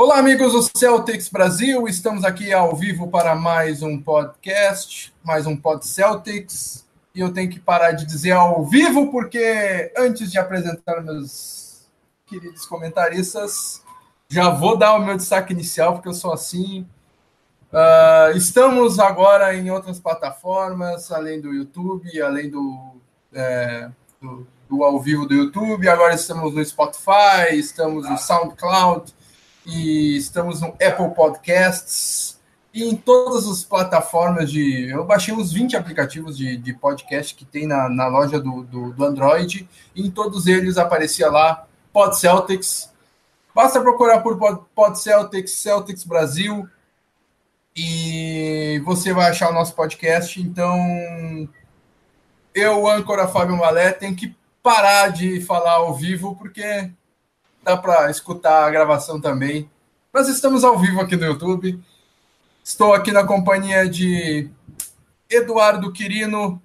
Olá, 0.00 0.18
amigos 0.18 0.52
do 0.52 0.78
Celtics 0.78 1.28
Brasil. 1.28 1.88
Estamos 1.88 2.22
aqui 2.22 2.52
ao 2.52 2.72
vivo 2.76 3.08
para 3.08 3.34
mais 3.34 3.82
um 3.82 4.00
podcast, 4.00 5.12
mais 5.24 5.44
um 5.44 5.56
Pod 5.56 5.84
Celtics. 5.84 6.86
E 7.12 7.18
eu 7.18 7.32
tenho 7.32 7.50
que 7.50 7.58
parar 7.58 7.90
de 7.90 8.06
dizer 8.06 8.30
ao 8.30 8.64
vivo, 8.64 9.10
porque 9.10 9.92
antes 9.98 10.30
de 10.30 10.38
apresentar 10.38 11.02
meus 11.02 11.90
queridos 12.26 12.64
comentaristas, 12.64 13.82
já 14.28 14.50
vou 14.50 14.76
dar 14.76 14.94
o 14.94 15.04
meu 15.04 15.16
destaque 15.16 15.52
inicial, 15.52 15.94
porque 15.94 16.08
eu 16.08 16.14
sou 16.14 16.32
assim. 16.32 16.86
Uh, 17.72 18.36
estamos 18.36 19.00
agora 19.00 19.52
em 19.56 19.68
outras 19.68 19.98
plataformas, 19.98 21.10
além 21.10 21.40
do 21.40 21.52
YouTube, 21.52 22.22
além 22.22 22.48
do, 22.48 22.94
é, 23.32 23.90
do, 24.22 24.46
do 24.70 24.84
ao 24.84 25.00
vivo 25.00 25.26
do 25.26 25.34
YouTube. 25.34 25.88
Agora 25.88 26.14
estamos 26.14 26.54
no 26.54 26.64
Spotify, 26.64 27.52
estamos 27.54 28.08
no 28.08 28.16
SoundCloud 28.16 29.17
e 29.68 30.16
estamos 30.16 30.62
no 30.62 30.68
Apple 30.68 31.14
Podcasts 31.14 32.40
e 32.72 32.84
em 32.84 32.96
todas 32.96 33.46
as 33.46 33.62
plataformas 33.62 34.50
de. 34.50 34.88
Eu 34.88 35.04
baixei 35.04 35.34
uns 35.34 35.52
20 35.52 35.76
aplicativos 35.76 36.38
de, 36.38 36.56
de 36.56 36.72
podcast 36.72 37.34
que 37.34 37.44
tem 37.44 37.66
na, 37.66 37.88
na 37.88 38.06
loja 38.06 38.40
do, 38.40 38.62
do, 38.62 38.92
do 38.92 39.04
Android, 39.04 39.68
e 39.94 40.06
em 40.06 40.10
todos 40.10 40.46
eles 40.46 40.78
aparecia 40.78 41.30
lá 41.30 41.66
Pod 41.92 42.18
Celtics. 42.18 42.90
Basta 43.54 43.80
procurar 43.80 44.20
por 44.20 44.38
Pod, 44.38 44.98
Celtics, 44.98 45.52
Celtics 45.52 46.04
Brasil, 46.04 46.68
e 47.76 48.80
você 48.84 49.12
vai 49.12 49.30
achar 49.30 49.50
o 49.50 49.54
nosso 49.54 49.74
podcast. 49.74 50.40
Então, 50.40 51.48
eu, 52.54 52.88
âncora 52.88 53.28
Fábio 53.28 53.56
Malé, 53.56 53.92
tenho 53.92 54.14
que 54.14 54.34
parar 54.62 55.08
de 55.08 55.40
falar 55.42 55.72
ao 55.72 55.94
vivo, 55.94 56.36
porque 56.36 56.90
dá 57.68 57.76
para 57.76 58.10
escutar 58.10 58.64
a 58.64 58.70
gravação 58.70 59.20
também. 59.20 59.68
Nós 60.12 60.26
estamos 60.26 60.64
ao 60.64 60.78
vivo 60.78 61.02
aqui 61.02 61.16
no 61.16 61.26
YouTube. 61.26 61.78
Estou 62.64 62.94
aqui 62.94 63.12
na 63.12 63.26
companhia 63.26 63.86
de 63.86 64.48
Eduardo 65.28 65.92
Quirino. 65.92 66.62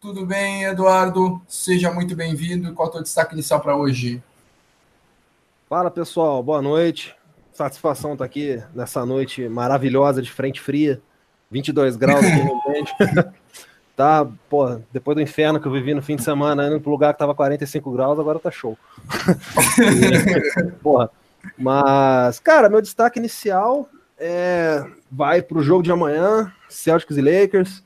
Tudo 0.00 0.24
bem, 0.24 0.64
Eduardo? 0.64 1.42
Seja 1.46 1.92
muito 1.92 2.16
bem-vindo. 2.16 2.72
Qual 2.72 2.86
é 2.86 2.88
o 2.88 2.92
teu 2.92 3.02
destaque 3.02 3.34
inicial 3.34 3.60
para 3.60 3.76
hoje? 3.76 4.22
Fala, 5.68 5.90
pessoal. 5.90 6.42
Boa 6.42 6.62
noite. 6.62 7.14
Satisfação 7.52 8.14
estar 8.14 8.24
aqui 8.24 8.62
nessa 8.74 9.04
noite 9.04 9.46
maravilhosa 9.46 10.22
de 10.22 10.32
frente 10.32 10.58
fria. 10.58 11.02
22 11.50 11.96
graus 11.96 12.24
aqui 12.24 12.44
no 12.44 12.62
ambiente. 12.66 12.94
tá, 14.00 14.26
pô, 14.48 14.80
depois 14.90 15.14
do 15.14 15.20
inferno 15.20 15.60
que 15.60 15.68
eu 15.68 15.72
vivi 15.72 15.92
no 15.92 16.00
fim 16.00 16.16
de 16.16 16.22
semana, 16.22 16.66
indo 16.66 16.80
pro 16.80 16.90
lugar 16.90 17.12
que 17.12 17.18
tava 17.18 17.34
45 17.34 17.92
graus, 17.92 18.18
agora 18.18 18.38
tá 18.38 18.50
show. 18.50 18.78
Porra. 20.82 21.10
Mas, 21.58 22.40
cara, 22.40 22.70
meu 22.70 22.80
destaque 22.80 23.18
inicial 23.18 23.90
é, 24.18 24.82
vai 25.12 25.42
pro 25.42 25.62
jogo 25.62 25.82
de 25.82 25.92
amanhã, 25.92 26.50
Celtics 26.66 27.18
e 27.18 27.20
Lakers, 27.20 27.84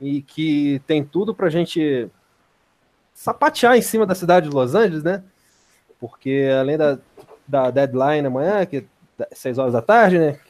e 0.00 0.20
que 0.20 0.82
tem 0.84 1.04
tudo 1.04 1.32
pra 1.32 1.48
gente 1.48 2.10
sapatear 3.14 3.76
em 3.76 3.82
cima 3.82 4.04
da 4.04 4.16
cidade 4.16 4.48
de 4.48 4.54
Los 4.54 4.74
Angeles, 4.74 5.04
né? 5.04 5.22
Porque 6.00 6.48
além 6.58 6.76
da, 6.76 6.98
da 7.46 7.70
deadline 7.70 8.26
amanhã, 8.26 8.66
que 8.66 8.84
é 9.20 9.28
6 9.32 9.58
horas 9.58 9.72
da 9.74 9.80
tarde, 9.80 10.18
né? 10.18 10.40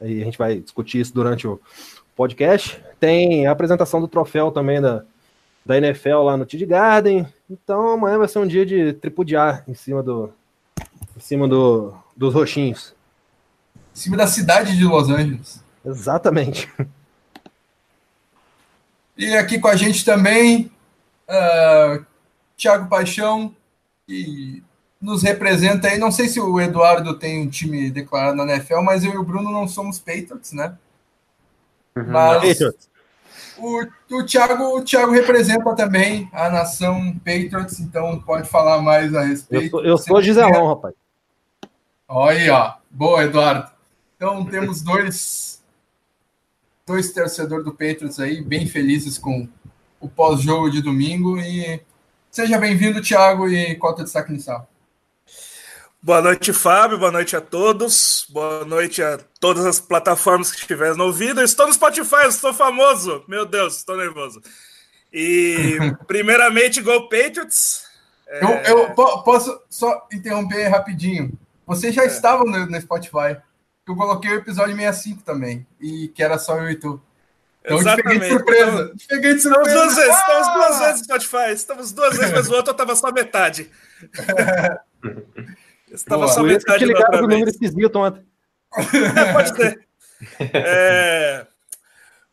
Aí 0.00 0.22
a 0.22 0.24
gente 0.24 0.38
vai 0.38 0.60
discutir 0.60 1.00
isso 1.00 1.12
durante 1.12 1.44
o, 1.48 1.60
podcast. 2.16 2.82
Tem 2.98 3.46
a 3.46 3.52
apresentação 3.52 4.00
do 4.00 4.08
troféu 4.08 4.50
também 4.50 4.80
da, 4.80 5.04
da 5.64 5.76
NFL 5.76 6.22
lá 6.22 6.36
no 6.36 6.44
Tid 6.44 6.64
Garden. 6.66 7.26
Então 7.50 7.88
amanhã 7.88 8.18
vai 8.18 8.28
ser 8.28 8.38
um 8.38 8.46
dia 8.46 8.64
de 8.64 8.92
tripudiar 8.94 9.64
em 9.68 9.74
cima 9.74 10.02
do 10.02 10.32
em 11.16 11.20
cima 11.20 11.46
do, 11.46 11.94
dos 12.16 12.34
roxinhos. 12.34 12.94
Em 13.94 13.98
cima 13.98 14.16
da 14.16 14.26
cidade 14.26 14.76
de 14.76 14.84
Los 14.84 15.08
Angeles. 15.08 15.62
Exatamente. 15.84 16.68
E 19.16 19.32
aqui 19.36 19.60
com 19.60 19.68
a 19.68 19.76
gente 19.76 20.04
também, 20.04 20.72
uh, 21.28 22.04
Thiago 22.56 22.88
Paixão, 22.88 23.54
que 24.06 24.60
nos 25.00 25.22
representa 25.22 25.88
aí. 25.88 25.98
Não 25.98 26.10
sei 26.10 26.28
se 26.28 26.40
o 26.40 26.60
Eduardo 26.60 27.16
tem 27.16 27.46
um 27.46 27.48
time 27.48 27.90
declarado 27.90 28.36
na 28.36 28.54
NFL, 28.54 28.80
mas 28.80 29.04
eu 29.04 29.12
e 29.12 29.16
o 29.16 29.22
Bruno 29.22 29.52
não 29.52 29.68
somos 29.68 30.00
Patriots, 30.00 30.52
né? 30.52 30.76
Uhum. 31.96 32.04
Mas 32.08 32.58
o, 33.56 33.86
o, 34.10 34.24
Thiago, 34.24 34.78
o 34.78 34.82
Thiago 34.82 35.12
representa 35.12 35.74
também 35.76 36.28
a 36.32 36.50
nação 36.50 37.14
Patriots, 37.18 37.78
então 37.78 38.20
pode 38.20 38.48
falar 38.48 38.82
mais 38.82 39.14
a 39.14 39.22
respeito. 39.22 39.66
Eu 39.66 39.70
sou, 39.70 39.84
eu 39.84 39.98
sou 39.98 40.22
Giselão, 40.22 40.66
rapaz. 40.66 40.94
Olha 42.08 42.38
aí, 42.38 42.50
ó. 42.50 42.74
Boa, 42.90 43.24
Eduardo. 43.24 43.70
Então 44.16 44.44
temos 44.44 44.82
dois, 44.82 45.62
dois 46.86 47.12
torcedores 47.12 47.64
do 47.64 47.72
Patriots 47.72 48.18
aí, 48.18 48.42
bem 48.42 48.66
felizes 48.66 49.18
com 49.18 49.48
o 50.00 50.08
pós-jogo 50.08 50.70
de 50.70 50.82
domingo. 50.82 51.38
E 51.38 51.80
seja 52.30 52.58
bem-vindo, 52.58 53.00
Thiago, 53.00 53.48
e 53.48 53.76
qual 53.76 53.92
é 53.92 53.94
o 53.94 53.96
teu 53.96 54.04
destaque 54.04 54.30
inicial? 54.32 54.68
Boa 56.04 56.20
noite, 56.20 56.52
Fábio. 56.52 56.98
Boa 56.98 57.10
noite 57.10 57.34
a 57.34 57.40
todos. 57.40 58.26
Boa 58.28 58.62
noite 58.66 59.02
a 59.02 59.18
todas 59.40 59.64
as 59.64 59.80
plataformas 59.80 60.52
que 60.52 60.58
estiverem 60.58 60.98
no 60.98 61.04
ouvido. 61.04 61.40
estou 61.40 61.66
no 61.66 61.72
Spotify, 61.72 62.26
estou 62.28 62.52
famoso. 62.52 63.24
Meu 63.26 63.46
Deus, 63.46 63.78
estou 63.78 63.96
nervoso. 63.96 64.42
E, 65.10 65.78
primeiramente, 66.06 66.82
Go 66.82 67.08
Patriots. 67.08 67.86
É... 68.28 68.44
Eu, 68.44 68.78
eu, 68.78 68.90
posso 68.90 69.58
só 69.70 70.06
interromper 70.12 70.68
rapidinho. 70.68 71.32
Você 71.66 71.90
já 71.90 72.02
é. 72.02 72.06
estava 72.06 72.44
no, 72.44 72.66
no, 72.66 72.80
Spotify. 72.82 73.38
Eu 73.88 73.96
coloquei 73.96 74.30
o 74.32 74.40
episódio 74.40 74.76
65 74.76 75.22
também. 75.22 75.66
E 75.80 76.08
que 76.08 76.22
era 76.22 76.38
só 76.38 76.58
eu 76.58 76.70
e 76.70 76.74
tu. 76.74 77.00
Então, 77.64 77.78
Exatamente. 77.78 78.20
Te 78.20 78.28
surpresa. 78.28 78.92
Então, 78.94 79.06
peguei 79.08 79.34
de 79.36 79.40
surpresa. 79.40 79.70
Estamos 79.70 79.94
duas 79.94 79.96
vezes, 79.96 80.10
ah! 80.10 80.18
estamos 80.20 80.52
duas 80.52 80.78
vezes 80.80 80.98
no 80.98 81.04
Spotify. 81.04 81.52
Estamos 81.54 81.92
duas 81.92 82.16
vezes, 82.18 82.32
mas 82.34 82.50
o 82.50 82.52
outro 82.52 82.72
estava 82.72 82.94
só 82.94 83.10
metade. 83.10 83.70
Estava 85.94 86.28
só 86.28 86.42
metade 86.42 86.92
da 86.92 86.98
outra 86.98 87.22
número 87.22 87.48
esquisito 87.48 87.96
ontem. 87.96 88.24
Pode 89.32 89.56
ser. 89.56 89.84
É, 90.54 91.44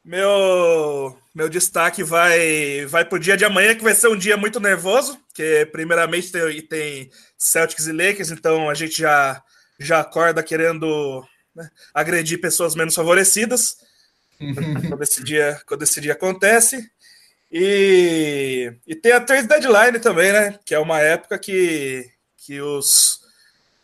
meu, 0.06 1.18
meu 1.36 1.50
destaque 1.50 2.04
vai, 2.04 2.86
vai 2.86 3.04
para 3.04 3.16
o 3.18 3.20
dia 3.20 3.36
de 3.36 3.44
amanhã, 3.44 3.76
que 3.76 3.84
vai 3.84 3.94
ser 3.94 4.08
um 4.08 4.16
dia 4.16 4.38
muito 4.38 4.60
nervoso, 4.62 5.20
que 5.34 5.66
primeiramente 5.74 6.32
tem, 6.32 6.62
tem 6.62 7.12
Celtics 7.38 7.88
e 7.88 7.92
Lakers, 7.92 8.32
então 8.32 8.70
a 8.70 8.74
gente 8.74 8.98
já, 9.02 9.44
já 9.78 10.00
acorda 10.00 10.42
querendo 10.42 11.26
né, 11.54 11.70
agredir 11.94 12.40
pessoas 12.40 12.76
menos 12.76 12.96
favorecidas 12.96 13.78
quando, 14.90 15.04
esse 15.04 15.24
dia, 15.24 15.60
quando 15.66 15.84
esse 15.84 16.00
dia 16.00 16.14
acontece. 16.14 16.90
E, 17.52 18.74
e 18.88 18.96
tem 18.96 19.12
a 19.12 19.20
trade 19.20 19.48
deadline 19.48 20.00
também, 20.00 20.32
né? 20.32 20.58
Que 20.66 20.74
é 20.74 20.80
uma 20.80 21.00
época 21.00 21.38
que, 21.38 22.10
que 22.38 22.62
os, 22.62 23.21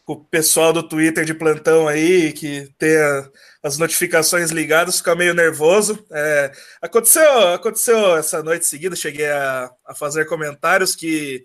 o 0.07 0.15
pessoal 0.15 0.71
do 0.71 0.81
Twitter 0.81 1.25
de 1.25 1.33
plantão 1.33 1.85
aí, 1.85 2.31
que 2.31 2.73
tem 2.79 2.95
a, 2.95 3.29
as 3.61 3.77
notificações 3.77 4.51
ligadas, 4.51 4.99
fica 4.99 5.13
meio 5.13 5.33
nervoso. 5.33 6.01
É, 6.09 6.51
aconteceu, 6.81 7.49
aconteceu 7.49 8.15
essa 8.15 8.41
noite 8.41 8.65
seguida, 8.65 8.95
cheguei 8.95 9.29
a, 9.29 9.69
a 9.85 9.93
fazer 9.93 10.25
comentários 10.25 10.95
que 10.95 11.43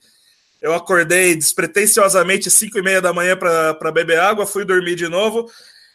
eu 0.61 0.73
acordei 0.73 1.35
despretensiosamente 1.35 2.49
5 2.49 2.79
e 2.79 2.83
meia 2.83 3.03
da 3.03 3.13
manhã 3.13 3.37
para 3.37 3.91
beber 3.91 4.21
água, 4.21 4.47
fui 4.47 4.65
dormir 4.65 4.95
de 4.95 5.09
novo. 5.09 5.51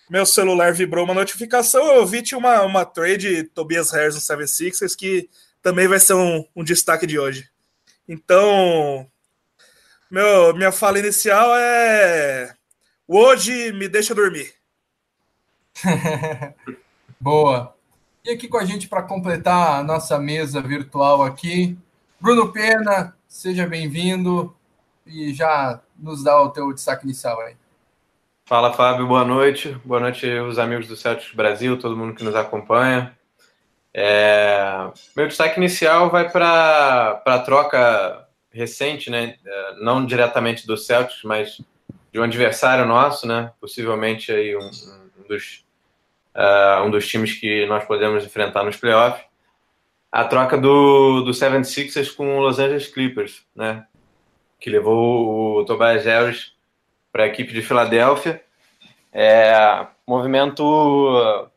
Meu 0.10 0.26
celular 0.26 0.74
vibrou 0.74 1.06
uma 1.06 1.14
notificação. 1.14 1.96
Eu 1.96 2.06
vi 2.06 2.22
tinha 2.22 2.38
uma, 2.38 2.64
uma 2.64 2.84
trade 2.86 3.44
Tobias 3.54 3.92
Harris 3.92 4.16
no 4.16 4.22
76ers 4.22 4.94
que 4.94 5.30
também 5.62 5.88
vai 5.88 6.00
ser 6.02 6.16
um, 6.16 6.46
um 6.54 6.66
destaque 6.66 7.08
de 7.08 7.18
hoje. 7.18 7.50
Então, 8.06 9.10
meu, 10.12 10.54
minha 10.54 10.72
fala 10.72 11.00
inicial 11.00 11.56
é 11.56 12.57
Hoje 13.08 13.72
me 13.72 13.88
deixa 13.88 14.14
dormir. 14.14 14.54
Boa. 17.18 17.74
E 18.26 18.32
aqui 18.32 18.50
com 18.50 18.58
a 18.58 18.66
gente 18.66 18.90
para 18.90 19.02
completar 19.02 19.80
a 19.80 19.84
nossa 19.84 20.20
mesa 20.20 20.62
virtual 20.62 21.24
aqui, 21.24 21.78
Bruno 22.20 22.52
Pena, 22.52 23.16
seja 23.26 23.66
bem-vindo 23.66 24.54
e 25.06 25.34
já 25.34 25.80
nos 25.98 26.22
dá 26.22 26.42
o 26.42 26.50
teu 26.50 26.74
destaque 26.74 27.06
inicial 27.06 27.40
aí. 27.40 27.56
Fala, 28.46 28.74
Fábio, 28.74 29.08
boa 29.08 29.24
noite. 29.24 29.72
Boa 29.86 30.02
noite, 30.02 30.28
os 30.40 30.60
amigos 30.60 30.88
do 30.88 30.98
Celtics 30.98 31.34
Brasil, 31.34 31.80
todo 31.80 31.96
mundo 31.96 32.14
que 32.14 32.26
nos 32.26 32.36
acompanha. 32.36 33.18
É... 33.94 34.92
Meu 35.16 35.30
destaque 35.30 35.58
inicial 35.58 36.10
vai 36.10 36.30
para 36.30 37.22
a 37.26 37.40
troca 37.40 38.28
recente, 38.52 39.10
né? 39.10 39.38
É, 39.46 39.76
não 39.80 40.06
diretamente 40.06 40.68
do 40.68 40.76
Celtics, 40.76 41.24
mas 41.24 41.62
de 42.18 42.22
um 42.22 42.24
adversário 42.24 42.84
nosso, 42.84 43.28
né? 43.28 43.52
Possivelmente 43.62 44.32
aí 44.32 44.56
um, 44.58 44.72
um 45.20 45.28
dos 45.28 45.64
uh, 46.34 46.84
um 46.84 46.90
dos 46.90 47.08
times 47.08 47.40
que 47.40 47.68
nós 47.68 47.86
podemos 47.86 48.26
enfrentar 48.26 48.64
nos 48.64 48.76
playoffs. 48.76 49.24
A 50.12 50.24
troca 50.26 50.58
do, 50.58 51.22
do 51.22 51.30
76ers 51.30 52.16
com 52.16 52.40
o 52.40 52.42
Los 52.42 52.58
Angeles 52.58 52.88
Clippers, 52.88 53.46
né? 53.56 53.86
Que 54.60 54.68
levou 54.68 55.60
o 55.60 55.66
Tobias 55.66 56.06
Harris 56.06 56.54
para 57.12 57.26
a 57.26 57.28
equipe 57.28 57.54
de 57.54 57.62
Filadélfia. 57.62 58.44
É, 59.14 59.86
movimento 60.08 61.52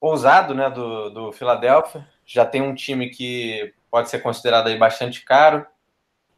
ousado 0.00 0.54
né, 0.54 0.68
do, 0.70 1.10
do 1.10 1.32
Philadelphia. 1.32 2.04
Já 2.26 2.44
tem 2.44 2.62
um 2.62 2.74
time 2.74 3.10
que 3.10 3.72
pode 3.88 4.10
ser 4.10 4.18
considerado 4.18 4.66
aí 4.66 4.76
bastante 4.76 5.24
caro 5.24 5.64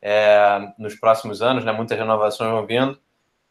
é, 0.08 0.72
nos 0.78 0.94
próximos 0.94 1.42
anos, 1.42 1.64
né, 1.64 1.72
muitas 1.72 1.98
renovações 1.98 2.48
vão 2.48 2.64
vindo, 2.64 2.96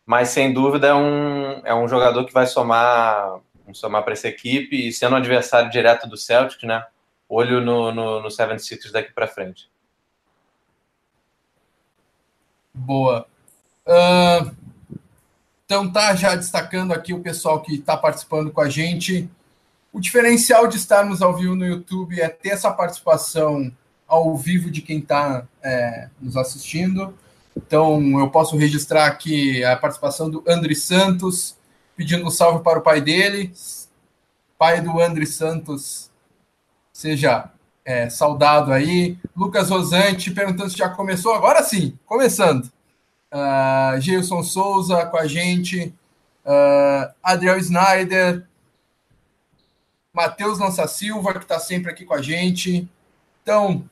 mas 0.06 0.30
sem 0.30 0.54
dúvida 0.54 0.88
é 0.88 0.94
um, 0.94 1.62
é 1.66 1.76
um 1.76 1.86
jogador 1.86 2.24
que 2.24 2.32
vai 2.32 2.48
somar, 2.48 3.42
somar 3.74 4.04
para 4.04 4.14
essa 4.14 4.30
equipe 4.30 4.88
e 4.88 4.94
sendo 4.94 5.16
um 5.16 5.18
adversário 5.18 5.70
direto 5.70 6.08
do 6.08 6.16
Celtic, 6.16 6.64
né, 6.64 6.82
olho 7.28 7.60
no, 7.60 7.92
no, 7.92 8.22
no 8.22 8.30
76ers 8.30 8.90
daqui 8.90 9.12
para 9.12 9.28
frente. 9.28 9.70
Boa. 12.74 13.28
Uh, 13.86 14.56
então 15.66 15.92
tá 15.92 16.16
já 16.16 16.36
destacando 16.36 16.94
aqui 16.94 17.14
o 17.14 17.22
pessoal 17.22 17.62
que 17.62 17.76
está 17.76 17.98
participando 17.98 18.50
com 18.50 18.62
a 18.62 18.70
gente. 18.70 19.30
O 19.92 20.00
diferencial 20.00 20.68
de 20.68 20.78
estarmos 20.78 21.22
ao 21.22 21.36
vivo 21.36 21.54
no 21.54 21.66
YouTube 21.66 22.22
é 22.22 22.30
ter 22.30 22.52
essa 22.52 22.72
participação 22.72 23.70
ao 24.08 24.36
vivo 24.38 24.70
de 24.70 24.82
quem 24.82 25.00
está 25.00 25.46
é, 25.64 26.10
nos 26.22 26.38
assistindo. 26.38 27.14
Então 27.56 28.20
eu 28.20 28.30
posso 28.30 28.58
registrar 28.58 29.08
aqui 29.08 29.64
a 29.64 29.76
participação 29.76 30.30
do 30.30 30.44
André 30.48 30.76
Santos, 30.76 31.56
pedindo 31.96 32.26
um 32.26 32.30
salve 32.30 32.64
para 32.64 32.80
o 32.80 32.82
pai 32.82 33.02
dele. 33.02 33.52
Pai 34.58 34.82
do 34.82 35.02
André 35.02 35.26
Santos, 35.26 36.10
seja 36.92 37.50
é, 37.84 38.10
saudado 38.10 38.72
aí. 38.72 39.18
Lucas 39.36 39.70
Rosante 39.70 40.32
perguntando 40.32 40.70
se 40.70 40.78
já 40.78 40.90
começou. 40.90 41.34
Agora 41.34 41.64
sim, 41.64 41.98
começando. 42.06 42.72
Uh, 43.32 44.00
Gilson 44.00 44.44
Souza 44.44 45.06
com 45.06 45.18
a 45.18 45.28
gente. 45.28 45.94
Uh, 46.46 47.14
Adriel 47.22 47.58
Snyder. 47.58 48.46
Matheus 50.14 50.60
Lança 50.60 50.88
Silva, 50.88 51.34
que 51.34 51.40
está 51.40 51.60
sempre 51.60 51.92
aqui 51.92 52.06
com 52.06 52.14
a 52.14 52.22
gente. 52.22 52.88
Então, 53.44 53.84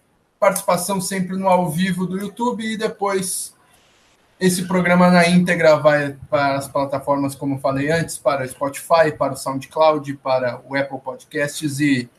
participação 0.44 1.00
sempre 1.00 1.38
no 1.38 1.48
ao 1.48 1.70
vivo 1.70 2.06
do 2.06 2.20
YouTube 2.20 2.66
e 2.66 2.76
depois 2.76 3.56
esse 4.38 4.68
programa 4.68 5.10
na 5.10 5.26
íntegra 5.26 5.78
vai 5.78 6.18
para 6.30 6.58
as 6.58 6.68
plataformas, 6.68 7.34
como 7.34 7.62
falei 7.62 7.90
antes, 7.90 8.18
para 8.18 8.44
o 8.44 8.50
Spotify, 8.50 9.16
para 9.18 9.32
o 9.32 9.38
SoundCloud, 9.38 10.14
para 10.16 10.60
o 10.68 10.76
Apple 10.76 11.00
Podcasts 11.00 11.80
e 11.80 12.10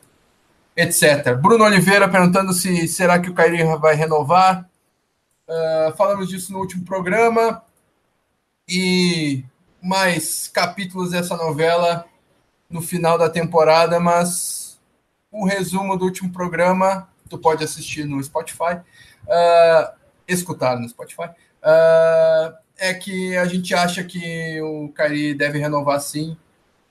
etc. 0.75 1.35
Bruno 1.39 1.65
Oliveira 1.65 2.09
perguntando 2.09 2.51
se 2.51 2.87
será 2.87 3.19
que 3.19 3.29
o 3.29 3.33
Kairi 3.35 3.63
vai 3.79 3.93
renovar. 3.93 4.67
Uh, 5.47 5.95
falamos 5.95 6.27
disso 6.27 6.51
no 6.51 6.57
último 6.57 6.83
programa. 6.83 7.61
E 8.67 9.45
mais 9.79 10.47
capítulos 10.47 11.11
dessa 11.11 11.37
novela 11.37 12.07
no 12.67 12.81
final 12.81 13.19
da 13.19 13.29
temporada, 13.29 13.99
mas 13.99 14.79
um 15.31 15.45
resumo 15.45 15.95
do 15.95 16.05
último 16.05 16.33
programa 16.33 17.07
tu 17.29 17.37
pode 17.37 17.63
assistir 17.63 18.05
no 18.05 18.23
Spotify, 18.23 18.75
uh, 19.27 19.93
escutar 20.27 20.79
no 20.79 20.87
Spotify. 20.87 21.29
Uh, 21.61 22.53
é 22.77 22.93
que 22.93 23.35
a 23.37 23.45
gente 23.45 23.73
acha 23.73 24.03
que 24.03 24.61
o 24.61 24.89
Cari 24.89 25.33
deve 25.33 25.59
renovar 25.59 25.99
sim. 25.99 26.37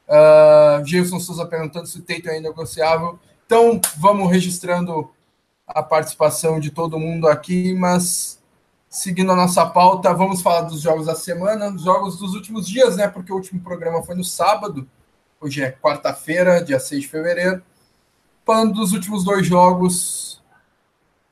Uh, 0.09 0.85
Gilson 0.85 1.21
Souza 1.21 1.47
perguntando 1.47 1.87
se 1.87 1.99
o 1.99 2.03
Teito 2.03 2.29
é 2.29 2.41
negociável. 2.41 3.19
Então, 3.47 3.81
vamos 3.99 4.31
registrando 4.31 5.11
a 5.67 5.83
participação 5.83 6.59
de 6.59 6.71
todo 6.71 6.99
mundo 6.99 7.29
aqui, 7.29 7.75
mas 7.75 8.43
seguindo 8.89 9.33
a 9.33 9.37
nossa 9.37 9.67
pauta, 9.67 10.15
vamos 10.15 10.41
falar 10.41 10.63
dos 10.63 10.81
jogos 10.81 11.07
da 11.07 11.15
semana, 11.15 11.71
dos 11.71 11.83
jogos 11.83 12.19
dos 12.19 12.35
últimos 12.35 12.67
dias, 12.67 12.97
né? 12.97 13.09
Porque 13.09 13.33
o 13.33 13.37
último 13.37 13.61
programa 13.61 14.03
foi 14.03 14.15
no 14.15 14.25
sábado, 14.25 14.89
hoje 15.41 15.63
é 15.63 15.73
quarta-feira, 15.73 16.63
dia 16.63 16.79
6 16.79 17.03
de 17.03 17.09
fevereiro. 17.09 17.63
Falando 18.45 18.75
dos 18.75 18.93
últimos 18.93 19.25
dois 19.25 19.47
jogos, 19.47 20.43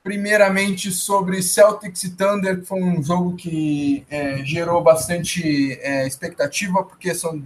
primeiramente 0.03 0.91
sobre 0.91 1.43
Celtics 1.43 2.05
e 2.05 2.11
Thunder, 2.11 2.61
que 2.61 2.67
foi 2.67 2.83
um 2.83 3.03
jogo 3.03 3.37
que 3.37 4.05
é, 4.11 4.45
gerou 4.45 4.83
bastante 4.83 5.79
é, 5.81 6.07
expectativa, 6.07 6.83
porque 6.83 7.15
são 7.15 7.43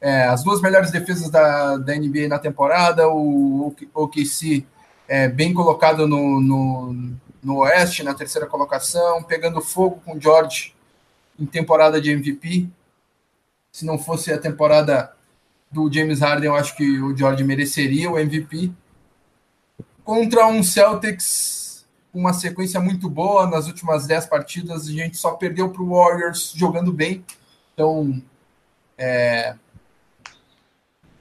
é, 0.00 0.24
as 0.24 0.42
duas 0.42 0.60
melhores 0.60 0.90
defesas 0.90 1.30
da, 1.30 1.76
da 1.76 1.94
NBA 1.94 2.28
na 2.28 2.38
temporada, 2.38 3.08
o 3.08 3.74
OKC 3.94 4.66
é, 5.06 5.28
bem 5.28 5.54
colocado 5.54 6.06
no, 6.06 6.40
no, 6.40 7.12
no 7.42 7.56
Oeste, 7.58 8.02
na 8.02 8.14
terceira 8.14 8.46
colocação, 8.46 9.22
pegando 9.22 9.60
fogo 9.60 10.02
com 10.04 10.16
o 10.16 10.20
George 10.20 10.74
em 11.38 11.46
temporada 11.46 12.00
de 12.00 12.10
MVP. 12.10 12.68
Se 13.72 13.86
não 13.86 13.98
fosse 13.98 14.32
a 14.32 14.38
temporada 14.38 15.12
do 15.70 15.92
James 15.92 16.20
Harden, 16.20 16.46
eu 16.46 16.56
acho 16.56 16.76
que 16.76 17.00
o 17.00 17.16
George 17.16 17.44
mereceria 17.44 18.10
o 18.10 18.18
MVP. 18.18 18.72
Contra 20.08 20.46
um 20.46 20.62
Celtics 20.62 21.86
uma 22.14 22.32
sequência 22.32 22.80
muito 22.80 23.10
boa 23.10 23.46
nas 23.46 23.66
últimas 23.66 24.06
10 24.06 24.24
partidas, 24.24 24.88
a 24.88 24.90
gente 24.90 25.18
só 25.18 25.32
perdeu 25.32 25.68
para 25.68 25.82
o 25.82 25.90
Warriors 25.90 26.54
jogando 26.56 26.90
bem. 26.90 27.22
Então, 27.74 28.18
é, 28.96 29.54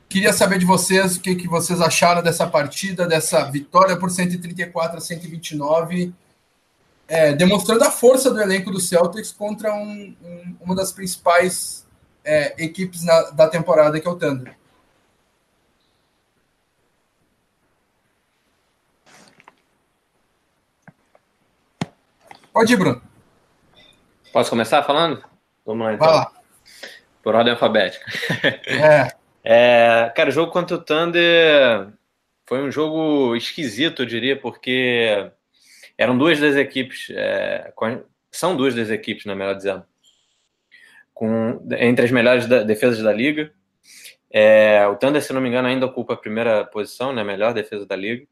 Queria 0.08 0.32
saber 0.32 0.58
de 0.58 0.66
vocês 0.66 1.18
o 1.18 1.20
que, 1.20 1.36
que 1.36 1.50
vocês 1.50 1.82
acharam 1.82 2.24
dessa 2.24 2.48
partida, 2.48 3.06
dessa 3.06 3.52
vitória 3.52 3.98
por 3.98 4.10
134 4.10 4.98
a 5.00 5.02
129, 5.02 6.14
é, 7.10 7.34
demonstrando 7.34 7.84
a 7.84 7.92
força 7.92 8.32
do 8.32 8.42
elenco 8.42 8.72
do 8.72 8.80
Celtics 8.80 9.34
contra 9.34 9.76
um, 9.76 10.16
um, 10.24 10.56
uma 10.62 10.74
das 10.74 10.94
principais 10.94 11.86
é, 12.24 12.64
equipes 12.64 13.04
na, 13.04 13.32
da 13.32 13.50
temporada, 13.50 14.00
que 14.00 14.08
é 14.08 14.12
o 14.12 14.16
Thunder. 14.16 14.56
Pode 22.58 22.74
ir, 22.74 22.78
Bruno. 22.78 23.00
Posso 24.34 24.50
começar 24.50 24.82
falando? 24.82 25.24
Vamos 25.64 25.86
lá, 25.86 25.94
então. 25.94 26.08
Vai 26.08 26.16
lá. 26.16 26.32
Por 27.22 27.36
ordem 27.36 27.54
alfabética. 27.54 28.04
É. 28.66 29.12
É, 29.44 30.12
cara, 30.16 30.30
o 30.30 30.32
jogo 30.32 30.52
contra 30.52 30.76
o 30.76 30.82
Thunder 30.82 31.90
foi 32.48 32.64
um 32.64 32.72
jogo 32.72 33.36
esquisito, 33.36 34.02
eu 34.02 34.06
diria, 34.08 34.36
porque 34.36 35.30
eram 35.96 36.18
duas 36.18 36.40
das 36.40 36.56
equipes, 36.56 37.12
é, 37.12 37.72
são 38.32 38.58
duas 38.58 38.74
das 38.74 38.90
equipes, 38.90 39.26
na 39.26 39.36
né, 39.36 39.40
melhor 39.40 39.56
dizendo, 39.56 39.86
com, 41.14 41.64
entre 41.78 42.06
as 42.06 42.12
melhores 42.12 42.48
da, 42.48 42.64
defesas 42.64 43.04
da 43.04 43.14
liga. 43.14 43.54
É, 44.32 44.84
o 44.88 44.96
Thunder, 44.96 45.22
se 45.22 45.32
não 45.32 45.42
me 45.42 45.48
engano, 45.48 45.68
ainda 45.68 45.86
ocupa 45.86 46.16
a 46.16 46.18
primeira 46.18 46.66
posição, 46.66 47.14
né, 47.14 47.24
melhor 47.24 47.54
defesa 47.54 47.86
da 47.86 47.96
liga. 47.96 48.26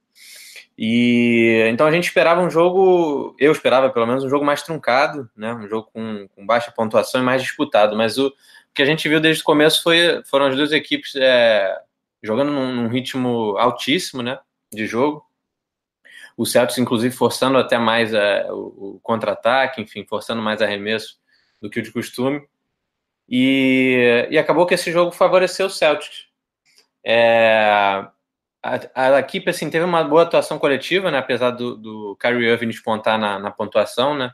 E 0.77 1.67
então 1.71 1.87
a 1.87 1.91
gente 1.91 2.05
esperava 2.05 2.41
um 2.41 2.49
jogo, 2.49 3.35
eu 3.39 3.51
esperava 3.51 3.89
pelo 3.89 4.05
menos 4.05 4.23
um 4.23 4.29
jogo 4.29 4.43
mais 4.43 4.61
truncado, 4.61 5.29
né, 5.35 5.53
um 5.53 5.67
jogo 5.69 5.89
com, 5.93 6.27
com 6.35 6.45
baixa 6.45 6.71
pontuação 6.71 7.21
e 7.21 7.23
mais 7.23 7.41
disputado, 7.41 7.95
mas 7.95 8.17
o 8.17 8.33
que 8.73 8.81
a 8.81 8.85
gente 8.85 9.07
viu 9.07 9.21
desde 9.21 9.41
o 9.41 9.45
começo 9.45 9.81
foi, 9.81 10.21
foram 10.25 10.47
as 10.47 10.55
duas 10.55 10.73
equipes 10.73 11.15
é, 11.15 11.79
jogando 12.21 12.51
num, 12.51 12.75
num, 12.75 12.87
ritmo 12.89 13.55
altíssimo 13.57 14.21
né, 14.21 14.37
de 14.71 14.85
jogo. 14.85 15.25
O 16.35 16.45
Celtics, 16.45 16.77
inclusive, 16.77 17.15
forçando 17.15 17.57
até 17.57 17.77
mais 17.77 18.13
é, 18.13 18.45
o, 18.51 18.95
o 18.95 18.99
contra-ataque, 19.01 19.81
enfim, 19.81 20.05
forçando 20.05 20.41
mais 20.41 20.61
arremesso 20.61 21.17
do 21.61 21.69
que 21.69 21.79
o 21.79 21.81
de 21.81 21.91
costume. 21.91 22.45
E, 23.29 24.27
e 24.29 24.37
acabou 24.37 24.65
que 24.65 24.73
esse 24.73 24.91
jogo 24.91 25.11
favoreceu 25.11 25.67
o 25.67 25.69
Celtics. 25.69 26.27
É, 27.01 28.05
a, 28.65 29.15
a, 29.15 29.19
equipe 29.19 29.49
assim, 29.49 29.69
teve 29.69 29.85
uma 29.85 30.03
boa 30.03 30.23
atuação 30.23 30.57
coletiva, 30.57 31.11
né, 31.11 31.17
apesar 31.17 31.51
do, 31.51 31.75
do 31.75 32.17
Kyrie 32.19 32.49
Irving 32.49 32.69
despontar 32.69 33.19
na, 33.19 33.37
na 33.37 33.51
pontuação, 33.51 34.15
né? 34.15 34.31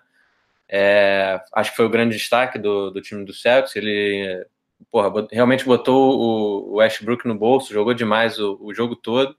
É, 0.73 1.41
acho 1.53 1.71
que 1.71 1.75
foi 1.75 1.85
o 1.85 1.89
grande 1.89 2.15
destaque 2.15 2.57
do, 2.57 2.91
do 2.91 3.01
time 3.01 3.25
do 3.25 3.33
Celtics. 3.33 3.75
Ele 3.75 4.45
porra, 4.89 5.27
realmente 5.31 5.65
botou 5.65 6.17
o, 6.17 6.71
o 6.71 6.75
Westbrook 6.75 7.27
no 7.27 7.35
bolso, 7.35 7.73
jogou 7.73 7.93
demais 7.93 8.39
o, 8.39 8.57
o 8.61 8.73
jogo 8.73 8.95
todo. 8.95 9.35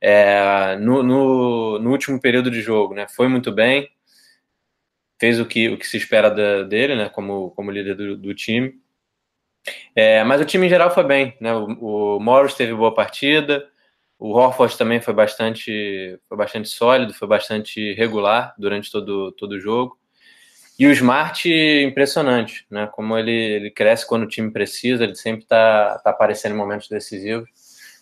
É, 0.00 0.76
no, 0.76 1.02
no, 1.02 1.78
no, 1.78 1.90
último 1.90 2.20
período 2.20 2.50
de 2.50 2.60
jogo, 2.60 2.94
né? 2.94 3.06
Foi 3.08 3.28
muito 3.28 3.52
bem, 3.52 3.88
fez 5.20 5.38
o 5.38 5.46
que, 5.46 5.68
o 5.68 5.78
que 5.78 5.86
se 5.86 5.96
espera 5.96 6.28
da, 6.30 6.62
dele, 6.62 6.96
né? 6.96 7.08
Como, 7.08 7.50
como 7.52 7.70
líder 7.70 7.94
do, 7.94 8.16
do 8.16 8.34
time. 8.34 8.80
É, 9.94 10.24
mas 10.24 10.40
o 10.40 10.44
time 10.44 10.66
em 10.66 10.68
geral 10.68 10.92
foi 10.92 11.04
bem, 11.04 11.36
né? 11.40 11.54
O, 11.54 12.16
o, 12.16 12.20
Morris 12.20 12.54
teve 12.54 12.74
boa 12.74 12.94
partida, 12.94 13.68
o 14.22 14.30
Horford 14.36 14.78
também 14.78 15.00
foi 15.00 15.12
bastante, 15.12 16.16
foi 16.28 16.38
bastante 16.38 16.68
sólido, 16.68 17.12
foi 17.12 17.26
bastante 17.26 17.92
regular 17.94 18.54
durante 18.56 18.88
todo, 18.88 19.32
todo 19.32 19.52
o 19.52 19.60
jogo. 19.60 19.98
E 20.78 20.86
o 20.86 20.92
Smart, 20.92 21.50
impressionante, 21.50 22.64
né? 22.70 22.88
Como 22.92 23.18
ele, 23.18 23.32
ele 23.32 23.70
cresce 23.72 24.06
quando 24.06 24.22
o 24.22 24.28
time 24.28 24.52
precisa, 24.52 25.02
ele 25.02 25.16
sempre 25.16 25.42
está 25.42 25.98
tá 26.04 26.10
aparecendo 26.10 26.52
em 26.54 26.56
momentos 26.56 26.88
decisivos. 26.88 27.50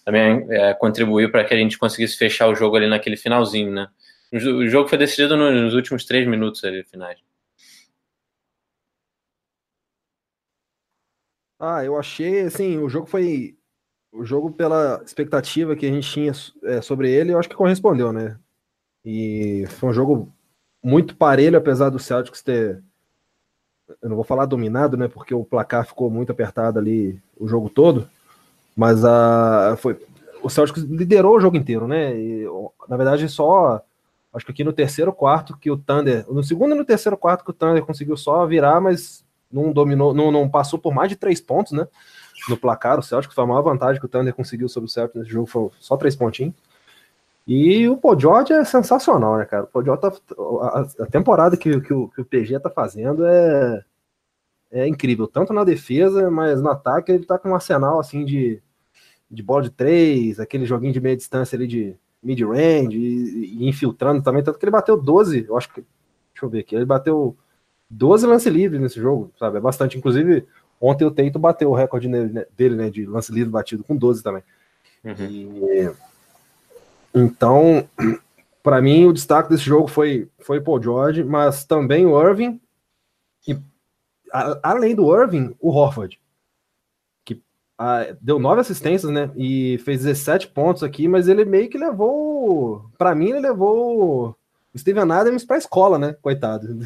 Também 0.05 0.47
é, 0.51 0.75
contribuiu 0.75 1.33
para 1.33 1.43
que 1.43 1.55
a 1.55 1.57
gente 1.57 1.79
conseguisse 1.79 2.19
fechar 2.19 2.49
o 2.49 2.55
jogo 2.55 2.77
ali 2.77 2.87
naquele 2.87 3.17
finalzinho, 3.17 3.73
né? 3.73 3.89
O 4.31 4.69
jogo 4.69 4.91
foi 4.91 4.99
decidido 4.99 5.39
nos 5.39 5.73
últimos 5.73 6.05
três 6.05 6.29
minutos 6.29 6.63
ali, 6.65 6.85
finais. 6.85 7.19
Ah, 11.59 11.83
eu 11.83 11.99
achei, 11.99 12.41
assim, 12.43 12.77
o 12.77 12.91
jogo 12.91 13.07
foi. 13.07 13.57
O 14.13 14.25
jogo, 14.25 14.51
pela 14.51 15.01
expectativa 15.05 15.77
que 15.77 15.87
a 15.87 15.91
gente 15.91 16.11
tinha 16.11 16.33
é, 16.65 16.81
sobre 16.81 17.11
ele, 17.11 17.33
eu 17.33 17.39
acho 17.39 17.49
que 17.49 17.55
correspondeu, 17.55 18.13
né? 18.13 18.37
E 19.05 19.65
foi 19.69 19.91
um 19.91 19.93
jogo 19.93 20.29
muito 20.83 21.17
parelho, 21.17 21.57
apesar 21.57 21.91
do 21.91 21.99
Celtics 21.99 22.43
ter. 22.43 22.83
Eu 24.03 24.09
não 24.09 24.17
vou 24.17 24.25
falar 24.25 24.47
dominado, 24.47 24.97
né? 24.97 25.09
Porque 25.09 25.35
o 25.35 25.45
placar 25.45 25.87
ficou 25.87 26.11
muito 26.11 26.33
apertado 26.33 26.79
ali 26.79 27.21
o 27.39 27.47
jogo 27.47 27.69
todo. 27.69 28.09
Mas 28.77 29.05
a, 29.05 29.77
foi, 29.79 29.99
o 30.43 30.49
Celtics 30.49 30.83
liderou 30.83 31.37
o 31.37 31.41
jogo 31.41 31.57
inteiro, 31.57 31.87
né? 31.87 32.17
E, 32.17 32.47
na 32.89 32.97
verdade, 32.97 33.29
só. 33.29 33.83
Acho 34.33 34.47
que 34.47 34.53
aqui 34.53 34.63
no 34.63 34.73
terceiro 34.73 35.13
quarto 35.13 35.57
que 35.57 35.71
o 35.71 35.77
Thunder. 35.77 36.25
No 36.29 36.43
segundo 36.43 36.75
e 36.75 36.79
no 36.79 36.85
terceiro 36.85 37.17
quarto 37.17 37.45
que 37.45 37.51
o 37.51 37.55
Thunder 37.55 37.85
conseguiu 37.85 38.17
só 38.17 38.47
virar, 38.47 38.81
mas 38.81 39.25
não 39.51 39.73
dominou, 39.73 40.15
não, 40.15 40.31
não 40.31 40.49
passou 40.49 40.79
por 40.79 40.95
mais 40.95 41.09
de 41.09 41.17
três 41.17 41.41
pontos, 41.41 41.73
né? 41.73 41.87
No 42.49 42.57
placar, 42.57 42.99
o 42.99 43.03
Celtics 43.03 43.35
foi 43.35 43.45
a 43.45 43.47
maior 43.47 43.63
vantagem 43.63 44.01
que 44.01 44.07
o 44.07 44.09
Thunder 44.09 44.35
conseguiu 44.35 44.69
sobre 44.69 44.89
o 44.89 44.91
Celtics 44.91 45.19
nesse 45.21 45.31
jogo, 45.31 45.47
foi 45.47 45.71
só 45.79 45.97
três 45.97 46.17
pontinhos. 46.17 46.55
E 47.47 47.89
o 47.89 47.99
George 48.19 48.53
é 48.53 48.65
sensacional, 48.65 49.39
né, 49.39 49.45
cara? 49.45 49.69
O 49.73 49.83
George 49.83 50.03
tá, 50.03 50.13
a, 50.63 50.81
a, 51.01 51.07
temporada 51.07 51.57
que, 51.57 51.81
que, 51.81 51.93
o, 51.93 52.09
que 52.09 52.21
o 52.21 52.25
PG 52.25 52.61
tá 52.61 52.71
fazendo 52.71 53.27
é, 53.27 53.85
é 54.71 54.87
incrível, 54.87 55.27
tanto 55.27 55.53
na 55.53 55.65
defesa, 55.65 56.31
mas 56.31 56.63
no 56.63 56.71
ataque 56.71 57.11
ele 57.11 57.27
tá 57.27 57.39
com 57.39 57.51
um 57.51 57.55
arsenal 57.55 57.99
assim 57.99 58.25
de, 58.25 58.63
de 59.31 59.43
bola 59.43 59.63
de 59.63 59.71
três, 59.71 60.39
aquele 60.39 60.65
joguinho 60.65 60.93
de 60.93 61.01
meia 61.01 61.17
distância 61.17 61.57
ali 61.57 61.67
de 61.67 61.97
mid-range, 62.23 62.97
e, 62.97 63.65
e, 63.65 63.69
infiltrando 63.69 64.23
também, 64.23 64.43
tanto 64.43 64.59
que 64.59 64.65
ele 64.65 64.71
bateu 64.71 64.97
12, 64.97 65.47
eu 65.49 65.57
acho 65.57 65.73
que. 65.73 65.81
Deixa 66.33 66.47
eu 66.47 66.49
ver 66.49 66.61
aqui, 66.61 66.77
ele 66.77 66.85
bateu 66.85 67.37
12 67.91 68.27
lance 68.27 68.49
livres 68.49 68.81
nesse 68.81 69.01
jogo, 69.01 69.33
sabe? 69.39 69.59
É 69.59 69.61
bastante. 69.61 69.99
Inclusive, 69.99 70.47
ontem 70.81 71.05
o 71.05 71.11
Teito 71.11 71.39
bateu 71.39 71.71
o 71.71 71.75
recorde 71.75 72.09
dele, 72.09 72.77
né? 72.77 72.91
De 72.91 73.05
lance 73.05 73.33
livre 73.33 73.51
batido 73.51 73.85
com 73.85 73.97
12 73.97 74.23
também. 74.23 74.43
Uhum. 75.05 75.27
E, 75.29 75.91
então, 77.15 77.89
para 78.63 78.81
mim, 78.81 79.07
o 79.07 79.13
destaque 79.13 79.51
desse 79.51 79.65
jogo 79.65 79.89
foi, 79.89 80.29
foi 80.39 80.61
Paul 80.61 80.83
George, 80.83 81.25
mas 81.25 81.65
também 81.65 82.07
o 82.07 82.21
Irving. 82.21 82.61
E, 83.47 83.59
a, 84.33 84.59
além 84.63 84.95
do 84.95 85.15
Irving, 85.15 85.55
o 85.61 85.71
Horford. 85.71 86.21
Que 87.25 87.43
a, 87.79 88.15
deu 88.21 88.39
nove 88.39 88.61
assistências, 88.61 89.13
né? 89.13 89.31
E 89.37 89.79
fez 89.79 90.03
17 90.03 90.49
pontos 90.49 90.83
aqui, 90.83 91.09
mas 91.09 91.29
ele 91.29 91.45
meio 91.45 91.69
que 91.69 91.79
levou. 91.79 92.91
para 92.97 93.15
mim, 93.15 93.31
ele 93.31 93.41
levou 93.41 94.37
o 94.73 94.79
Steven 94.79 95.11
Adams 95.11 95.45
pra 95.45 95.59
escola, 95.59 95.99
né? 95.99 96.17
Coitado. 96.23 96.69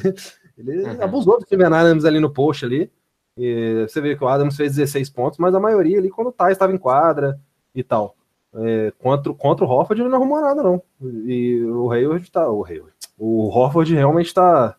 Ele 0.56 0.84
uhum. 0.84 1.02
abusou 1.02 1.38
do 1.38 1.44
Steven 1.44 1.66
Adams 1.66 2.04
ali 2.04 2.20
no 2.20 2.30
post 2.30 2.64
ali. 2.64 2.88
E 3.36 3.86
você 3.88 4.00
vê 4.00 4.16
que 4.16 4.22
o 4.22 4.28
Adams 4.28 4.56
fez 4.56 4.76
16 4.76 5.10
pontos, 5.10 5.38
mas 5.38 5.54
a 5.54 5.60
maioria 5.60 5.98
ali 5.98 6.10
quando 6.10 6.28
o 6.28 6.32
Thais 6.32 6.52
estava 6.52 6.72
em 6.72 6.78
quadra 6.78 7.40
e 7.74 7.82
tal. 7.82 8.16
É, 8.54 8.92
contra, 8.98 9.34
contra 9.34 9.64
o 9.64 9.68
Horford 9.68 10.00
ele 10.00 10.08
não 10.08 10.18
arrumou 10.18 10.40
nada, 10.40 10.62
não. 10.62 10.80
E 11.02 11.62
o 11.64 11.90
Hayward 11.90 12.30
tá. 12.30 12.48
O 12.48 12.64
Hayward. 12.64 12.94
O 13.18 13.48
Horford 13.48 13.92
realmente 13.92 14.32
tá, 14.32 14.76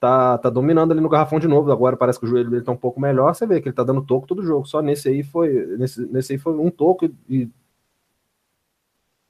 tá, 0.00 0.38
tá 0.38 0.48
dominando 0.48 0.92
ali 0.92 1.00
no 1.00 1.08
garrafão 1.08 1.38
de 1.38 1.46
novo. 1.46 1.70
Agora 1.70 1.96
parece 1.96 2.18
que 2.18 2.24
o 2.24 2.28
joelho 2.28 2.50
dele 2.50 2.64
tá 2.64 2.72
um 2.72 2.76
pouco 2.76 2.98
melhor. 2.98 3.34
Você 3.34 3.46
vê 3.46 3.60
que 3.60 3.68
ele 3.68 3.76
tá 3.76 3.84
dando 3.84 4.04
toco 4.04 4.26
todo 4.26 4.42
jogo. 4.42 4.66
Só 4.66 4.80
nesse 4.80 5.08
aí 5.08 5.22
foi. 5.22 5.76
Nesse, 5.78 6.06
nesse 6.06 6.32
aí 6.32 6.38
foi 6.38 6.54
um 6.54 6.70
toco 6.70 7.04
e, 7.04 7.14
e 7.28 7.50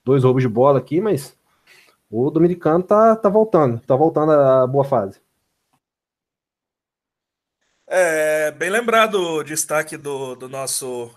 dois 0.04 0.22
roubos 0.22 0.42
de 0.42 0.48
bola 0.48 0.78
aqui, 0.78 1.00
mas 1.00 1.36
o 2.08 2.30
dominicano 2.30 2.84
tá, 2.84 3.16
tá 3.16 3.28
voltando, 3.28 3.80
tá 3.80 3.96
voltando 3.96 4.30
a 4.30 4.64
boa 4.64 4.84
fase. 4.84 5.20
É, 7.88 8.50
bem 8.50 8.68
lembrado 8.68 9.14
o 9.14 9.44
destaque 9.44 9.96
do, 9.96 10.34
do 10.34 10.48
nosso 10.48 11.08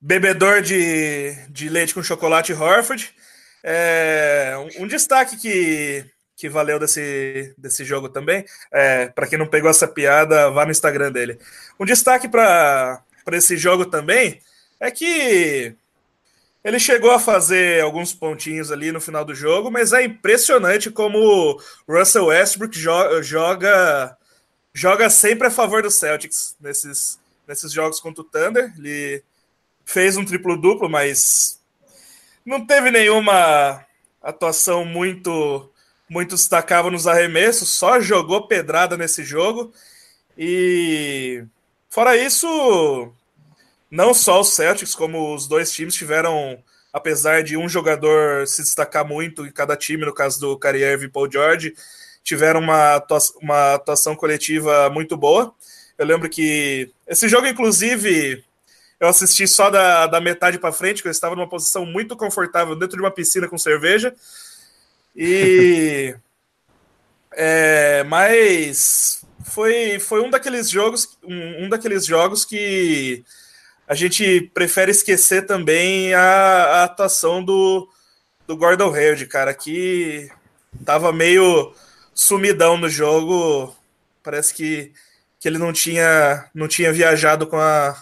bebedor 0.00 0.62
de, 0.62 1.34
de 1.50 1.68
leite 1.68 1.92
com 1.92 2.02
chocolate 2.02 2.52
Horford. 2.54 3.14
É, 3.62 4.54
um, 4.56 4.84
um, 4.84 4.86
destaque 4.86 5.36
que, 5.36 6.04
que 6.34 6.48
valeu 6.48 6.78
desse, 6.78 7.54
desse 7.58 7.84
jogo 7.84 8.08
também, 8.08 8.44
é, 8.72 9.08
para 9.08 9.26
quem 9.26 9.38
não 9.38 9.46
pegou 9.46 9.68
essa 9.68 9.86
piada, 9.86 10.50
vá 10.50 10.64
no 10.64 10.70
Instagram 10.70 11.12
dele. 11.12 11.38
Um 11.78 11.84
destaque 11.84 12.26
para 12.26 13.04
esse 13.32 13.58
jogo 13.58 13.84
também 13.84 14.40
é 14.80 14.90
que 14.90 15.76
ele 16.64 16.78
chegou 16.78 17.10
a 17.10 17.20
fazer 17.20 17.82
alguns 17.82 18.14
pontinhos 18.14 18.72
ali 18.72 18.92
no 18.92 19.00
final 19.00 19.26
do 19.26 19.34
jogo, 19.34 19.70
mas 19.70 19.92
é 19.92 20.02
impressionante 20.02 20.90
como 20.90 21.60
Russell 21.86 22.26
Westbrook 22.26 22.78
jo 22.78 23.22
joga 23.22 24.16
joga 24.74 25.10
sempre 25.10 25.46
a 25.46 25.50
favor 25.50 25.82
do 25.82 25.90
Celtics 25.90 26.56
nesses, 26.60 27.18
nesses 27.46 27.72
jogos 27.72 28.00
contra 28.00 28.22
o 28.22 28.24
Thunder. 28.24 28.72
Ele 28.78 29.22
fez 29.84 30.16
um 30.16 30.24
triplo-duplo, 30.24 30.88
mas 30.88 31.60
não 32.44 32.64
teve 32.66 32.90
nenhuma 32.90 33.84
atuação 34.22 34.84
muito 34.84 35.68
muito 36.08 36.34
destacável 36.34 36.90
nos 36.90 37.06
arremessos, 37.06 37.70
só 37.70 37.98
jogou 37.98 38.46
pedrada 38.46 38.98
nesse 38.98 39.24
jogo. 39.24 39.72
E 40.36 41.42
fora 41.88 42.14
isso, 42.14 43.10
não 43.90 44.12
só 44.12 44.40
os 44.42 44.54
Celtics, 44.54 44.94
como 44.94 45.34
os 45.34 45.48
dois 45.48 45.72
times 45.72 45.94
tiveram, 45.94 46.62
apesar 46.92 47.42
de 47.42 47.56
um 47.56 47.66
jogador 47.66 48.46
se 48.46 48.60
destacar 48.62 49.06
muito 49.06 49.46
em 49.46 49.50
cada 49.50 49.74
time, 49.74 50.04
no 50.04 50.12
caso 50.12 50.38
do 50.38 50.58
Kyrie 50.58 50.84
e 51.02 51.08
Paul 51.08 51.32
George, 51.32 51.74
tiveram 52.22 52.60
uma 52.60 52.96
atuação, 52.96 53.36
uma 53.40 53.74
atuação 53.74 54.14
coletiva 54.14 54.88
muito 54.90 55.16
boa. 55.16 55.54
Eu 55.98 56.06
lembro 56.06 56.28
que 56.28 56.90
esse 57.06 57.28
jogo, 57.28 57.46
inclusive, 57.46 58.44
eu 58.98 59.08
assisti 59.08 59.46
só 59.46 59.70
da, 59.70 60.06
da 60.06 60.20
metade 60.20 60.58
para 60.58 60.72
frente, 60.72 61.02
que 61.02 61.08
eu 61.08 61.12
estava 61.12 61.34
numa 61.34 61.48
posição 61.48 61.84
muito 61.84 62.16
confortável 62.16 62.76
dentro 62.76 62.96
de 62.96 63.02
uma 63.02 63.10
piscina 63.10 63.48
com 63.48 63.58
cerveja. 63.58 64.14
E. 65.14 66.14
é, 67.34 68.04
mas 68.04 69.24
foi, 69.44 69.98
foi 69.98 70.22
um 70.22 70.30
daqueles 70.30 70.70
jogos, 70.70 71.18
um, 71.22 71.64
um, 71.64 71.68
daqueles 71.68 72.06
jogos 72.06 72.44
que 72.44 73.24
a 73.86 73.94
gente 73.94 74.50
prefere 74.54 74.90
esquecer 74.90 75.46
também 75.46 76.14
a, 76.14 76.22
a 76.22 76.84
atuação 76.84 77.44
do, 77.44 77.88
do 78.46 78.56
Gordon 78.56 78.94
Hayward, 78.94 79.26
cara, 79.26 79.52
que 79.52 80.30
tava 80.84 81.12
meio 81.12 81.74
sumidão 82.14 82.76
no 82.76 82.88
jogo. 82.88 83.74
Parece 84.22 84.54
que, 84.54 84.92
que 85.38 85.48
ele 85.48 85.58
não 85.58 85.72
tinha, 85.72 86.48
não 86.54 86.68
tinha 86.68 86.92
viajado 86.92 87.46
com 87.46 87.56
a, 87.56 87.96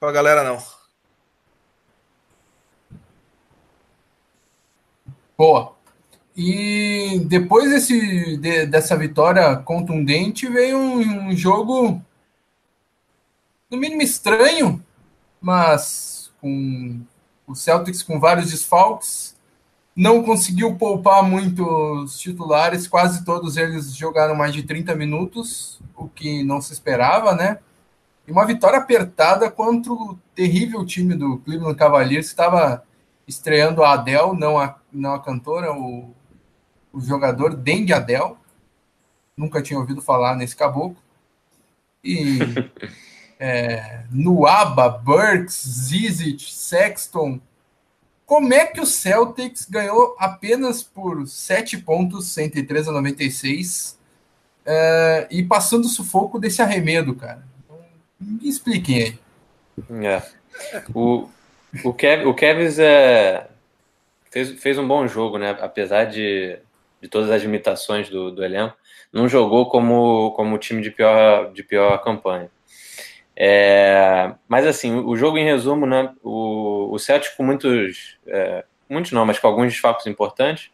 com 0.00 0.06
a 0.06 0.12
galera, 0.12 0.42
não. 0.42 0.62
Boa. 5.36 5.76
E 6.36 7.22
depois 7.26 7.70
desse, 7.70 8.36
de, 8.36 8.66
dessa 8.66 8.94
vitória 8.96 9.56
contundente, 9.56 10.46
veio 10.48 10.76
um, 10.76 11.28
um, 11.28 11.36
jogo, 11.36 12.02
no 13.70 13.78
mínimo 13.78 14.02
estranho, 14.02 14.84
mas 15.40 16.30
com 16.38 17.00
o 17.46 17.54
Celtics 17.54 18.02
com 18.02 18.20
vários 18.20 18.50
desfalques, 18.50 19.25
não 19.96 20.22
conseguiu 20.22 20.76
poupar 20.76 21.22
muitos 21.22 22.18
titulares, 22.20 22.86
quase 22.86 23.24
todos 23.24 23.56
eles 23.56 23.96
jogaram 23.96 24.34
mais 24.34 24.52
de 24.52 24.62
30 24.62 24.94
minutos, 24.94 25.80
o 25.96 26.06
que 26.06 26.44
não 26.44 26.60
se 26.60 26.74
esperava, 26.74 27.34
né? 27.34 27.58
E 28.28 28.30
uma 28.30 28.44
vitória 28.44 28.78
apertada 28.78 29.50
contra 29.50 29.90
o 29.90 30.18
terrível 30.34 30.84
time 30.84 31.14
do 31.14 31.38
Cleveland 31.38 31.78
Cavaliers, 31.78 32.26
que 32.26 32.32
estava 32.32 32.84
estreando 33.26 33.82
a 33.82 33.94
Adele, 33.94 34.38
não 34.38 34.58
a, 34.58 34.76
não 34.92 35.14
a 35.14 35.22
cantora, 35.22 35.72
o, 35.72 36.14
o 36.92 37.00
jogador 37.00 37.54
Dengue 37.54 37.94
Adele. 37.94 38.34
Nunca 39.34 39.62
tinha 39.62 39.78
ouvido 39.78 40.02
falar 40.02 40.36
nesse 40.36 40.54
caboclo. 40.54 40.96
E 42.04 42.38
é, 43.40 44.04
Nuaba, 44.10 44.88
Burks, 44.88 45.64
Zizic, 45.66 46.52
Sexton, 46.52 47.40
como 48.26 48.52
é 48.52 48.66
que 48.66 48.80
o 48.80 48.86
Celtics 48.86 49.66
ganhou 49.70 50.16
apenas 50.18 50.82
por 50.82 51.26
7 51.26 51.78
pontos, 51.78 52.26
103 52.32 52.88
a 52.88 52.92
96, 52.92 53.96
é, 54.66 55.28
e 55.30 55.44
passando 55.44 55.86
sufoco 55.86 56.38
desse 56.38 56.60
arremedo, 56.60 57.14
cara? 57.14 57.46
Me 58.20 58.48
expliquem 58.48 58.96
aí. 58.96 59.18
É. 60.04 60.22
O, 60.92 61.28
o, 61.84 61.94
Kev, 61.94 62.26
o 62.26 62.34
Kevs 62.34 62.80
é, 62.80 63.46
fez, 64.30 64.50
fez 64.60 64.76
um 64.76 64.88
bom 64.88 65.06
jogo, 65.06 65.38
né? 65.38 65.56
Apesar 65.60 66.06
de, 66.06 66.58
de 67.00 67.08
todas 67.08 67.30
as 67.30 67.42
limitações 67.42 68.08
do, 68.08 68.32
do 68.32 68.44
elenco, 68.44 68.76
não 69.12 69.28
jogou 69.28 69.68
como, 69.68 70.32
como 70.32 70.58
time 70.58 70.82
de 70.82 70.90
pior, 70.90 71.52
de 71.52 71.62
pior 71.62 71.96
campanha. 72.02 72.50
É, 73.36 74.32
mas 74.48 74.66
assim, 74.66 74.94
o 74.94 75.14
jogo 75.14 75.36
em 75.36 75.44
resumo, 75.44 75.86
né? 75.86 76.14
O, 76.22 76.88
o 76.90 76.98
Celtic 76.98 77.36
com 77.36 77.42
muitos, 77.42 78.16
é, 78.26 78.64
muitos 78.88 79.12
não, 79.12 79.26
mas 79.26 79.38
com 79.38 79.46
alguns 79.46 79.72
desfalques 79.72 80.06
importantes, 80.06 80.70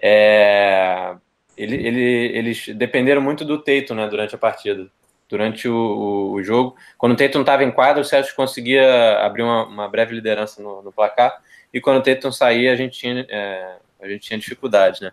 é, 0.00 1.14
ele, 1.56 1.76
ele, 1.76 2.38
eles 2.38 2.68
dependeram 2.68 3.20
muito 3.20 3.44
do 3.44 3.58
Teito, 3.62 3.94
né? 3.94 4.08
Durante 4.08 4.34
a 4.34 4.38
partida. 4.38 4.88
durante 5.28 5.68
o, 5.68 6.32
o, 6.32 6.42
jogo. 6.42 6.74
Quando 6.96 7.12
o 7.12 7.16
Tatum 7.16 7.40
estava 7.40 7.64
em 7.64 7.70
quadro, 7.70 8.02
o 8.02 8.04
Celtics 8.04 8.34
conseguia 8.34 9.18
abrir 9.20 9.42
uma, 9.42 9.66
uma 9.66 9.88
breve 9.88 10.14
liderança 10.14 10.62
no, 10.62 10.82
no, 10.82 10.92
placar, 10.92 11.42
e 11.72 11.80
quando 11.80 11.98
o 11.98 12.02
Tatum 12.02 12.32
saía, 12.32 12.72
a 12.72 12.76
gente 12.76 12.98
tinha, 12.98 13.26
é, 13.28 13.76
a 14.00 14.08
gente 14.08 14.20
tinha 14.26 14.38
dificuldade, 14.38 15.02
né? 15.02 15.12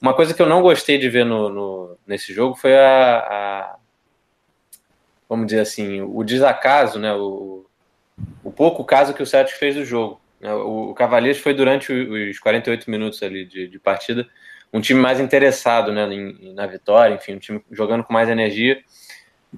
Uma 0.00 0.14
coisa 0.14 0.32
que 0.32 0.40
eu 0.40 0.46
não 0.46 0.62
gostei 0.62 0.96
de 0.96 1.08
ver 1.10 1.24
no, 1.24 1.48
no 1.48 1.98
nesse 2.06 2.32
jogo 2.32 2.54
foi 2.54 2.76
a, 2.76 3.18
a, 3.18 3.76
vamos 5.28 5.46
dizer 5.46 5.60
assim, 5.60 6.00
o 6.00 6.22
desacaso, 6.24 6.98
né? 6.98 7.12
O, 7.14 7.66
o 8.42 8.50
pouco 8.50 8.84
caso 8.84 9.14
que 9.14 9.22
o 9.22 9.26
Celtics 9.26 9.58
fez 9.58 9.74
do 9.74 9.84
jogo. 9.84 10.20
Né? 10.40 10.52
O, 10.54 10.90
o 10.90 10.94
Cavaliers 10.94 11.38
foi 11.38 11.54
durante 11.54 11.92
os 11.92 12.38
48 12.38 12.90
minutos 12.90 13.22
ali 13.22 13.44
de, 13.44 13.68
de 13.68 13.78
partida 13.78 14.28
um 14.72 14.80
time 14.80 15.00
mais 15.00 15.20
interessado 15.20 15.92
né, 15.92 16.06
na 16.54 16.66
vitória, 16.66 17.14
enfim, 17.14 17.34
um 17.34 17.38
time 17.38 17.64
jogando 17.70 18.04
com 18.04 18.12
mais 18.12 18.28
energia. 18.28 18.78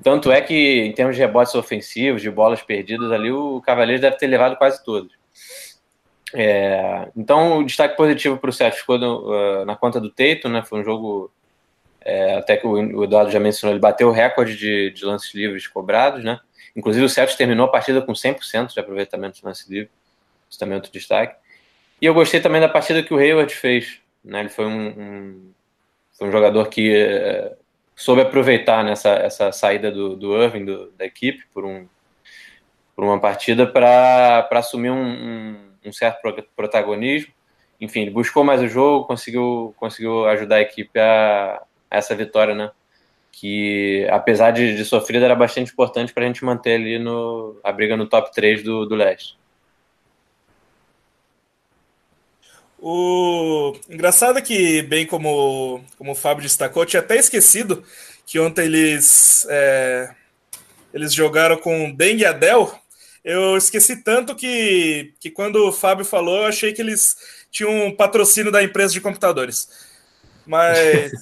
Tanto 0.02 0.30
é 0.30 0.40
que, 0.40 0.82
em 0.82 0.92
termos 0.92 1.16
de 1.16 1.22
rebotes 1.22 1.54
ofensivos, 1.54 2.22
de 2.22 2.30
bolas 2.30 2.62
perdidas 2.62 3.10
ali, 3.10 3.30
o 3.30 3.60
Cavaliers 3.60 4.00
deve 4.00 4.16
ter 4.16 4.28
levado 4.28 4.56
quase 4.56 4.84
todos. 4.84 5.12
É, 6.32 7.08
então, 7.16 7.58
o 7.58 7.64
destaque 7.64 7.96
positivo 7.96 8.38
para 8.38 8.50
o 8.50 8.52
Celtics 8.52 8.80
ficou 8.80 8.98
uh, 8.98 9.64
na 9.64 9.74
conta 9.74 10.00
do 10.00 10.10
Teito, 10.10 10.48
né? 10.48 10.62
Foi 10.62 10.80
um 10.80 10.84
jogo, 10.84 11.32
é, 12.02 12.36
até 12.36 12.56
que 12.56 12.66
o, 12.66 13.04
Eduardo 13.04 13.30
já 13.30 13.38
mencionou, 13.38 13.74
ele 13.74 13.80
bateu 13.80 14.08
o 14.08 14.12
recorde 14.12 14.56
de, 14.56 14.90
de 14.90 15.04
lances 15.04 15.34
livres 15.34 15.66
cobrados, 15.66 16.24
né? 16.24 16.40
Inclusive, 16.74 17.04
o 17.04 17.08
Celtics 17.08 17.36
terminou 17.36 17.66
a 17.66 17.70
partida 17.70 18.00
com 18.00 18.12
100% 18.12 18.72
de 18.72 18.80
aproveitamento 18.80 19.38
de 19.38 19.44
lance 19.44 19.70
livre. 19.70 19.90
Isso 20.48 20.58
também 20.58 20.74
é 20.74 20.76
outro 20.76 20.92
destaque. 20.92 21.36
E 22.00 22.06
eu 22.06 22.14
gostei 22.14 22.40
também 22.40 22.60
da 22.60 22.68
partida 22.68 23.02
que 23.02 23.12
o 23.12 23.18
Hayward 23.18 23.54
fez. 23.54 24.00
Né? 24.24 24.40
Ele 24.40 24.48
foi 24.48 24.66
um, 24.66 24.88
um, 24.88 25.52
foi 26.16 26.28
um 26.28 26.32
jogador 26.32 26.68
que 26.68 26.94
é, 26.96 27.54
soube 27.94 28.22
aproveitar 28.22 28.84
nessa 28.84 29.10
essa 29.10 29.52
saída 29.52 29.90
do, 29.90 30.16
do 30.16 30.42
Irving 30.42 30.64
do, 30.64 30.90
da 30.92 31.04
equipe 31.04 31.44
por, 31.52 31.64
um, 31.64 31.86
por 32.94 33.04
uma 33.04 33.20
partida 33.20 33.66
para 33.66 34.48
assumir 34.52 34.90
um, 34.90 35.02
um, 35.02 35.56
um, 35.86 35.92
certo 35.92 36.20
protagonismo. 36.56 37.32
Enfim, 37.80 38.02
ele 38.02 38.10
buscou 38.10 38.44
mais 38.44 38.62
o 38.62 38.68
jogo, 38.68 39.06
conseguiu, 39.06 39.74
conseguiu 39.76 40.26
ajudar 40.26 40.56
a 40.56 40.60
equipe 40.60 40.98
a, 40.98 41.62
a 41.90 41.98
essa 41.98 42.14
vitória, 42.14 42.54
né? 42.54 42.70
Que, 43.32 44.06
apesar 44.10 44.50
de, 44.50 44.76
de 44.76 44.84
sofrida, 44.84 45.24
era 45.24 45.34
bastante 45.34 45.72
importante 45.72 46.12
para 46.12 46.24
a 46.24 46.26
gente 46.26 46.44
manter 46.44 46.74
ali 46.74 46.98
no, 46.98 47.58
a 47.64 47.72
briga 47.72 47.96
no 47.96 48.06
top 48.06 48.32
3 48.32 48.62
do, 48.62 48.86
do 48.86 48.94
leste. 48.94 49.38
O 52.82 53.74
engraçado 53.90 54.38
é 54.38 54.42
que, 54.42 54.82
bem 54.82 55.06
como, 55.06 55.84
como 55.98 56.12
o 56.12 56.14
Fábio 56.14 56.42
destacou, 56.42 56.82
eu 56.82 56.86
tinha 56.86 57.00
até 57.00 57.16
esquecido 57.16 57.84
que 58.24 58.38
ontem 58.38 58.64
eles, 58.64 59.46
é, 59.50 60.10
eles 60.94 61.12
jogaram 61.12 61.58
com 61.58 61.90
Dengue 61.90 62.22
e 62.22 62.26
Adel. 62.26 62.74
Eu 63.22 63.56
esqueci 63.56 64.02
tanto 64.02 64.34
que, 64.34 65.12
que 65.20 65.30
quando 65.30 65.66
o 65.66 65.72
Fábio 65.72 66.06
falou, 66.06 66.38
eu 66.38 66.46
achei 66.46 66.72
que 66.72 66.80
eles 66.80 67.16
tinham 67.50 67.86
um 67.86 67.94
patrocínio 67.94 68.50
da 68.50 68.62
empresa 68.62 68.94
de 68.94 69.00
computadores. 69.00 69.89
Mas 70.46 71.12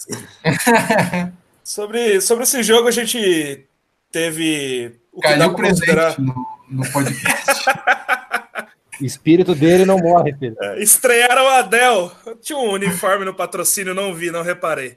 sobre, 1.63 2.21
sobre 2.21 2.45
esse 2.45 2.63
jogo 2.63 2.89
a 2.89 2.93
gente 2.93 3.67
teve 4.11 4.99
o 5.13 5.21
que 5.21 5.29
Caiu 5.29 5.55
presente 5.55 5.81
considerar... 5.81 6.19
no, 6.19 6.35
no 6.71 6.93
podcast. 6.93 7.65
espírito 9.05 9.55
dele 9.55 9.85
não 9.85 9.99
morre, 9.99 10.35
filho. 10.35 10.57
É, 10.61 10.83
estrearam 10.83 11.45
o 11.45 11.49
Adel. 11.49 12.13
Tinha 12.41 12.59
um 12.59 12.71
uniforme 12.71 13.25
no 13.25 13.35
patrocínio, 13.35 13.95
não 13.95 14.15
vi, 14.15 14.31
não 14.31 14.43
reparei. 14.43 14.97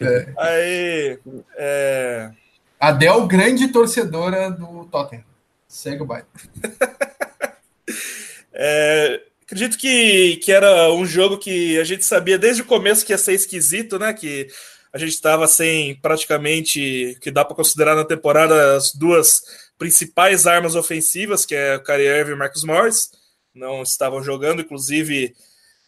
É. 0.00 0.32
Aí. 0.38 1.18
É... 1.56 2.30
Adel, 2.78 3.26
grande 3.26 3.68
torcedora 3.68 4.50
do 4.50 4.84
Tottenham. 4.86 5.24
Segue 5.66 6.02
o 6.02 6.06
baile. 6.06 6.26
é, 8.52 9.22
acredito 9.54 9.78
que, 9.78 10.36
que 10.38 10.50
era 10.50 10.92
um 10.92 11.06
jogo 11.06 11.38
que 11.38 11.78
a 11.78 11.84
gente 11.84 12.04
sabia 12.04 12.36
desde 12.36 12.62
o 12.62 12.66
começo 12.66 13.06
que 13.06 13.12
ia 13.12 13.18
ser 13.18 13.34
esquisito, 13.34 14.00
né? 14.00 14.12
Que 14.12 14.48
a 14.92 14.98
gente 14.98 15.12
estava 15.12 15.46
sem 15.46 15.94
praticamente, 16.00 17.16
que 17.20 17.30
dá 17.30 17.44
para 17.44 17.54
considerar 17.54 17.94
na 17.94 18.04
temporada, 18.04 18.76
as 18.76 18.92
duas 18.92 19.42
principais 19.78 20.48
armas 20.48 20.74
ofensivas, 20.74 21.46
que 21.46 21.54
é 21.54 21.76
o 21.76 21.82
Kyrie 21.84 22.06
Irving 22.06 22.30
e 22.32 22.34
o 22.34 22.38
Marcus 22.38 22.64
Morris 22.64 23.10
não 23.54 23.84
estavam 23.84 24.20
jogando, 24.24 24.62
inclusive 24.62 25.36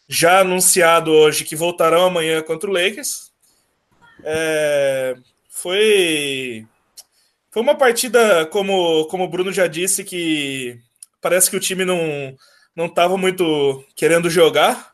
já 0.08 0.40
anunciado 0.40 1.10
hoje 1.10 1.44
que 1.44 1.56
voltarão 1.56 2.06
amanhã 2.06 2.40
contra 2.42 2.70
o 2.70 2.72
Lakers. 2.72 3.32
É, 4.22 5.16
foi 5.48 6.64
foi 7.50 7.62
uma 7.62 7.74
partida, 7.74 8.46
como, 8.46 9.06
como 9.06 9.24
o 9.24 9.28
Bruno 9.28 9.50
já 9.52 9.66
disse, 9.66 10.04
que 10.04 10.78
parece 11.20 11.50
que 11.50 11.56
o 11.56 11.60
time 11.60 11.84
não 11.84 12.36
não 12.76 12.86
estava 12.86 13.16
muito 13.16 13.82
querendo 13.96 14.28
jogar. 14.28 14.92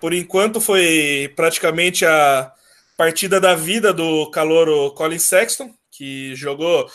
Por 0.00 0.14
enquanto 0.14 0.60
foi 0.60 1.32
praticamente 1.34 2.06
a 2.06 2.52
partida 2.96 3.40
da 3.40 3.54
vida 3.54 3.92
do 3.92 4.30
calouro 4.30 4.92
Colin 4.92 5.18
Sexton, 5.18 5.74
que 5.90 6.34
jogou 6.36 6.88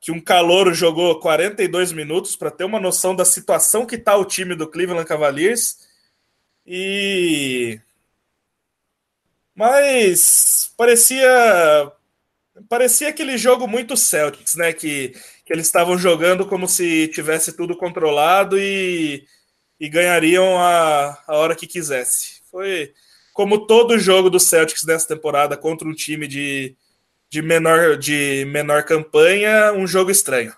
que 0.00 0.10
um 0.10 0.20
calouro 0.20 0.74
jogou 0.74 1.20
42 1.20 1.92
minutos 1.92 2.34
para 2.34 2.50
ter 2.50 2.64
uma 2.64 2.80
noção 2.80 3.14
da 3.14 3.24
situação 3.24 3.86
que 3.86 3.94
está 3.94 4.16
o 4.16 4.24
time 4.24 4.56
do 4.56 4.66
Cleveland 4.66 5.06
Cavaliers. 5.06 5.76
E 6.66 7.80
mas 9.54 10.72
parecia 10.76 11.92
parecia 12.68 13.08
aquele 13.08 13.38
jogo 13.38 13.66
muito 13.68 13.96
Celtics, 13.96 14.54
né, 14.56 14.72
que, 14.72 15.14
que 15.44 15.52
eles 15.52 15.66
estavam 15.66 15.98
jogando 15.98 16.46
como 16.46 16.68
se 16.68 17.08
tivesse 17.08 17.56
tudo 17.56 17.76
controlado 17.76 18.58
e, 18.58 19.24
e 19.78 19.88
ganhariam 19.88 20.58
a, 20.58 21.18
a 21.26 21.36
hora 21.36 21.56
que 21.56 21.66
quisesse. 21.66 22.42
Foi 22.50 22.92
como 23.32 23.66
todo 23.66 23.98
jogo 23.98 24.30
do 24.30 24.38
Celtics 24.38 24.84
nessa 24.84 25.08
temporada 25.08 25.56
contra 25.56 25.88
um 25.88 25.94
time 25.94 26.26
de 26.26 26.76
de 27.32 27.40
menor, 27.40 27.96
de 27.96 28.44
menor 28.50 28.82
campanha, 28.84 29.72
um 29.72 29.86
jogo 29.86 30.10
estranho. 30.10 30.52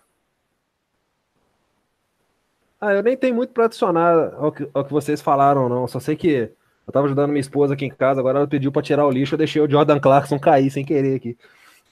Ah, 2.81 2.94
eu 2.94 3.03
nem 3.03 3.16
tenho 3.16 3.37
muito 3.37 3.53
para 3.53 3.66
adicionar 3.66 4.35
ao 4.35 4.51
que, 4.51 4.68
ao 4.75 4.85
que 4.85 4.92
vocês 4.92 5.23
falaram, 5.23 5.68
não. 5.68 5.87
Só 5.87 6.01
sei 6.01 6.16
que 6.16 6.51
eu 6.85 6.92
tava 6.92 7.07
ajudando 7.07 7.31
minha 7.31 7.40
esposa 7.40 7.75
aqui 7.75 7.85
em 7.85 7.90
casa, 7.90 8.18
agora 8.18 8.40
ela 8.40 8.49
pediu 8.49 8.73
para 8.73 8.83
tirar 8.83 9.07
o 9.07 9.11
lixo, 9.11 9.35
eu 9.35 9.38
deixei 9.38 9.62
o 9.62 9.70
Jordan 9.70 10.01
Clarkson 10.01 10.37
cair 10.37 10.68
sem 10.68 10.85
querer 10.85 11.14
aqui. 11.14 11.38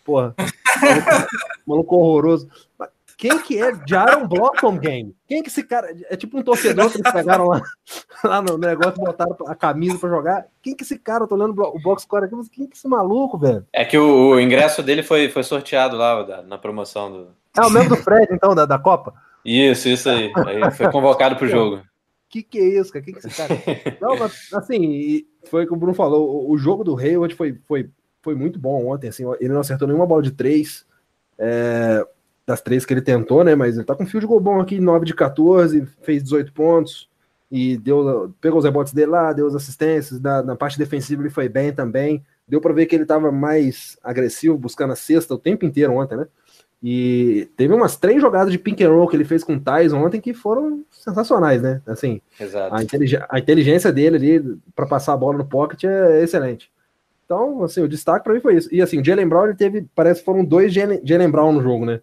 Porra, 0.04 0.34
maluco, 0.80 1.28
maluco 1.66 1.96
horroroso. 1.96 2.48
Quem 3.22 3.38
que 3.38 3.62
é 3.62 3.72
Jaron 3.86 4.26
Blossom 4.26 4.76
Game? 4.78 5.14
Quem 5.28 5.44
que 5.44 5.48
esse 5.48 5.62
cara. 5.62 5.94
É 6.10 6.16
tipo 6.16 6.36
um 6.36 6.42
torcedor 6.42 6.90
que 6.90 6.98
eles 6.98 7.12
pegaram 7.12 7.46
lá, 7.46 7.62
lá 8.24 8.42
no 8.42 8.58
negócio, 8.58 8.94
botaram 8.94 9.36
a 9.46 9.54
camisa 9.54 9.96
pra 9.96 10.08
jogar. 10.08 10.46
Quem 10.60 10.74
que 10.74 10.82
esse 10.82 10.98
cara? 10.98 11.22
Eu 11.22 11.28
tô 11.28 11.36
olhando 11.36 11.52
o 11.62 11.78
box 11.80 12.02
score 12.02 12.24
aqui, 12.24 12.34
mas 12.34 12.48
quem 12.48 12.66
que 12.66 12.76
esse 12.76 12.88
maluco, 12.88 13.38
velho? 13.38 13.64
É 13.72 13.84
que 13.84 13.96
o, 13.96 14.30
o 14.30 14.40
ingresso 14.40 14.82
dele 14.82 15.04
foi, 15.04 15.28
foi 15.28 15.44
sorteado 15.44 15.96
lá 15.96 16.42
na 16.42 16.58
promoção 16.58 17.12
do. 17.12 17.28
É 17.56 17.60
o 17.60 17.70
mesmo 17.70 17.90
do 17.90 17.96
Fred, 17.96 18.26
então, 18.32 18.56
da, 18.56 18.66
da 18.66 18.78
Copa? 18.78 19.14
Isso, 19.44 19.88
isso 19.88 20.10
aí. 20.10 20.32
Aí 20.44 20.70
foi 20.72 20.90
convocado 20.90 21.36
pro 21.36 21.46
jogo. 21.46 21.80
Que 22.28 22.42
que 22.42 22.58
é 22.58 22.80
isso, 22.80 22.92
cara? 22.92 23.04
Que 23.04 23.12
que 23.12 23.18
esse 23.18 23.36
cara. 23.36 23.56
Não, 24.00 24.16
mas 24.16 24.48
assim, 24.54 25.22
foi 25.44 25.64
o 25.64 25.66
que 25.66 25.72
o 25.74 25.76
Bruno 25.76 25.94
falou. 25.94 26.50
O 26.50 26.56
jogo 26.56 26.82
do 26.82 26.98
Hayward 26.98 27.34
foi, 27.34 27.58
foi, 27.68 27.90
foi 28.22 28.34
muito 28.34 28.58
bom 28.58 28.86
ontem. 28.86 29.08
Assim, 29.08 29.24
ele 29.40 29.52
não 29.52 29.60
acertou 29.60 29.86
nenhuma 29.86 30.06
bola 30.06 30.22
de 30.22 30.30
três. 30.30 30.86
É, 31.38 32.06
das 32.46 32.60
três 32.60 32.84
que 32.84 32.92
ele 32.92 33.02
tentou, 33.02 33.44
né? 33.44 33.54
Mas 33.54 33.76
ele 33.76 33.84
tá 33.84 33.94
com 33.94 34.06
fio 34.06 34.20
de 34.20 34.26
gol 34.26 34.40
bom 34.40 34.60
aqui, 34.60 34.80
9 34.80 35.06
de 35.06 35.14
14, 35.14 35.86
fez 36.02 36.22
18 36.22 36.52
pontos 36.52 37.08
e 37.50 37.76
deu, 37.76 38.34
pegou 38.40 38.58
os 38.58 38.64
rebotes 38.64 38.92
dele 38.92 39.10
lá, 39.10 39.32
deu 39.32 39.46
as 39.46 39.54
assistências, 39.54 40.20
na, 40.20 40.42
na 40.42 40.56
parte 40.56 40.78
defensiva 40.78 41.22
ele 41.22 41.30
foi 41.30 41.48
bem 41.48 41.72
também. 41.72 42.24
Deu 42.48 42.60
para 42.60 42.72
ver 42.72 42.86
que 42.86 42.96
ele 42.96 43.04
estava 43.04 43.30
mais 43.30 43.96
agressivo, 44.02 44.58
buscando 44.58 44.92
a 44.92 44.96
cesta 44.96 45.34
o 45.34 45.38
tempo 45.38 45.64
inteiro 45.64 45.92
ontem, 45.92 46.16
né? 46.16 46.26
E 46.82 47.48
teve 47.56 47.72
umas 47.72 47.96
três 47.96 48.20
jogadas 48.20 48.50
de 48.50 48.58
pink 48.58 48.82
and 48.82 48.90
roll 48.90 49.06
que 49.06 49.14
ele 49.14 49.24
fez 49.24 49.44
com 49.44 49.54
o 49.54 49.60
Tyson 49.60 49.98
ontem 49.98 50.20
que 50.20 50.34
foram 50.34 50.82
sensacionais, 50.90 51.62
né? 51.62 51.80
Assim, 51.86 52.20
a, 52.72 52.82
inteligência, 52.82 53.26
a, 53.28 53.38
inteligência 53.38 53.92
dele 53.92 54.16
ali 54.16 54.58
para 54.74 54.86
passar 54.86 55.12
a 55.12 55.16
bola 55.16 55.38
no 55.38 55.44
pocket 55.44 55.84
é 55.84 56.22
excelente. 56.22 56.72
Então, 57.32 57.64
assim, 57.64 57.80
o 57.80 57.88
destaque 57.88 58.24
para 58.24 58.34
mim 58.34 58.40
foi 58.40 58.56
isso. 58.56 58.68
E 58.70 58.82
assim, 58.82 59.00
o 59.00 59.04
Jalen 59.04 59.26
Brown 59.26 59.46
ele 59.46 59.54
teve, 59.54 59.88
parece 59.94 60.20
que 60.20 60.26
foram 60.26 60.44
dois 60.44 60.70
Jalen 60.70 61.30
Brown 61.30 61.52
no 61.52 61.62
jogo, 61.62 61.86
né? 61.86 62.02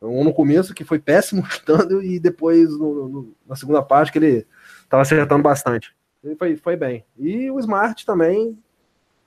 Um 0.00 0.22
no 0.22 0.32
começo 0.32 0.72
que 0.72 0.84
foi 0.84 1.00
péssimo 1.00 1.44
chutando 1.50 2.00
e 2.00 2.20
depois 2.20 2.70
no, 2.70 3.08
no, 3.08 3.36
na 3.44 3.56
segunda 3.56 3.82
parte 3.82 4.12
que 4.12 4.18
ele 4.18 4.46
estava 4.84 5.02
acertando 5.02 5.42
bastante. 5.42 5.92
Ele 6.22 6.36
foi, 6.36 6.54
foi 6.54 6.76
bem. 6.76 7.04
E 7.18 7.50
o 7.50 7.58
Smart 7.58 8.06
também, 8.06 8.56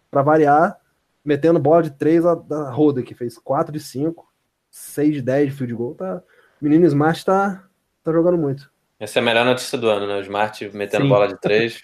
para 0.10 0.22
variar, 0.22 0.80
metendo 1.24 1.60
bola 1.60 1.84
de 1.84 1.92
3 1.92 2.24
da 2.48 2.72
roda, 2.72 3.04
que 3.04 3.14
fez 3.14 3.38
4 3.38 3.74
de 3.74 3.80
5, 3.82 4.26
6 4.72 5.16
de 5.16 5.22
10 5.22 5.50
de 5.50 5.58
field 5.58 5.74
goal. 5.74 5.96
Tá, 5.96 6.24
o 6.62 6.64
menino 6.64 6.86
Smart 6.86 7.26
tá, 7.26 7.62
tá 8.02 8.12
jogando 8.14 8.38
muito. 8.38 8.72
Essa 8.98 9.20
é 9.20 9.22
a 9.22 9.26
melhor 9.26 9.44
notícia 9.44 9.78
do 9.78 9.90
ano, 9.90 10.08
né? 10.08 10.16
O 10.16 10.22
Smart 10.22 10.70
metendo 10.74 11.04
Sim. 11.04 11.10
bola 11.10 11.28
de 11.28 11.38
3. 11.42 11.82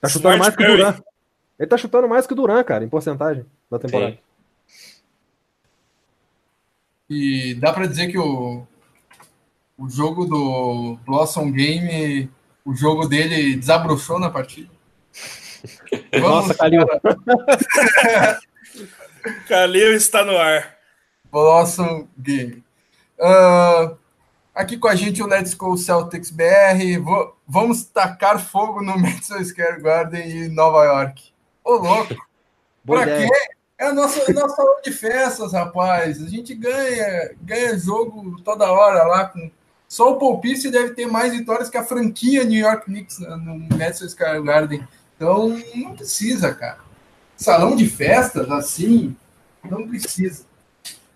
tá 0.00 0.08
chutando 0.08 0.34
Smart 0.34 0.40
mais 0.40 0.56
que 0.56 0.64
o 0.64 0.76
Duran. 0.76 1.06
Ele 1.58 1.68
tá 1.68 1.76
chutando 1.76 2.08
mais 2.08 2.26
que 2.26 2.32
o 2.32 2.36
Duran, 2.36 2.62
cara, 2.62 2.84
em 2.84 2.88
porcentagem 2.88 3.44
na 3.70 3.78
temporada. 3.78 4.12
Sim. 4.12 4.18
E 7.08 7.54
dá 7.54 7.72
para 7.72 7.86
dizer 7.86 8.08
que 8.08 8.18
o, 8.18 8.66
o 9.78 9.88
jogo 9.88 10.26
do 10.26 10.98
Blossom 11.06 11.52
Game, 11.52 12.28
o 12.64 12.74
jogo 12.74 13.06
dele 13.06 13.56
desabrochou 13.56 14.18
na 14.18 14.28
partida. 14.28 14.68
Nossa, 16.20 16.52
Calil. 16.54 16.84
Calil 19.48 19.94
está 19.94 20.24
no 20.24 20.36
ar. 20.36 20.76
Blossom 21.30 22.08
Game. 22.18 22.64
Uh, 23.18 23.96
aqui 24.54 24.76
com 24.76 24.88
a 24.88 24.94
gente 24.94 25.22
o 25.22 25.26
Let's 25.26 25.54
Go 25.54 25.76
Celtics 25.76 26.30
BR. 26.30 27.00
Vou, 27.02 27.36
vamos 27.46 27.84
tacar 27.84 28.40
fogo 28.40 28.82
no 28.82 28.96
Madison 28.98 29.42
Square 29.44 29.80
Garden 29.80 30.28
em 30.28 30.48
Nova 30.48 30.84
York. 30.84 31.35
Ô, 31.66 31.78
louco! 31.78 32.14
Boa 32.84 33.02
pra 33.02 33.16
ideia. 33.16 33.28
quê? 33.28 33.56
É 33.76 33.86
a 33.86 33.92
nossa, 33.92 34.20
é 34.20 34.30
a 34.30 34.34
nossa 34.34 34.62
hora 34.62 34.80
de 34.82 34.92
festas, 34.92 35.52
rapaz. 35.52 36.22
A 36.22 36.28
gente 36.28 36.54
ganha, 36.54 37.34
ganha 37.42 37.76
jogo 37.76 38.40
toda 38.44 38.70
hora 38.70 39.02
lá. 39.02 39.24
Com... 39.24 39.50
Só 39.88 40.12
o 40.12 40.16
Polpice 40.16 40.70
deve 40.70 40.94
ter 40.94 41.06
mais 41.06 41.32
vitórias 41.32 41.68
que 41.68 41.76
a 41.76 41.82
franquia 41.82 42.44
New 42.44 42.60
York 42.64 42.84
Knicks 42.84 43.18
no 43.18 43.58
Madison 43.76 44.08
Square 44.08 44.44
Garden. 44.44 44.86
Então, 45.16 45.60
não 45.74 45.96
precisa, 45.96 46.54
cara. 46.54 46.78
Salão 47.36 47.74
de 47.74 47.88
festas, 47.88 48.48
assim, 48.48 49.16
não 49.64 49.88
precisa. 49.88 50.44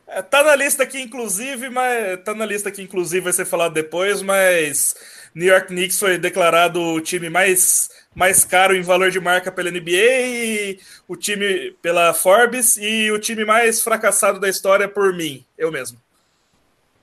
É, 0.05 0.21
tá 0.21 0.43
na 0.43 0.57
lista 0.57 0.83
aqui, 0.83 1.01
inclusive, 1.01 1.71
mas 1.71 2.21
tá 2.25 2.35
na 2.35 2.45
lista 2.45 2.69
aqui, 2.69 2.83
inclusive, 2.83 3.21
vai 3.21 3.33
ser 3.33 3.45
falado 3.45 3.73
depois, 3.73 4.21
mas 4.21 4.97
New 5.33 5.47
York 5.47 5.69
Knicks 5.69 5.99
foi 5.99 6.19
declarado 6.19 6.81
o 6.81 7.01
time 7.01 7.31
mais, 7.31 7.89
mais 8.15 8.45
caro 8.45 8.75
em 8.75 8.83
valor 8.83 9.11
de 9.11 9.21
marca 9.21 9.53
pela 9.53 9.71
NBA, 9.71 9.91
e 9.91 10.81
o 11.07 11.17
time 11.17 11.73
pela 11.83 12.13
Forbes 12.13 12.77
e 12.77 13.11
o 13.11 13.19
time 13.19 13.45
mais 13.45 13.81
fracassado 13.81 14.41
da 14.41 14.49
história 14.49 14.89
por 14.89 15.15
mim, 15.15 15.45
eu 15.57 15.71
mesmo. 15.71 15.99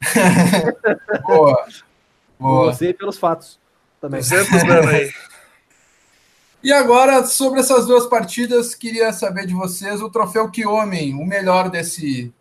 Boa. 1.26 1.68
Boa. 2.40 2.74
Você 2.74 2.90
e 2.90 2.94
pelos 2.94 3.18
fatos 3.18 3.60
também. 4.00 4.20
200 4.20 4.64
anos 4.64 4.88
aí. 4.88 5.14
E 6.64 6.74
agora, 6.74 7.24
sobre 7.26 7.60
essas 7.60 7.86
duas 7.86 8.08
partidas, 8.08 8.76
queria 8.76 9.14
saber 9.14 9.46
de 9.46 9.54
vocês 9.54 10.02
o 10.02 10.10
troféu 10.10 10.52
que 10.52 10.66
homem, 10.66 11.14
o 11.16 11.26
melhor 11.26 11.70
desse, 11.70 12.34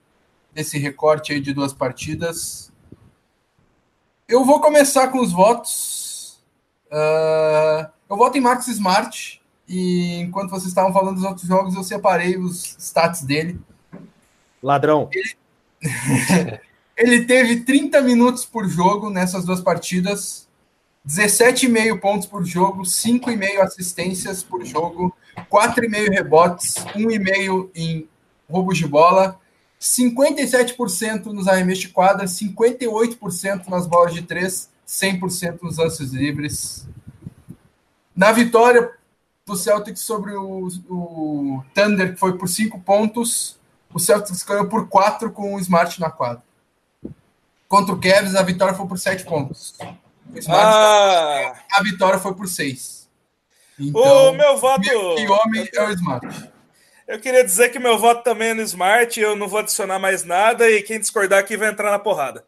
desse 0.52 0.78
recorte 0.78 1.32
aí 1.32 1.40
de 1.40 1.52
duas 1.52 1.72
partidas. 1.72 2.72
Eu 4.26 4.44
vou 4.44 4.60
começar 4.60 5.08
com 5.08 5.20
os 5.20 5.32
votos. 5.32 6.42
Ah, 6.90 7.90
eu 8.08 8.16
voto 8.16 8.38
em 8.38 8.40
Max 8.40 8.68
Smart. 8.68 9.40
E 9.68 10.20
enquanto 10.20 10.50
vocês 10.50 10.68
estavam 10.68 10.92
falando 10.92 11.16
dos 11.16 11.24
outros 11.24 11.46
jogos, 11.46 11.74
eu 11.74 11.82
separei 11.82 12.36
os 12.36 12.76
stats 12.78 13.22
dele. 13.22 13.58
Ladrão. 14.62 15.10
Ele 16.96 17.24
teve 17.26 17.60
30 17.60 18.00
minutos 18.00 18.44
por 18.44 18.68
jogo 18.68 19.10
nessas 19.10 19.44
duas 19.44 19.60
partidas, 19.60 20.48
17,5 21.06 22.00
pontos 22.00 22.26
por 22.26 22.44
jogo, 22.44 22.82
5,5 22.82 23.60
assistências 23.60 24.42
por 24.42 24.64
jogo, 24.64 25.14
4,5 25.50 26.10
rebotes, 26.10 26.74
1,5 26.94 27.70
em 27.74 28.08
roubos 28.48 28.78
de 28.78 28.86
bola, 28.86 29.38
57% 29.80 31.26
nos 31.26 31.46
arremessos 31.46 31.82
de 31.82 31.88
quadra, 31.88 32.24
58% 32.26 33.68
nas 33.68 33.86
bolas 33.86 34.14
de 34.14 34.22
três, 34.22 34.70
100% 34.86 35.58
nos 35.62 35.76
lances 35.76 36.12
livres. 36.12 36.85
Na 38.16 38.32
vitória 38.32 38.90
do 39.44 39.54
Celtics 39.56 40.00
sobre 40.00 40.32
o, 40.34 40.68
o 40.88 41.64
Thunder, 41.74 42.14
que 42.14 42.18
foi 42.20 42.36
por 42.38 42.48
5 42.48 42.80
pontos, 42.80 43.58
o 43.92 43.98
Celtics 44.00 44.42
ganhou 44.42 44.66
por 44.68 44.88
4 44.88 45.30
com 45.30 45.54
o 45.54 45.60
Smart 45.60 46.00
na 46.00 46.10
quadra. 46.10 46.42
Contra 47.68 47.94
o 47.94 48.00
Cavs, 48.00 48.34
a 48.34 48.42
vitória 48.42 48.74
foi 48.74 48.86
por 48.86 48.98
7 48.98 49.24
pontos. 49.24 49.74
O 50.34 50.38
Smart, 50.38 50.64
Ah, 50.66 51.54
a 51.72 51.82
vitória 51.82 52.18
foi 52.18 52.34
por 52.34 52.48
6. 52.48 53.08
o 53.78 53.82
Então, 53.84 54.32
meu 54.34 54.56
voto. 54.56 54.80
que 54.82 55.28
homem 55.28 55.68
é 55.72 55.82
o 55.84 55.90
Smart. 55.92 56.50
Eu 57.06 57.20
queria 57.20 57.44
dizer 57.44 57.68
que 57.68 57.78
meu 57.78 57.96
voto 57.98 58.24
também 58.24 58.48
é 58.48 58.54
no 58.54 58.62
Smart, 58.62 59.20
eu 59.20 59.36
não 59.36 59.46
vou 59.46 59.60
adicionar 59.60 59.98
mais 60.00 60.24
nada 60.24 60.68
e 60.68 60.82
quem 60.82 60.98
discordar 60.98 61.38
aqui 61.38 61.56
vai 61.56 61.68
entrar 61.68 61.90
na 61.92 61.98
porrada. 62.00 62.44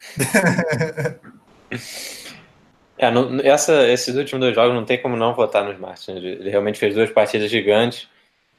É, 3.02 3.10
no- 3.10 3.40
essa- 3.42 3.88
esses 3.88 4.14
últimos 4.14 4.40
dois 4.40 4.54
jogos 4.54 4.72
não 4.74 4.84
tem 4.84 4.96
como 5.02 5.16
não 5.16 5.34
votar 5.34 5.64
no 5.64 5.72
Smart. 5.72 6.08
né? 6.08 6.16
Ele, 6.18 6.28
ele 6.34 6.50
realmente 6.50 6.78
fez 6.78 6.94
duas 6.94 7.10
partidas 7.10 7.50
gigantes. 7.50 8.08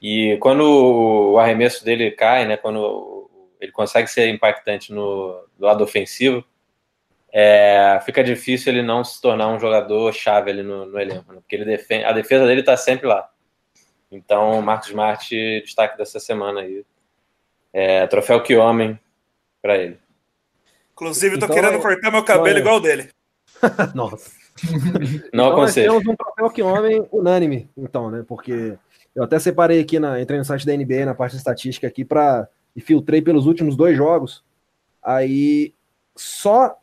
E 0.01 0.37
quando 0.41 0.61
o, 0.65 1.31
o 1.33 1.39
arremesso 1.39 1.85
dele 1.85 2.11
cai, 2.11 2.45
né, 2.45 2.57
quando 2.57 3.29
ele 3.61 3.71
consegue 3.71 4.09
ser 4.09 4.27
impactante 4.27 4.91
no 4.91 5.41
do 5.57 5.65
lado 5.65 5.81
ofensivo, 5.81 6.43
é, 7.31 7.97
fica 8.05 8.21
difícil 8.21 8.73
ele 8.73 8.81
não 8.81 9.01
se 9.01 9.21
tornar 9.21 9.47
um 9.47 9.57
jogador 9.59 10.13
chave 10.13 10.51
ali 10.51 10.61
no, 10.61 10.85
no 10.87 10.99
elenco, 10.99 11.31
né? 11.31 11.39
porque 11.39 11.55
ele 11.55 11.63
defende, 11.63 12.03
a 12.03 12.11
defesa 12.11 12.45
dele 12.45 12.59
está 12.59 12.75
sempre 12.75 13.07
lá. 13.07 13.29
Então, 14.11 14.61
Marcos 14.61 14.89
Smart, 14.89 15.61
destaque 15.61 15.97
dessa 15.97 16.19
semana 16.19 16.59
aí. 16.59 16.83
É, 17.71 18.05
troféu 18.07 18.43
que 18.43 18.55
homem 18.57 18.99
para 19.61 19.77
ele. 19.77 19.97
Inclusive, 20.91 21.35
eu 21.35 21.39
tô 21.39 21.45
Então, 21.45 21.55
querendo 21.55 21.81
cortar 21.81 22.11
meu 22.11 22.23
cabelo 22.23 22.49
então- 22.49 22.59
igual 22.59 22.75
o 22.75 22.79
dele. 22.81 23.09
Nossa. 23.93 24.31
Não 25.33 25.47
Então, 25.47 25.49
nós 25.49 25.53
aconselho. 25.53 25.91
temos 25.91 26.07
um 26.07 26.15
troféu 26.15 26.49
que 26.49 26.61
homem 26.61 27.07
unânime, 27.11 27.69
então, 27.75 28.11
né? 28.11 28.23
Porque 28.27 28.77
eu 29.15 29.23
até 29.23 29.39
separei 29.39 29.79
aqui, 29.79 29.99
na, 29.99 30.21
entrei 30.21 30.37
no 30.37 30.45
site 30.45 30.65
da 30.65 30.75
NBA, 30.75 31.05
na 31.05 31.15
parte 31.15 31.31
de 31.33 31.37
estatística 31.37 31.87
aqui, 31.87 32.05
para 32.05 32.47
e 32.75 32.81
filtrei 32.81 33.21
pelos 33.21 33.45
últimos 33.45 33.75
dois 33.75 33.95
jogos. 33.95 34.43
Aí 35.01 35.73
só 36.15 36.77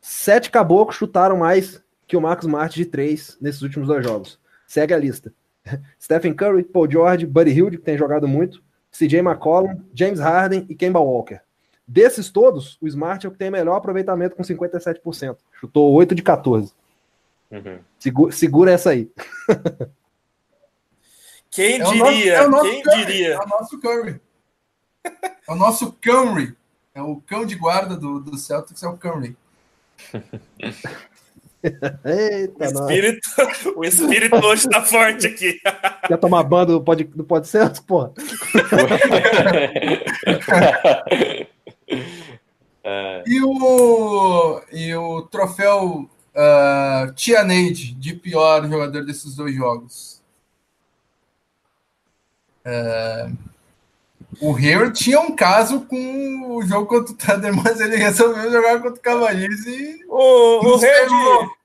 sete 0.00 0.50
caboclos 0.50 0.96
chutaram 0.96 1.36
mais 1.36 1.82
que 2.06 2.16
o 2.16 2.20
Marcos 2.20 2.46
Smart 2.46 2.74
de 2.74 2.86
três 2.86 3.36
nesses 3.40 3.62
últimos 3.62 3.88
dois 3.88 4.04
jogos. 4.04 4.40
Segue 4.66 4.94
a 4.94 4.98
lista. 4.98 5.32
Stephen 6.00 6.34
Curry, 6.34 6.64
Paul 6.64 6.90
George, 6.90 7.26
Buddy 7.26 7.50
Hield, 7.50 7.78
que 7.78 7.84
tem 7.84 7.98
jogado 7.98 8.26
muito, 8.26 8.62
CJ 8.90 9.18
McCollum, 9.18 9.82
James 9.94 10.18
Harden 10.18 10.66
e 10.68 10.74
Kemba 10.74 11.00
Walker. 11.00 11.40
Desses 11.92 12.30
todos, 12.30 12.78
o 12.80 12.86
Smart 12.86 13.26
é 13.26 13.28
o 13.28 13.32
que 13.32 13.38
tem 13.38 13.50
melhor 13.50 13.74
aproveitamento 13.74 14.36
com 14.36 14.44
57%. 14.44 15.36
Chutou 15.58 15.92
8 15.92 16.14
de 16.14 16.22
14. 16.22 16.72
Uhum. 17.50 17.78
Segura, 17.98 18.30
segura 18.32 18.70
essa 18.70 18.90
aí. 18.90 19.10
Quem 21.50 21.80
É 21.80 21.84
o 21.84 21.92
nosso- 21.92 22.12
diria? 22.14 22.32
é 22.34 22.46
o 22.46 22.48
nosso 22.50 22.70
Quem 22.70 22.82
Curry, 22.84 22.96
diria? 23.06 23.34
É 23.34 23.38
o 23.40 23.48
nosso 23.48 23.80
Curry. 23.80 24.20
É 25.48 25.52
o 25.52 25.56
nosso 25.56 25.92
Curry. 26.00 26.54
É 26.94 27.02
o 27.02 27.16
cão 27.26 27.44
de 27.44 27.56
guarda 27.56 27.96
do, 27.96 28.20
do 28.20 28.38
Celtics, 28.38 28.84
é 28.84 28.88
o 28.88 28.96
Curry. 28.96 29.36
O 30.14 30.18
Eita, 32.08 32.70
nós. 32.70 32.72
espírito, 32.72 33.20
o 33.76 33.84
espírito 33.84 34.36
hoje 34.36 34.68
tá 34.68 34.80
forte 34.82 35.26
aqui. 35.26 35.60
Quer 36.06 36.16
tomar 36.18 36.44
banda 36.44 36.72
do 36.72 36.80
Pode, 36.84 37.02
do 37.04 37.24
pode 37.24 37.48
Certo, 37.48 37.82
porra? 37.82 38.12
É, 42.92 43.22
E 43.26 43.40
o, 43.42 44.60
e 44.72 44.94
o 44.96 45.22
troféu 45.22 46.08
uh, 46.34 47.12
Tia 47.14 47.44
Neide 47.44 47.92
de 47.94 48.14
pior 48.14 48.68
jogador 48.68 49.04
desses 49.04 49.36
dois 49.36 49.54
jogos. 49.54 50.20
É, 52.64 53.30
o 54.40 54.54
Hayward 54.54 54.92
tinha 54.98 55.20
um 55.20 55.34
caso 55.34 55.82
com 55.86 56.56
o 56.56 56.62
jogo 56.62 56.86
contra 56.86 57.12
o 57.12 57.16
Thunder, 57.16 57.54
mas 57.62 57.80
ele 57.80 57.96
resolveu 57.96 58.50
jogar 58.50 58.80
contra 58.80 58.98
o 58.98 59.00
Cavaliers 59.00 59.66
e 59.66 60.04
O, 60.08 60.76
o 60.76 61.60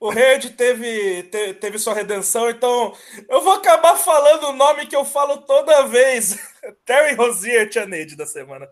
o 0.00 0.08
Red 0.08 0.40
teve, 0.56 1.24
te- 1.24 1.52
teve 1.54 1.78
sua 1.78 1.92
redenção, 1.92 2.48
então 2.48 2.94
eu 3.28 3.42
vou 3.42 3.52
acabar 3.52 3.96
falando 3.96 4.44
o 4.44 4.52
nome 4.54 4.86
que 4.86 4.96
eu 4.96 5.04
falo 5.04 5.36
toda 5.42 5.86
vez. 5.88 6.38
Terry 6.86 7.14
Rozier, 7.14 7.68
Tia 7.68 7.84
Neide 7.84 8.16
da 8.16 8.24
semana. 8.24 8.66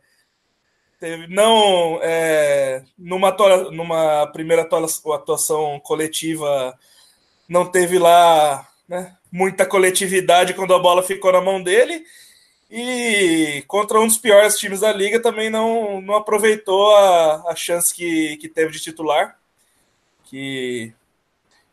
Não, 1.29 2.01
é, 2.03 2.83
numa, 2.99 3.29
atua- 3.29 3.71
numa 3.71 4.27
primeira 4.33 4.63
atua- 4.63 4.87
atuação 5.15 5.79
coletiva, 5.81 6.77
não 7.49 7.65
teve 7.71 7.99
lá 7.99 8.69
né, 8.89 9.17
muita 9.31 9.65
coletividade 9.65 10.55
quando 10.55 10.75
a 10.75 10.79
bola 10.79 11.03
ficou 11.03 11.33
na 11.33 11.41
mão 11.41 11.63
dele. 11.63 12.05
E 12.71 13.65
contra 13.69 14.01
um 14.01 14.07
dos 14.07 14.19
piores 14.19 14.59
times 14.59 14.81
da 14.81 14.93
liga 14.93 15.21
também 15.21 15.51
não, 15.51 16.01
não 16.03 16.15
aproveitou 16.17 16.95
a, 16.97 17.51
a 17.53 17.57
chance 17.57 17.95
que, 17.95 18.37
que 18.39 18.49
teve 18.49 18.73
de 18.73 18.81
titular. 18.81 19.39
Que, 20.25 20.93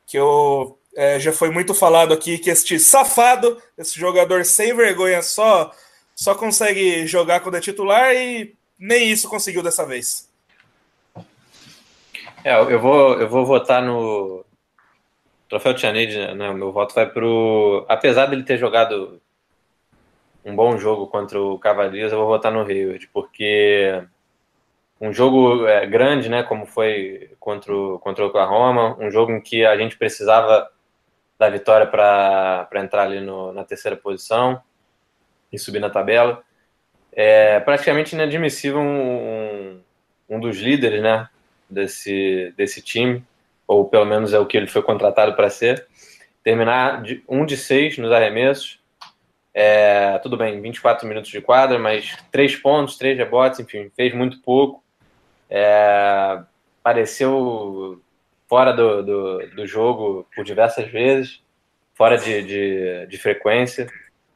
que 0.07 0.17
eu, 0.17 0.77
é, 0.95 1.19
já 1.19 1.33
foi 1.33 1.49
muito 1.49 1.73
falado 1.73 2.13
aqui 2.13 2.37
que 2.37 2.49
este 2.49 2.79
safado, 2.79 3.61
esse 3.77 3.99
jogador 3.99 4.45
sem 4.45 4.73
vergonha, 4.75 5.21
só, 5.21 5.71
só 6.15 6.35
consegue 6.35 7.05
jogar 7.07 7.41
quando 7.41 7.55
é 7.57 7.61
titular 7.61 8.13
e 8.15 8.55
nem 8.77 9.11
isso 9.11 9.29
conseguiu 9.29 9.63
dessa 9.63 9.85
vez. 9.85 10.29
É, 12.43 12.59
eu 12.59 12.79
vou, 12.79 13.19
eu 13.19 13.27
vou 13.27 13.45
votar 13.45 13.81
no 13.81 14.45
Troféu 15.49 15.73
Tianade, 15.73 16.17
né? 16.35 16.53
Meu 16.53 16.71
voto 16.71 16.93
vai 16.93 17.09
pro. 17.09 17.85
Apesar 17.87 18.27
dele 18.27 18.43
ter 18.43 18.57
jogado 18.57 19.21
um 20.43 20.55
bom 20.55 20.77
jogo 20.77 21.07
contra 21.07 21.41
o 21.41 21.57
Cavaliers, 21.57 22.11
eu 22.11 22.19
vou 22.19 22.27
votar 22.27 22.51
no 22.51 22.61
Hayward, 22.61 23.09
porque 23.11 24.03
um 25.01 25.11
jogo 25.11 25.65
é, 25.65 25.85
grande, 25.87 26.29
né, 26.29 26.43
como 26.43 26.65
foi 26.65 27.31
contra 27.39 27.75
o, 27.75 27.99
contra 27.99 28.23
o 28.23 28.27
Oklahoma, 28.27 28.95
um 28.99 29.09
jogo 29.09 29.31
em 29.31 29.41
que 29.41 29.65
a 29.65 29.75
gente 29.75 29.97
precisava 29.97 30.69
da 31.37 31.49
vitória 31.49 31.85
para 31.87 32.69
entrar 32.75 33.03
ali 33.03 33.19
no, 33.19 33.51
na 33.51 33.63
terceira 33.63 33.97
posição 33.97 34.61
e 35.51 35.59
subir 35.59 35.79
na 35.79 35.89
tabela. 35.89 36.43
É 37.15 37.59
praticamente 37.61 38.13
inadmissível 38.13 38.79
um, 38.79 39.79
um, 39.79 39.81
um 40.29 40.39
dos 40.39 40.57
líderes 40.57 41.01
né, 41.01 41.29
desse, 41.69 42.53
desse 42.57 42.81
time, 42.81 43.23
ou 43.67 43.85
pelo 43.85 44.05
menos 44.05 44.33
é 44.33 44.39
o 44.39 44.45
que 44.45 44.57
ele 44.57 44.67
foi 44.67 44.81
contratado 44.81 45.33
para 45.35 45.49
ser, 45.49 45.87
terminar 46.43 47.01
de, 47.01 47.23
um 47.27 47.45
de 47.45 47.57
seis 47.57 47.97
nos 47.97 48.11
arremessos. 48.11 48.79
É, 49.53 50.19
tudo 50.19 50.35
bem, 50.35 50.61
24 50.61 51.07
minutos 51.07 51.31
de 51.31 51.39
quadra, 51.39 51.79
mas 51.79 52.17
três 52.29 52.55
pontos, 52.57 52.97
três 52.97 53.17
rebotes, 53.17 53.59
enfim, 53.61 53.89
fez 53.95 54.13
muito 54.13 54.41
pouco. 54.41 54.83
É, 55.49 56.41
pareceu 56.83 58.01
fora 58.47 58.73
do, 58.73 59.01
do, 59.01 59.47
do, 59.55 59.65
jogo 59.65 60.27
por 60.35 60.43
diversas 60.43 60.87
vezes, 60.91 61.41
fora 61.93 62.17
de, 62.17 62.43
de, 62.43 63.07
de, 63.07 63.17
frequência. 63.17 63.87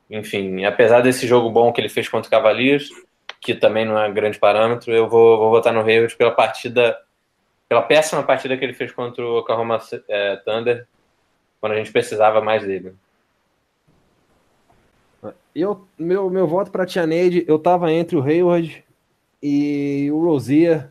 Enfim, 0.09 0.65
apesar 0.65 1.01
desse 1.01 1.27
jogo 1.27 1.49
bom 1.49 1.71
que 1.71 1.79
ele 1.79 1.89
fez 1.89 2.09
contra 2.09 2.27
o 2.27 2.31
Cavaliers, 2.31 2.89
que 3.39 3.53
também 3.53 3.85
não 3.85 3.97
é 3.97 4.11
grande 4.11 4.39
parâmetro, 4.39 4.91
eu 4.91 5.07
vou, 5.07 5.37
vou 5.37 5.49
votar 5.51 5.71
no 5.71 5.81
Hayward 5.81 6.15
pela 6.15 6.31
partida, 6.31 6.97
pela 7.67 7.81
péssima 7.81 8.23
partida 8.23 8.57
que 8.57 8.65
ele 8.65 8.73
fez 8.73 8.91
contra 8.91 9.23
o 9.23 9.39
Oklahoma 9.39 9.79
é, 10.07 10.35
Thunder, 10.37 10.87
quando 11.61 11.73
a 11.73 11.75
gente 11.75 11.91
precisava 11.91 12.41
mais 12.41 12.63
dele. 12.63 12.93
Eu, 15.53 15.87
meu, 15.97 16.29
meu 16.29 16.47
voto 16.47 16.71
para 16.71 16.85
Tia 16.85 17.05
Neide, 17.05 17.43
eu 17.47 17.59
tava 17.59 17.91
entre 17.91 18.15
o 18.15 18.23
Hayward 18.23 18.83
e 19.43 20.09
o 20.11 20.23
Rosier, 20.23 20.89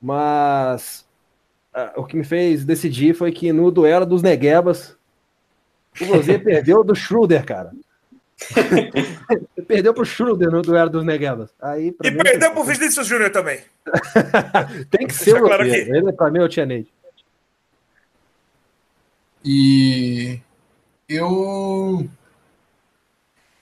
mas 0.00 1.08
o 1.96 2.04
que 2.04 2.16
me 2.16 2.24
fez 2.24 2.64
decidir 2.64 3.14
foi 3.14 3.30
que 3.30 3.52
no 3.52 3.70
duelo 3.70 4.04
dos 4.04 4.22
Neguebas, 4.22 4.96
o 6.00 6.04
Rosier 6.04 6.42
perdeu 6.44 6.82
do 6.82 6.94
Schroeder, 6.94 7.44
cara. 7.44 7.72
Perdeu 9.66 9.92
pro 9.92 10.04
Schroeder 10.04 10.50
no 10.50 10.62
duelo 10.62 10.90
dos 10.90 11.04
Neguebas. 11.04 11.50
Aí, 11.60 11.94
e 12.02 12.10
mim, 12.10 12.18
perdeu 12.18 12.52
pro 12.52 12.64
Vinícius 12.64 13.06
Júnior 13.06 13.30
também. 13.30 13.60
Tem 14.90 15.06
que 15.06 15.14
ser 15.14 15.36
o 15.36 15.46
claro 15.46 15.64
Rosier. 15.64 15.88
Ele, 15.88 16.12
pra 16.12 16.30
mim, 16.30 16.38
é 16.38 16.42
o 16.42 16.48
Tia 16.48 16.66
Neide. 16.66 16.92
E 19.44 20.40
eu 21.08 22.08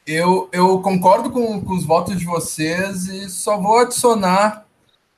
eu, 0.06 0.48
eu 0.52 0.80
concordo 0.80 1.30
com, 1.30 1.60
com 1.60 1.74
os 1.74 1.84
votos 1.84 2.18
de 2.18 2.24
vocês 2.24 3.08
e 3.08 3.28
só 3.28 3.58
vou 3.58 3.78
adicionar 3.78 4.64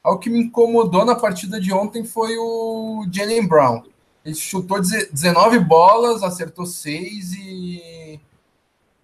ao 0.02 0.18
que 0.18 0.30
me 0.30 0.40
incomodou 0.40 1.04
na 1.04 1.14
partida 1.14 1.60
de 1.60 1.72
ontem 1.72 2.04
foi 2.04 2.38
o 2.38 3.06
Jalen 3.12 3.46
Brown. 3.46 3.82
Ele 4.24 4.34
chutou 4.34 4.80
19 4.80 5.58
bolas, 5.60 6.22
acertou 6.22 6.64
6 6.64 7.34
e 7.34 8.20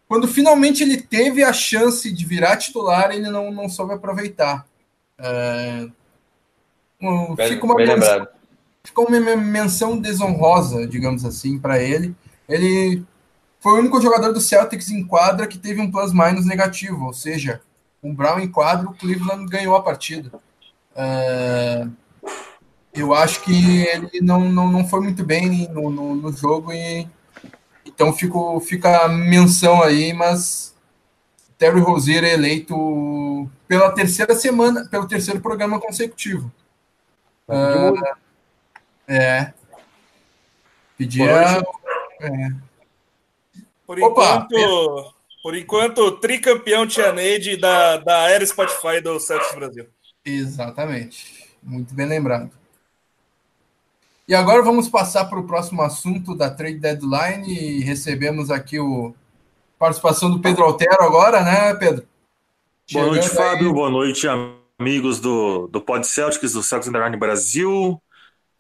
quando 0.09 0.29
finalmente 0.29 0.83
ele 0.83 1.01
teve 1.01 1.43
a 1.43 1.53
chance 1.53 2.13
de 2.13 2.25
virar 2.25 2.57
titular, 2.57 3.11
ele 3.11 3.31
não, 3.31 3.51
não 3.51 3.69
soube 3.69 3.95
aproveitar. 3.95 4.67
É... 5.19 5.87
Fica 7.49 7.67
uma, 7.67 7.75
menção, 7.75 8.29
fica 8.83 9.01
uma 9.01 9.37
menção 9.37 9.99
desonrosa, 9.99 10.87
digamos 10.87 11.25
assim, 11.25 11.59
para 11.59 11.83
ele. 11.83 12.15
Ele 12.49 13.05
foi 13.61 13.73
o 13.73 13.79
único 13.79 14.01
jogador 14.01 14.33
do 14.33 14.41
Celtics 14.41 14.91
em 14.91 15.05
quadra 15.05 15.47
que 15.47 15.59
teve 15.59 15.81
um 15.81 15.91
plus-minus 15.91 16.47
negativo, 16.47 17.07
ou 17.07 17.13
seja, 17.13 17.61
um 18.03 18.15
Brown 18.15 18.39
em 18.39 18.49
quadro, 18.49 18.91
o 18.91 18.95
Cleveland 18.95 19.47
ganhou 19.47 19.75
a 19.75 19.83
partida. 19.83 20.31
Uh, 20.95 21.91
eu 22.93 23.13
acho 23.15 23.43
que 23.43 23.87
ele 23.87 24.21
não, 24.21 24.49
não, 24.49 24.71
não 24.71 24.87
foi 24.87 25.01
muito 25.01 25.25
bem 25.25 25.69
no, 25.69 25.91
no, 25.91 26.15
no 26.15 26.33
jogo 26.33 26.73
e 26.73 27.09
então 27.95 28.13
fico, 28.13 28.59
fica 28.61 29.05
a 29.05 29.09
menção 29.09 29.83
aí, 29.83 30.13
mas 30.13 30.75
Terry 31.57 31.81
Rozier 31.81 32.25
é 32.25 32.35
eleito 32.35 33.49
pela 33.69 33.93
terceira 33.93 34.35
semana, 34.35 34.87
pelo 34.91 35.07
terceiro 35.07 35.41
programa 35.41 35.81
consecutivo. 35.81 36.53
Uh, 37.49 38.17
é. 39.07 39.53
Pedia. 40.99 41.63
É. 42.21 42.51
Por 43.87 44.01
Opa, 44.01 44.47
enquanto, 44.49 45.15
por 45.43 45.57
enquanto, 45.57 46.11
tricampeão 46.13 46.87
Neide 47.15 47.57
da, 47.57 47.99
da 47.99 48.31
era 48.31 48.45
Spotify 48.47 49.01
do 49.01 49.21
Celtics 49.21 49.55
Brasil. 49.55 49.87
Exatamente. 50.25 51.49
Muito 51.63 51.95
bem 51.95 52.07
lembrado. 52.07 52.51
E 54.27 54.35
agora 54.35 54.63
vamos 54.63 54.89
passar 54.89 55.27
para 55.27 55.39
o 55.39 55.47
próximo 55.47 55.83
assunto 55.83 56.35
da 56.35 56.49
trade 56.49 56.79
deadline 56.79 57.47
e 57.47 57.81
recebemos 57.81 58.51
aqui 58.51 58.81
o 58.81 59.15
participação 59.79 60.31
do 60.31 60.41
Pedro 60.41 60.65
Altero 60.65 61.03
agora, 61.03 61.43
né, 61.43 61.75
Pedro? 61.75 62.07
Boa 62.91 63.07
noite, 63.07 63.29
Fábio. 63.29 63.75
Boa 63.75 63.91
noite, 63.91 64.27
amigos 64.81 65.21
do, 65.21 65.67
do 65.67 65.79
Pod 65.79 66.07
Celtics, 66.07 66.55
do 66.55 66.63
Celtics 66.63 66.89
Underline 66.89 67.19
Brasil. 67.19 68.01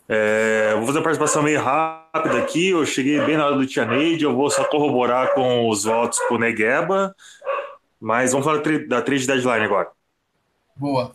É, 0.07 0.75
vou 0.75 0.85
fazer 0.85 0.99
uma 0.99 1.05
participação 1.05 1.43
meio 1.43 1.63
rápida 1.63 2.39
aqui. 2.39 2.69
Eu 2.69 2.85
cheguei 2.85 3.19
bem 3.25 3.39
na 3.39 3.47
hora 3.47 3.57
do 3.57 3.67
Tia 3.67 3.87
Neide. 3.87 4.25
Eu 4.25 4.37
vou 4.37 4.51
só 4.51 4.65
corroborar 4.65 5.33
com 5.33 5.67
os 5.71 5.85
votos 5.85 6.19
pro 6.29 6.39
Negueba. 6.39 7.17
Mas 7.99 8.33
vamos 8.33 8.45
falar 8.45 8.61
da 8.87 9.01
trade 9.01 9.27
deadline 9.27 9.65
agora. 9.65 9.91
Boa. 10.77 11.13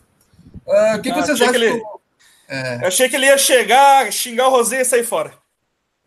Uh, 0.65 0.97
o 0.97 1.01
que, 1.03 1.11
que 1.11 1.19
ah, 1.19 1.23
vocês 1.23 1.39
acham? 1.39 1.53
Que 1.53 1.59
ele... 1.59 1.83
É... 2.49 2.81
Eu 2.83 2.87
achei 2.87 3.07
que 3.07 3.15
ele 3.15 3.27
ia 3.27 3.37
chegar, 3.37 4.11
xingar 4.11 4.47
o 4.47 4.51
Rosé 4.51 4.81
e 4.81 4.85
sair 4.85 5.03
fora. 5.03 5.31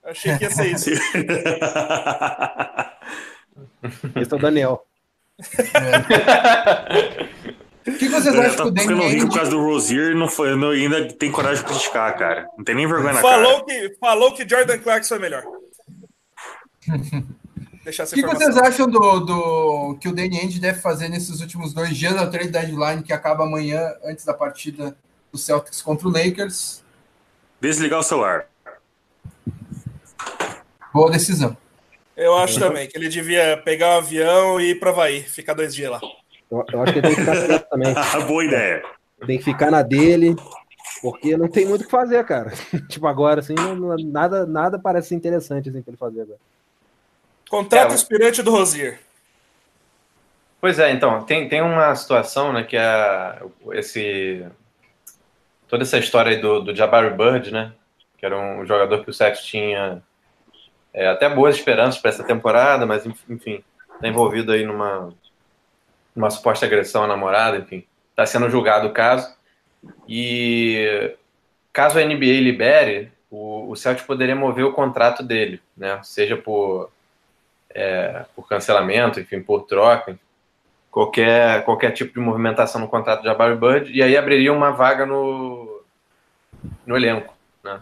Eu 0.02 0.10
achei 0.10 0.36
que 0.36 0.44
ia 0.44 0.50
ser 0.50 0.72
isso. 0.72 0.90
Esse 4.16 4.32
é 4.32 4.36
o 4.36 4.40
Daniel. 4.40 4.84
É. 5.74 7.28
O 7.88 7.92
que 7.98 8.08
vocês 8.08 8.34
acham 8.34 8.56
que 8.56 8.62
o 8.62 8.70
Danny 8.70 9.04
Ainge... 9.04 9.26
por 9.26 9.34
causa 9.36 9.50
do 9.50 9.64
Rosier 9.64 10.14
não 10.14 10.28
foi, 10.28 10.54
não, 10.56 10.70
ainda 10.70 11.12
tem 11.12 11.30
coragem 11.30 11.64
de 11.64 11.70
criticar, 11.70 12.16
cara. 12.16 12.46
Não 12.56 12.64
tem 12.64 12.74
nem 12.74 12.86
vergonha 12.86 13.14
na 13.14 13.20
falou 13.20 13.64
cara. 13.64 13.88
Que, 13.88 13.96
falou 13.98 14.34
que 14.34 14.48
Jordan 14.48 14.78
Clarkson 14.78 15.14
é 15.16 15.18
melhor. 15.18 15.44
Deixar 17.84 18.04
essa 18.04 18.14
o 18.14 18.18
que 18.18 18.24
vocês 18.24 18.56
acham 18.56 18.88
do, 18.88 19.20
do 19.20 19.98
que 20.00 20.08
o 20.08 20.14
Danny 20.14 20.38
Ainge 20.38 20.60
deve 20.60 20.80
fazer 20.80 21.08
nesses 21.08 21.40
últimos 21.40 21.74
dois 21.74 21.96
dias 21.96 22.14
da 22.14 22.28
trade 22.28 22.50
deadline 22.50 23.02
que 23.02 23.12
acaba 23.12 23.42
amanhã 23.42 23.92
antes 24.04 24.24
da 24.24 24.32
partida 24.32 24.96
do 25.32 25.38
Celtics 25.38 25.80
contra 25.80 26.06
o 26.06 26.12
Lakers? 26.12 26.82
Desligar 27.60 28.00
o 28.00 28.02
celular. 28.02 28.46
Boa 30.92 31.10
decisão. 31.10 31.56
Eu 32.14 32.36
acho 32.36 32.60
também 32.60 32.86
que 32.86 32.96
ele 32.98 33.08
devia 33.08 33.56
pegar 33.64 33.88
o 33.88 33.94
um 33.94 33.98
avião 33.98 34.60
e 34.60 34.70
ir 34.70 34.74
para 34.78 34.90
Havaí, 34.90 35.22
ficar 35.22 35.54
dois 35.54 35.74
dias 35.74 35.90
lá. 35.90 36.00
Eu, 36.50 36.64
eu 36.70 36.82
acho 36.82 36.92
que 36.92 36.98
ele 36.98 37.08
tem 37.08 37.16
que 37.16 37.20
ficar 37.22 37.40
quieto 37.46 37.68
também. 37.70 37.94
Boa 38.26 38.44
ideia. 38.44 38.82
Tem 39.26 39.38
que 39.38 39.44
ficar 39.44 39.70
na 39.70 39.80
dele, 39.80 40.36
porque 41.00 41.36
não 41.36 41.48
tem 41.48 41.64
muito 41.64 41.82
o 41.82 41.84
que 41.84 41.90
fazer, 41.90 42.22
cara. 42.24 42.52
tipo, 42.88 43.06
agora, 43.06 43.40
assim, 43.40 43.54
não, 43.54 43.96
nada, 43.96 44.44
nada 44.44 44.78
parece 44.78 45.14
interessante 45.14 45.70
assim, 45.70 45.80
para 45.80 45.90
ele 45.90 45.96
fazer 45.96 46.22
agora. 46.22 46.38
Contrato 47.48 47.92
é, 47.92 47.94
aspirante 47.94 48.42
do 48.42 48.50
Rosier. 48.50 48.98
Pois 50.60 50.78
é, 50.78 50.92
então, 50.92 51.24
tem, 51.24 51.48
tem 51.48 51.62
uma 51.62 51.94
situação, 51.94 52.52
né, 52.52 52.62
que 52.62 52.76
é 52.76 53.42
esse... 53.72 54.44
Toda 55.72 55.84
essa 55.84 55.96
história 55.96 56.38
do, 56.38 56.60
do 56.60 56.76
Jabari 56.76 57.16
Bird, 57.16 57.50
né, 57.50 57.72
que 58.18 58.26
era 58.26 58.38
um 58.38 58.66
jogador 58.66 59.02
que 59.02 59.08
o 59.08 59.14
Seth 59.14 59.38
tinha 59.38 60.02
é, 60.92 61.08
até 61.08 61.30
boas 61.30 61.56
esperanças 61.56 61.98
para 61.98 62.10
essa 62.10 62.22
temporada, 62.22 62.84
mas, 62.84 63.06
enfim, 63.06 63.64
está 63.94 64.06
envolvido 64.06 64.52
aí 64.52 64.66
numa, 64.66 65.14
uma 66.14 66.28
suposta 66.28 66.66
agressão 66.66 67.04
à 67.04 67.06
namorada, 67.06 67.56
enfim, 67.56 67.86
está 68.10 68.26
sendo 68.26 68.50
julgado 68.50 68.88
o 68.88 68.92
caso. 68.92 69.34
E 70.06 71.16
caso 71.72 71.98
a 71.98 72.04
NBA 72.04 72.42
libere, 72.42 73.10
o, 73.30 73.70
o 73.70 73.74
Celtic 73.74 74.06
poderia 74.06 74.36
mover 74.36 74.66
o 74.66 74.74
contrato 74.74 75.22
dele, 75.22 75.58
né? 75.74 75.98
Seja 76.02 76.36
por, 76.36 76.90
é, 77.70 78.26
por 78.36 78.46
cancelamento, 78.46 79.18
enfim, 79.18 79.40
por 79.40 79.62
troca, 79.62 80.18
qualquer, 80.90 81.64
qualquer 81.64 81.92
tipo 81.92 82.12
de 82.12 82.20
movimentação 82.20 82.78
no 82.78 82.88
contrato 82.88 83.22
de 83.22 83.28
Jabari 83.28 83.56
Bird, 83.56 83.90
e 83.90 84.02
aí 84.02 84.18
abriria 84.18 84.52
uma 84.52 84.70
vaga 84.70 85.06
no, 85.06 85.61
no 86.86 86.96
elenco, 86.96 87.34
né? 87.62 87.80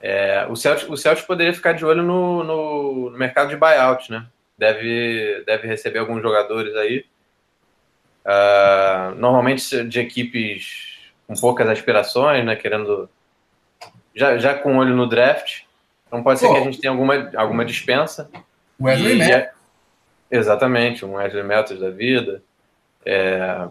É, 0.00 0.46
o, 0.50 0.56
Celtic, 0.56 0.90
o 0.90 0.96
Celtic 0.96 1.26
poderia 1.26 1.54
ficar 1.54 1.72
de 1.72 1.84
olho 1.84 2.02
no, 2.02 2.44
no, 2.44 3.10
no 3.10 3.18
mercado 3.18 3.48
de 3.48 3.56
buyout, 3.56 4.10
né? 4.10 4.26
Deve, 4.56 5.42
deve 5.46 5.66
receber 5.66 5.98
alguns 5.98 6.22
jogadores 6.22 6.74
aí 6.76 7.04
Uh, 8.24 9.14
normalmente 9.16 9.84
de 9.84 10.00
equipes 10.00 11.12
com 11.26 11.34
poucas 11.34 11.68
aspirações, 11.68 12.44
né? 12.44 12.56
Querendo. 12.56 13.08
Já, 14.14 14.38
já 14.38 14.54
com 14.54 14.78
olho 14.78 14.96
no 14.96 15.06
draft. 15.06 15.62
Então 16.06 16.22
pode 16.22 16.40
ser 16.40 16.46
Pô. 16.46 16.54
que 16.54 16.60
a 16.60 16.64
gente 16.64 16.80
tenha 16.80 16.90
alguma, 16.90 17.30
alguma 17.36 17.64
dispensa. 17.64 18.30
Wesley 18.80 19.20
e, 19.20 19.48
Exatamente, 20.30 21.04
um 21.04 21.14
Wesley 21.14 21.42
Matthews 21.42 21.80
da 21.80 21.90
vida. 21.90 22.42
É... 23.04 23.68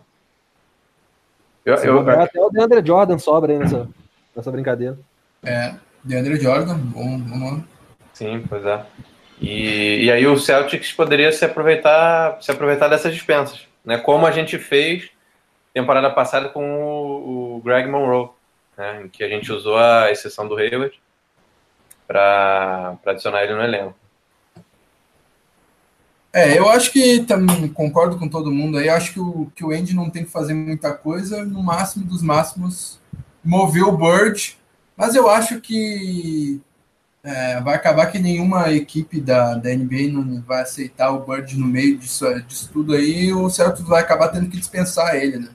Eu, 1.65 1.75
eu, 1.75 2.09
até 2.09 2.39
o 2.39 2.49
DeAndre 2.49 2.85
Jordan 2.85 3.17
sobra 3.17 3.53
aí 3.53 3.57
nessa, 3.57 3.87
nessa 4.35 4.51
brincadeira. 4.51 4.97
É, 5.43 5.75
DeAndre 6.03 6.39
Jordan, 6.39 6.77
bom, 6.77 7.19
bom 7.19 7.37
nome. 7.37 7.63
Sim, 8.13 8.43
pois 8.47 8.65
é. 8.65 8.85
E, 9.41 10.05
e 10.05 10.11
aí 10.11 10.25
o 10.25 10.37
Celtics 10.37 10.91
poderia 10.93 11.31
se 11.31 11.43
aproveitar, 11.43 12.41
se 12.41 12.51
aproveitar 12.51 12.87
dessas 12.87 13.13
dispensas, 13.13 13.67
né? 13.83 13.97
Como 13.97 14.25
a 14.25 14.31
gente 14.31 14.57
fez 14.57 15.09
temporada 15.73 16.09
passada 16.09 16.49
com 16.49 16.63
o, 16.81 17.57
o 17.57 17.61
Greg 17.61 17.89
Monroe, 17.89 18.29
né? 18.77 19.03
Em 19.03 19.09
que 19.09 19.23
a 19.23 19.27
gente 19.27 19.51
usou 19.51 19.77
a 19.77 20.11
exceção 20.11 20.47
do 20.47 20.55
Hayward 20.55 20.97
para 22.07 22.97
adicionar 23.05 23.43
ele 23.43 23.55
no 23.55 23.63
elenco. 23.63 23.95
É, 26.31 26.57
eu 26.57 26.67
acho 26.67 26.91
que 26.91 27.19
também 27.25 27.67
concordo 27.67 28.17
com 28.17 28.27
todo 28.27 28.51
mundo 28.51 28.77
aí. 28.77 28.89
Acho 28.89 29.13
que 29.13 29.19
o, 29.19 29.51
que 29.55 29.63
o 29.63 29.71
Andy 29.71 29.95
não 29.95 30.09
tem 30.09 30.23
que 30.23 30.31
fazer 30.31 30.53
muita 30.53 30.91
coisa, 30.93 31.45
no 31.45 31.61
máximo 31.61 32.05
dos 32.05 32.23
máximos, 32.23 32.99
mover 33.43 33.83
o 33.83 33.97
Bird. 33.97 34.57
Mas 34.95 35.15
eu 35.15 35.29
acho 35.29 35.59
que 35.59 36.61
é, 37.23 37.61
vai 37.61 37.75
acabar 37.75 38.07
que 38.07 38.19
nenhuma 38.19 38.71
equipe 38.71 39.21
da, 39.21 39.55
da 39.55 39.69
NBA 39.69 40.11
não 40.11 40.41
vai 40.41 40.61
aceitar 40.61 41.11
o 41.11 41.25
Bird 41.25 41.57
no 41.57 41.65
meio 41.65 41.97
disso, 41.97 42.25
disso 42.41 42.69
tudo 42.71 42.93
aí. 42.93 43.33
O 43.33 43.49
Celtics 43.49 43.87
vai 43.87 44.01
acabar 44.01 44.27
tendo 44.27 44.49
que 44.49 44.57
dispensar 44.57 45.15
ele, 45.15 45.39
né? 45.39 45.49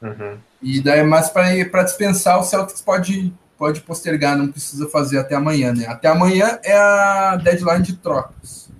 Uhum. 0.00 0.38
E 0.62 0.80
daí, 0.80 1.02
mais 1.02 1.28
para 1.28 1.82
dispensar, 1.82 2.38
o 2.38 2.44
Celtics 2.44 2.80
pode, 2.80 3.32
pode 3.58 3.80
postergar, 3.80 4.36
não 4.36 4.48
precisa 4.48 4.88
fazer 4.88 5.18
até 5.18 5.34
amanhã, 5.34 5.72
né? 5.72 5.86
Até 5.86 6.08
amanhã 6.08 6.58
é 6.62 6.76
a 6.76 7.36
deadline 7.36 7.82
de 7.82 7.96
trocas. 7.96 8.70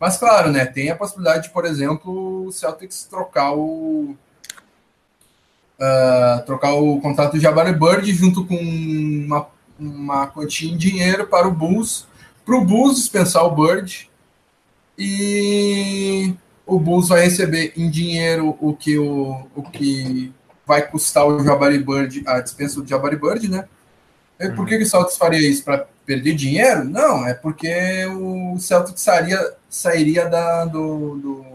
Mas 0.00 0.16
claro, 0.16 0.50
né? 0.50 0.66
Tem 0.66 0.90
a 0.90 0.96
possibilidade 0.96 1.44
de, 1.44 1.50
por 1.50 1.64
exemplo, 1.64 2.46
o 2.46 2.52
Celtics 2.52 3.04
trocar 3.04 3.52
o. 3.52 4.16
Uh, 5.78 6.44
trocar 6.46 6.74
o 6.74 7.00
contrato 7.00 7.32
do 7.32 7.40
Jabari 7.40 7.72
Bird 7.72 8.12
junto 8.12 8.46
com 8.46 8.54
uma, 8.56 9.48
uma 9.78 10.26
quantia 10.28 10.72
em 10.72 10.76
dinheiro 10.76 11.26
para 11.26 11.48
o 11.48 11.50
Bulls, 11.50 12.06
para 12.46 12.54
o 12.54 12.64
Bulls 12.64 12.96
dispensar 12.96 13.44
o 13.44 13.50
Bird 13.50 14.08
e 14.96 16.32
o 16.64 16.78
Bulls 16.78 17.08
vai 17.08 17.22
receber 17.22 17.72
em 17.76 17.90
dinheiro 17.90 18.56
o 18.60 18.74
que 18.74 18.96
o, 18.96 19.46
o 19.54 19.62
que 19.62 20.32
vai 20.66 20.82
custar 20.82 21.26
o 21.26 21.42
Jabari 21.42 21.78
Bird, 21.78 22.22
a 22.26 22.40
dispensa 22.40 22.80
do 22.80 22.88
Jabari 22.88 23.16
Bird, 23.16 23.48
né? 23.48 23.68
E 24.38 24.48
por 24.50 24.66
que, 24.66 24.78
que 24.78 24.84
o 24.84 24.86
Celtics 24.86 25.16
faria 25.16 25.48
isso? 25.48 25.64
Para 25.64 25.86
perder 26.04 26.34
dinheiro? 26.34 26.84
Não, 26.84 27.26
é 27.26 27.34
porque 27.34 28.04
o 28.06 28.58
Celtics 28.58 29.02
sairia, 29.02 29.54
sairia 29.68 30.26
da, 30.26 30.64
do, 30.64 31.16
do, 31.16 31.46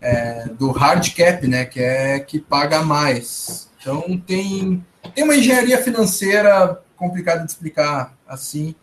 é, 0.00 0.46
do 0.46 0.70
hard 0.70 1.14
cap, 1.14 1.46
né? 1.46 1.64
Que 1.64 1.80
é 1.80 2.20
que 2.20 2.38
paga 2.38 2.82
mais. 2.82 3.70
Então 3.80 4.18
tem, 4.26 4.84
tem 5.14 5.24
uma 5.24 5.36
engenharia 5.36 5.82
financeira 5.82 6.80
complicada 6.96 7.44
de 7.44 7.50
explicar 7.50 8.14
assim, 8.26 8.74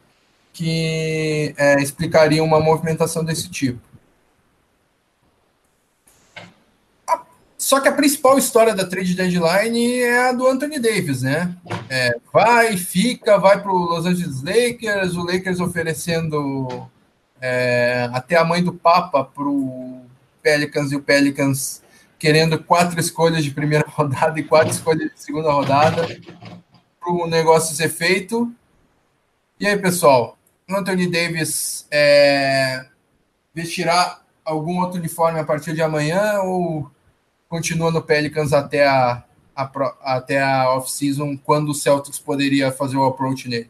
que 0.54 1.54
é, 1.58 1.80
explicaria 1.82 2.44
uma 2.44 2.60
movimentação 2.60 3.24
desse 3.24 3.50
tipo. 3.50 3.80
Só 7.58 7.82
que 7.82 7.88
a 7.90 7.92
principal 7.92 8.38
história 8.38 8.74
da 8.74 8.86
trade 8.86 9.14
deadline 9.14 10.00
é 10.00 10.30
a 10.30 10.32
do 10.32 10.48
Anthony 10.48 10.80
Davis, 10.80 11.22
né? 11.24 11.54
É, 11.90 12.16
vai, 12.32 12.78
fica, 12.78 13.38
vai 13.38 13.62
para 13.62 13.72
o 13.72 13.78
Los 13.78 14.06
Angeles 14.06 14.42
Lakers, 14.42 15.16
o 15.16 15.26
Lakers 15.26 15.60
oferecendo 15.60 16.88
é, 17.42 18.10
até 18.14 18.38
a 18.38 18.46
mãe 18.46 18.64
do 18.64 18.74
Papa 18.74 19.24
para 19.24 19.44
o 19.44 20.07
Pelicans 20.48 20.94
e 20.94 20.96
o 20.96 21.02
Pelicans 21.02 21.84
querendo 22.18 22.64
quatro 22.64 22.98
escolhas 23.02 23.44
de 23.44 23.52
primeira 23.52 23.84
rodada 23.92 24.40
e 24.40 24.44
quatro 24.44 24.72
escolhas 24.72 25.12
de 25.12 25.20
segunda 25.22 25.52
rodada 25.52 26.08
para 27.02 27.12
o 27.12 27.28
negócio 27.28 27.76
ser 27.76 27.90
feito. 27.90 28.50
E 29.60 29.68
aí, 29.68 29.78
pessoal, 29.78 30.38
Anthony 30.70 31.12
Davis 31.12 31.86
é, 31.92 32.86
vestirá 33.54 34.22
algum 34.46 34.80
outro 34.80 35.00
uniforme 35.00 35.38
a 35.38 35.44
partir 35.44 35.74
de 35.74 35.82
amanhã 35.82 36.40
ou 36.44 36.90
continua 37.50 37.92
no 37.92 38.02
Pelicans 38.02 38.54
até 38.54 38.88
a, 38.88 39.24
a 39.54 40.16
até 40.16 40.42
a 40.42 40.74
off-season, 40.76 41.36
quando 41.36 41.72
o 41.72 41.76
Celtics 41.76 42.20
poderia 42.20 42.72
fazer 42.72 42.96
o 42.96 43.04
approach 43.04 43.50
nele? 43.50 43.70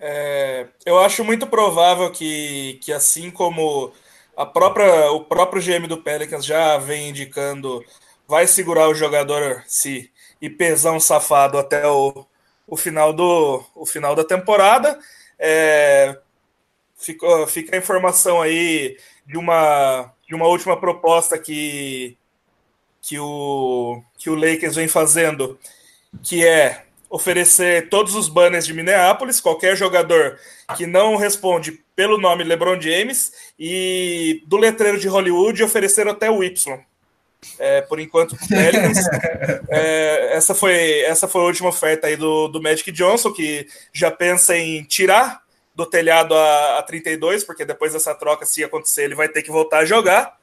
É, 0.00 0.66
eu 0.84 0.98
acho 0.98 1.24
muito 1.24 1.46
provável 1.46 2.10
que, 2.10 2.80
que 2.82 2.92
assim 2.92 3.30
como 3.30 3.92
a 4.36 4.44
própria, 4.44 5.10
o 5.12 5.24
próprio 5.24 5.62
GM 5.62 5.86
do 5.86 6.02
Pelicans 6.02 6.44
já 6.44 6.76
vem 6.78 7.08
indicando, 7.10 7.84
vai 8.28 8.46
segurar 8.46 8.88
o 8.88 8.94
jogador 8.94 9.64
se 9.66 10.10
e 10.40 10.50
pesar 10.50 10.92
um 10.92 11.00
safado 11.00 11.58
até 11.58 11.86
o, 11.88 12.26
o, 12.66 12.76
final, 12.76 13.12
do, 13.12 13.64
o 13.74 13.86
final 13.86 14.14
da 14.14 14.22
temporada. 14.22 14.98
É, 15.38 16.18
fica, 16.96 17.46
fica 17.46 17.74
a 17.74 17.78
informação 17.78 18.42
aí 18.42 18.98
de 19.26 19.38
uma 19.38 20.12
de 20.26 20.34
uma 20.34 20.46
última 20.46 20.78
proposta 20.78 21.38
que, 21.38 22.16
que, 23.00 23.18
o, 23.18 24.02
que 24.18 24.28
o 24.28 24.34
Lakers 24.34 24.74
vem 24.74 24.88
fazendo, 24.88 25.58
que 26.22 26.44
é 26.44 26.84
oferecer 27.08 27.88
todos 27.88 28.14
os 28.14 28.28
banners 28.28 28.66
de 28.66 28.74
Minneapolis, 28.74 29.40
qualquer 29.40 29.76
jogador 29.76 30.38
que 30.76 30.84
não 30.86 31.14
responde 31.16 31.84
pelo 31.96 32.18
nome 32.18 32.44
LeBron 32.44 32.80
James, 32.80 33.32
e 33.58 34.42
do 34.46 34.58
letreiro 34.58 35.00
de 35.00 35.08
Hollywood 35.08 35.64
oferecer 35.64 36.06
até 36.06 36.30
o 36.30 36.44
Y. 36.44 36.78
É, 37.58 37.80
por 37.80 37.98
enquanto, 37.98 38.36
Pelicans. 38.48 38.98
é, 39.70 40.36
essa, 40.36 40.54
foi, 40.54 41.00
essa 41.00 41.26
foi 41.26 41.40
a 41.40 41.44
última 41.44 41.70
oferta 41.70 42.06
aí 42.06 42.16
do, 42.16 42.48
do 42.48 42.62
Magic 42.62 42.92
Johnson, 42.92 43.32
que 43.32 43.66
já 43.92 44.10
pensa 44.10 44.56
em 44.56 44.84
tirar 44.84 45.40
do 45.74 45.86
telhado 45.86 46.34
a, 46.34 46.78
a 46.78 46.82
32, 46.82 47.44
porque 47.44 47.64
depois 47.64 47.92
dessa 47.92 48.14
troca, 48.14 48.46
se 48.46 48.64
acontecer, 48.64 49.04
ele 49.04 49.14
vai 49.14 49.28
ter 49.28 49.42
que 49.42 49.50
voltar 49.50 49.78
a 49.78 49.84
jogar. 49.84 50.38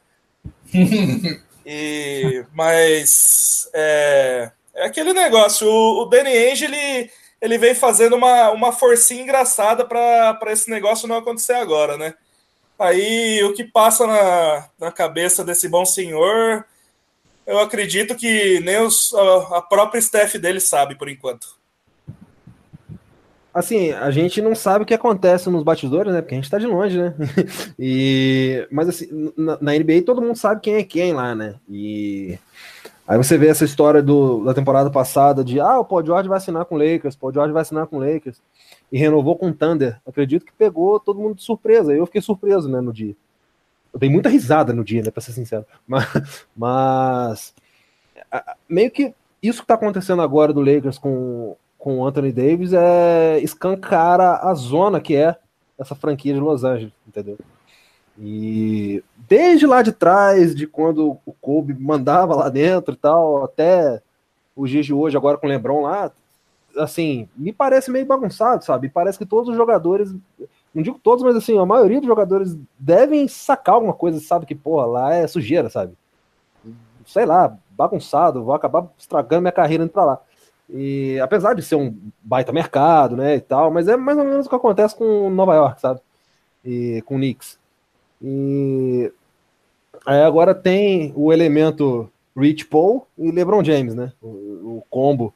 e, 1.65 2.43
mas 2.53 3.69
é, 3.73 4.51
é 4.73 4.85
aquele 4.85 5.13
negócio. 5.13 5.67
O, 5.67 6.01
o 6.01 6.05
Danny 6.05 6.29
Ainge, 6.29 6.65
ele, 6.65 7.09
ele 7.43 7.57
vem 7.57 7.75
fazendo 7.75 8.15
uma, 8.15 8.51
uma 8.51 8.71
forcinha 8.71 9.21
engraçada 9.21 9.83
para 9.83 10.39
esse 10.47 10.69
negócio 10.69 11.09
não 11.09 11.17
acontecer 11.17 11.51
agora, 11.53 11.97
né? 11.97 12.13
Aí 12.79 13.43
o 13.43 13.53
que 13.53 13.65
passa 13.65 14.07
na, 14.07 14.69
na 14.79 14.91
cabeça 14.93 15.43
desse 15.43 15.67
bom 15.67 15.85
senhor, 15.85 16.65
eu 17.45 17.59
acredito 17.59 18.15
que 18.15 18.61
nem 18.61 18.79
os, 18.79 19.13
a, 19.13 19.57
a 19.57 19.61
própria 19.61 19.99
staff 19.99 20.39
dele 20.39 20.61
sabe 20.61 20.95
por 20.95 21.09
enquanto 21.09 21.61
assim, 23.53 23.91
a 23.91 24.09
gente 24.09 24.41
não 24.41 24.55
sabe 24.55 24.83
o 24.83 24.87
que 24.87 24.95
acontece 24.95 25.47
nos 25.49 25.63
batidores, 25.63 26.11
né? 26.11 26.21
Porque 26.21 26.33
a 26.33 26.37
gente 26.37 26.49
tá 26.49 26.57
de 26.57 26.65
longe, 26.65 26.97
né? 26.97 27.13
e, 27.77 28.67
mas 28.71 28.89
assim, 28.89 29.31
na, 29.37 29.59
na, 29.61 29.73
NBA 29.73 30.01
todo 30.03 30.21
mundo 30.21 30.35
sabe 30.35 30.59
quem 30.59 30.75
é 30.75 30.83
quem 30.83 31.13
lá, 31.13 31.35
né? 31.35 31.55
E 31.69 32.39
aí 33.07 33.17
você 33.17 33.37
vê 33.37 33.47
essa 33.47 33.65
história 33.65 34.01
do, 34.01 34.43
da 34.45 34.53
temporada 34.53 34.89
passada 34.89 35.43
de 35.43 35.59
ah, 35.59 35.79
o 35.79 35.85
Paul 35.85 36.05
George 36.05 36.29
vai 36.29 36.37
assinar 36.37 36.65
com 36.65 36.75
o 36.75 36.77
Lakers, 36.77 37.15
o 37.15 37.19
Paul 37.19 37.33
George 37.33 37.53
vai 37.53 37.61
assinar 37.61 37.87
com 37.87 37.97
o 37.97 37.99
Lakers 37.99 38.41
e 38.91 38.97
renovou 38.97 39.35
com 39.35 39.49
o 39.49 39.53
Thunder. 39.53 39.99
Acredito 40.07 40.45
que 40.45 40.53
pegou 40.53 40.99
todo 40.99 41.19
mundo 41.19 41.35
de 41.35 41.43
surpresa. 41.43 41.93
Eu 41.93 42.05
fiquei 42.05 42.21
surpreso, 42.21 42.69
né, 42.69 42.81
no 42.81 42.93
dia. 42.93 43.15
Eu 43.93 43.99
dei 43.99 44.09
muita 44.09 44.29
risada 44.29 44.73
no 44.73 44.83
dia, 44.83 45.03
né, 45.03 45.11
ser 45.19 45.31
sincero. 45.31 45.65
Mas, 45.87 46.45
mas 46.55 47.53
meio 48.67 48.89
que 48.89 49.13
isso 49.41 49.61
que 49.61 49.67
tá 49.67 49.73
acontecendo 49.73 50.21
agora 50.21 50.53
do 50.53 50.61
Lakers 50.61 50.97
com 50.97 51.55
com 51.83 51.99
o 51.99 52.07
Anthony 52.07 52.31
Davis 52.31 52.71
é 52.71 53.39
escancara 53.41 54.37
a 54.37 54.53
zona 54.53 55.01
que 55.01 55.17
é 55.17 55.35
essa 55.77 55.93
franquia 55.93 56.33
de 56.33 56.39
Los 56.39 56.63
Angeles, 56.63 56.93
entendeu? 57.05 57.37
E 58.17 59.03
desde 59.27 59.65
lá 59.65 59.81
de 59.81 59.91
trás, 59.91 60.55
de 60.55 60.67
quando 60.67 61.17
o 61.25 61.33
Kobe 61.33 61.73
mandava 61.73 62.35
lá 62.35 62.49
dentro 62.49 62.93
e 62.93 62.97
tal, 62.97 63.43
até 63.43 64.01
os 64.55 64.69
dias 64.69 64.85
de 64.85 64.93
hoje, 64.93 65.17
agora 65.17 65.37
com 65.37 65.47
o 65.47 65.49
LeBron 65.49 65.81
lá, 65.81 66.11
assim, 66.77 67.27
me 67.35 67.51
parece 67.51 67.91
meio 67.91 68.05
bagunçado, 68.05 68.63
sabe? 68.63 68.89
Parece 68.89 69.17
que 69.17 69.25
todos 69.25 69.49
os 69.49 69.55
jogadores, 69.55 70.13
não 70.73 70.83
digo 70.83 70.99
todos, 71.01 71.23
mas 71.23 71.35
assim, 71.35 71.57
a 71.57 71.65
maioria 71.65 71.99
dos 71.99 72.07
jogadores 72.07 72.57
devem 72.77 73.27
sacar 73.27 73.75
alguma 73.75 73.93
coisa, 73.93 74.19
sabe? 74.19 74.45
Que, 74.45 74.55
porra, 74.55 74.85
lá 74.85 75.13
é 75.13 75.27
sujeira, 75.27 75.69
sabe? 75.69 75.93
Sei 77.05 77.25
lá, 77.25 77.57
bagunçado, 77.71 78.43
vou 78.43 78.53
acabar 78.53 78.87
estragando 78.97 79.41
minha 79.41 79.51
carreira 79.51 79.83
indo 79.83 79.91
pra 79.91 80.05
lá. 80.05 80.21
E 80.69 81.19
apesar 81.19 81.53
de 81.53 81.61
ser 81.61 81.75
um 81.75 81.95
baita 82.21 82.51
mercado, 82.51 83.15
né, 83.15 83.35
e 83.35 83.41
tal, 83.41 83.69
mas 83.69 83.87
é 83.87 83.97
mais 83.97 84.17
ou 84.17 84.23
menos 84.23 84.45
o 84.45 84.49
que 84.49 84.55
acontece 84.55 84.95
com 84.95 85.29
Nova 85.29 85.53
York, 85.55 85.81
sabe? 85.81 85.99
E 86.63 87.01
com 87.05 87.15
o 87.15 87.17
Knicks. 87.17 87.59
E 88.23 89.11
aí 90.05 90.21
agora 90.21 90.55
tem 90.55 91.11
o 91.15 91.33
elemento 91.33 92.09
Rich 92.35 92.65
Paul 92.65 93.05
e 93.17 93.31
LeBron 93.31 93.63
James, 93.63 93.93
né? 93.93 94.13
O, 94.21 94.27
o 94.77 94.83
combo 94.89 95.33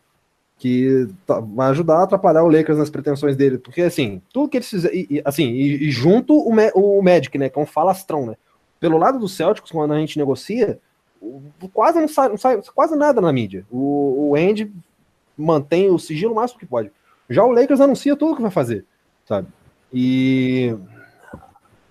que 0.58 1.08
tá, 1.26 1.40
vai 1.40 1.70
ajudar 1.70 1.98
a 1.98 2.04
atrapalhar 2.04 2.44
o 2.44 2.50
Lakers 2.50 2.78
nas 2.78 2.90
pretensões 2.90 3.36
dele, 3.36 3.58
porque 3.58 3.82
assim, 3.82 4.22
tudo 4.34 4.50
que 4.50 4.58
eles 4.58 4.70
fizeram, 4.70 4.96
e, 4.96 5.22
assim, 5.24 5.52
e, 5.52 5.88
e 5.88 5.92
junto 5.92 6.34
o, 6.34 6.50
o 6.50 7.02
Magic, 7.04 7.38
né, 7.38 7.48
que 7.48 7.60
é 7.60 7.62
um 7.62 7.66
falastrão, 7.66 8.26
né, 8.26 8.36
pelo 8.80 8.98
lado 8.98 9.20
do 9.20 9.30
Celtics, 9.30 9.72
quando 9.72 9.94
a 9.94 10.00
gente 10.00 10.18
negocia, 10.18 10.80
quase 11.74 12.00
não 12.00 12.08
sai, 12.08 12.30
não 12.30 12.38
sai 12.38 12.60
quase 12.74 12.96
nada 12.96 13.22
na 13.22 13.32
mídia, 13.32 13.66
o, 13.70 14.32
o 14.32 14.36
Andy 14.36 14.72
mantém 15.38 15.92
o 15.92 16.00
sigilo 16.00 16.34
o 16.34 16.36
máximo 16.36 16.60
que 16.60 16.66
pode, 16.66 16.92
já 17.30 17.44
o 17.44 17.52
Lakers 17.52 17.80
anuncia 17.80 18.16
tudo 18.16 18.36
que 18.36 18.42
vai 18.42 18.52
fazer, 18.52 18.84
sabe, 19.28 19.48
e 19.94 20.76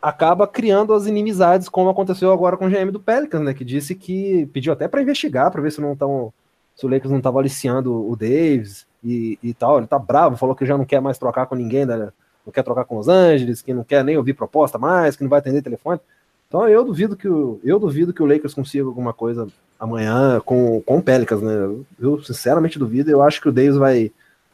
acaba 0.07 0.47
criando 0.47 0.95
as 0.95 1.07
inimizades, 1.07 1.69
como 1.69 1.91
aconteceu 1.91 2.33
agora 2.33 2.57
com 2.57 2.67
o 2.67 2.71
GM 2.71 2.93
do 2.93 3.01
Pelicans, 3.01 3.43
né, 3.43 3.53
que 3.53 3.65
disse 3.65 3.93
que 3.93 4.47
pediu 4.53 4.73
até 4.73 4.87
para 4.87 5.03
investigar, 5.03 5.51
para 5.51 5.61
ver 5.61 5.73
se 5.73 5.81
não 5.81 5.95
estão 5.95 6.33
se 6.77 6.87
o 6.87 6.89
Lakers 6.89 7.11
não 7.11 7.19
estava 7.19 7.41
aliciando 7.41 8.09
o 8.09 8.15
Davis 8.15 8.87
e, 9.03 9.37
e 9.43 9.53
tal. 9.53 9.79
Ele 9.79 9.87
tá 9.89 9.99
bravo, 9.99 10.37
falou 10.37 10.55
que 10.55 10.65
já 10.65 10.79
não 10.79 10.85
quer 10.85 11.01
mais 11.01 11.19
trocar 11.19 11.47
com 11.47 11.57
ninguém, 11.57 11.85
né? 11.85 12.13
não 12.47 12.53
quer 12.53 12.63
trocar 12.63 12.85
com 12.85 12.99
Los 12.99 13.09
Angeles, 13.09 13.63
que 13.63 13.75
não 13.75 13.83
quer 13.83 14.05
nem 14.05 14.17
ouvir 14.17 14.35
proposta 14.35 14.79
mais, 14.79 15.17
que 15.17 15.25
não 15.25 15.31
vai 15.31 15.41
atender 15.41 15.61
telefone. 15.61 15.99
Então 16.47 16.69
eu 16.69 16.85
duvido 16.85 17.17
que 17.17 17.27
o, 17.27 17.59
eu 17.65 17.81
duvido 17.81 18.13
que 18.13 18.23
o 18.23 18.27
Lakers 18.27 18.55
consiga 18.55 18.87
alguma 18.87 19.13
coisa 19.13 19.49
amanhã 19.81 20.41
com, 20.45 20.81
com 20.83 20.99
o 20.99 21.03
Pelicans, 21.03 21.43
né? 21.43 21.53
Eu, 21.53 21.85
eu 21.99 22.23
sinceramente 22.23 22.79
duvido. 22.79 23.11
Eu 23.11 23.23
acho 23.23 23.41
que 23.41 23.49
o 23.49 23.53
Davis 23.53 23.77
vai. 23.77 24.13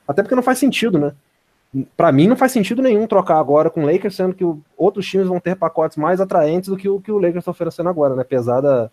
Até 0.09 0.23
porque 0.23 0.35
não 0.35 0.43
faz 0.43 0.57
sentido, 0.59 0.99
né? 0.99 1.13
Para 1.97 2.13
mim 2.13 2.27
não 2.27 2.37
faz 2.37 2.53
sentido 2.53 2.83
nenhum 2.83 3.07
trocar 3.07 3.39
agora 3.39 3.71
com 3.71 3.83
o 3.83 3.87
Lakers, 3.87 4.17
sendo 4.17 4.35
que 4.35 4.45
outros 4.77 5.07
times 5.07 5.27
vão 5.27 5.41
ter 5.41 5.57
pacotes 5.57 5.97
mais 5.97 6.21
atraentes 6.21 6.69
do 6.69 6.77
que 6.77 6.89
o 6.89 7.01
que 7.01 7.11
o 7.11 7.17
Lakers 7.17 7.39
está 7.39 7.51
oferecendo 7.51 7.89
agora, 7.89 8.15
né? 8.15 8.25
Pesada 8.25 8.93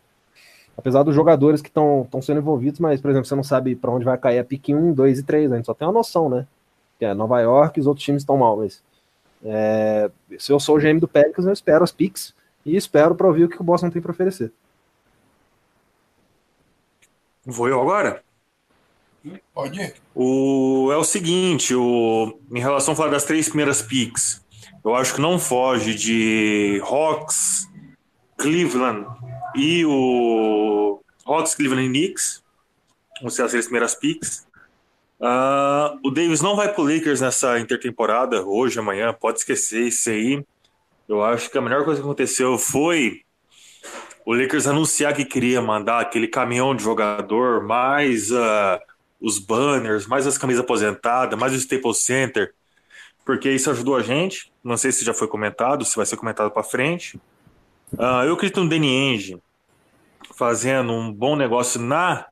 apesar 0.80 1.04
dos 1.04 1.14
jogadores 1.14 1.62
que 1.62 1.68
estão 1.68 2.08
sendo 2.22 2.40
envolvidos, 2.40 2.80
mas, 2.80 3.02
por 3.02 3.12
exemplo, 3.12 3.28
você 3.28 3.36
não 3.36 3.44
sabe 3.44 3.76
para 3.76 3.92
onde 3.92 4.06
vai 4.06 4.18
cair 4.18 4.40
a 4.40 4.46
pique 4.46 4.74
1, 4.74 4.94
2 4.94 5.20
e 5.20 5.24
3, 5.24 5.52
a 5.52 5.56
gente 5.58 5.66
só 5.66 5.74
tem 5.74 5.86
uma 5.86 5.94
noção, 5.94 6.30
né? 6.30 6.48
Que 6.98 7.04
é 7.04 7.14
Nova 7.14 7.42
York 7.42 7.80
os 7.80 7.86
outros 7.86 8.06
times 8.06 8.22
estão 8.22 8.38
mal, 8.38 8.56
mas 8.56 8.82
é, 9.44 10.10
se 10.38 10.52
eu 10.52 10.60
sou 10.60 10.78
o 10.78 10.80
GM 10.80 11.00
do 11.00 11.08
Pelicans, 11.08 11.46
eu 11.46 11.52
espero 11.52 11.84
as 11.84 11.92
picks 11.92 12.34
e 12.66 12.76
espero 12.76 13.14
para 13.14 13.28
ouvir 13.28 13.44
o 13.44 13.50
que 13.50 13.60
o 13.60 13.64
Boston 13.64 13.90
tem 13.90 14.02
para 14.02 14.12
oferecer. 14.12 14.52
Vou 17.46 17.68
eu 17.68 17.82
agora? 17.82 18.24
Pode. 19.54 19.94
O, 20.16 20.90
é 20.92 20.98
o 20.98 21.04
seguinte, 21.04 21.76
o, 21.76 22.40
em 22.52 22.60
relação 22.60 22.94
a 22.94 22.98
falar 22.98 23.12
das 23.12 23.26
três 23.26 23.48
primeiras 23.48 23.82
picks, 23.82 24.46
eu 24.84 24.96
acho 24.96 25.16
que 25.16 25.22
não 25.22 25.38
foge 25.38 25.94
de 25.94 26.82
Hawks, 26.86 27.68
Cleveland 28.38 29.06
e 29.56 29.86
o 29.86 31.02
Hawks, 31.26 31.56
Cleveland 31.56 31.88
e 31.88 31.90
Knicks 31.90 32.44
vão 33.22 33.30
ser 33.30 33.44
as 33.44 33.52
três 33.52 33.66
primeiras 33.66 33.96
picks. 33.96 34.48
Uh, 35.20 36.00
o 36.06 36.12
Davis 36.12 36.42
não 36.42 36.56
vai 36.56 36.74
pro 36.74 36.84
Lakers 36.84 37.20
nessa 37.20 37.60
intertemporada, 37.60 38.46
hoje, 38.46 38.80
amanhã, 38.80 39.14
pode 39.14 39.40
esquecer 39.40 39.88
isso 39.88 40.10
aí. 40.10 40.46
Eu 41.10 41.22
acho 41.24 41.50
que 41.50 41.58
a 41.58 41.62
melhor 41.62 41.84
coisa 41.84 42.00
que 42.00 42.06
aconteceu 42.06 42.58
foi 42.58 43.24
o 44.26 44.34
Lakers 44.34 44.68
anunciar 44.68 45.14
que 45.14 45.26
queria 45.26 45.62
mandar 45.62 46.00
aquele 46.00 46.28
caminhão 46.28 46.74
de 46.74 46.84
jogador, 46.84 47.64
mais 47.64 48.32
uh, 48.32 48.80
os 49.20 49.40
banners, 49.40 50.08
mais 50.08 50.26
as 50.26 50.38
camisas 50.38 50.64
aposentadas, 50.64 51.38
mais 51.38 51.54
o 51.54 51.58
Staples 51.58 52.00
Center, 52.00 52.54
porque 53.26 53.52
isso 53.52 53.70
ajudou 53.70 53.96
a 53.96 54.02
gente. 54.02 54.52
Não 54.64 54.78
sei 54.78 54.92
se 54.92 55.04
já 55.04 55.14
foi 55.14 55.28
comentado, 55.28 55.84
se 55.86 55.96
vai 55.96 56.06
ser 56.06 56.18
comentado 56.18 56.50
para 56.52 56.64
frente. 56.64 57.18
Uh, 57.94 58.24
eu 58.26 58.34
acredito 58.34 58.62
no 58.64 58.70
Danny 58.70 58.88
Ainge 58.88 59.42
fazendo 60.36 60.94
um 60.94 61.12
bom 61.12 61.36
negócio 61.36 61.82
na 61.82 62.28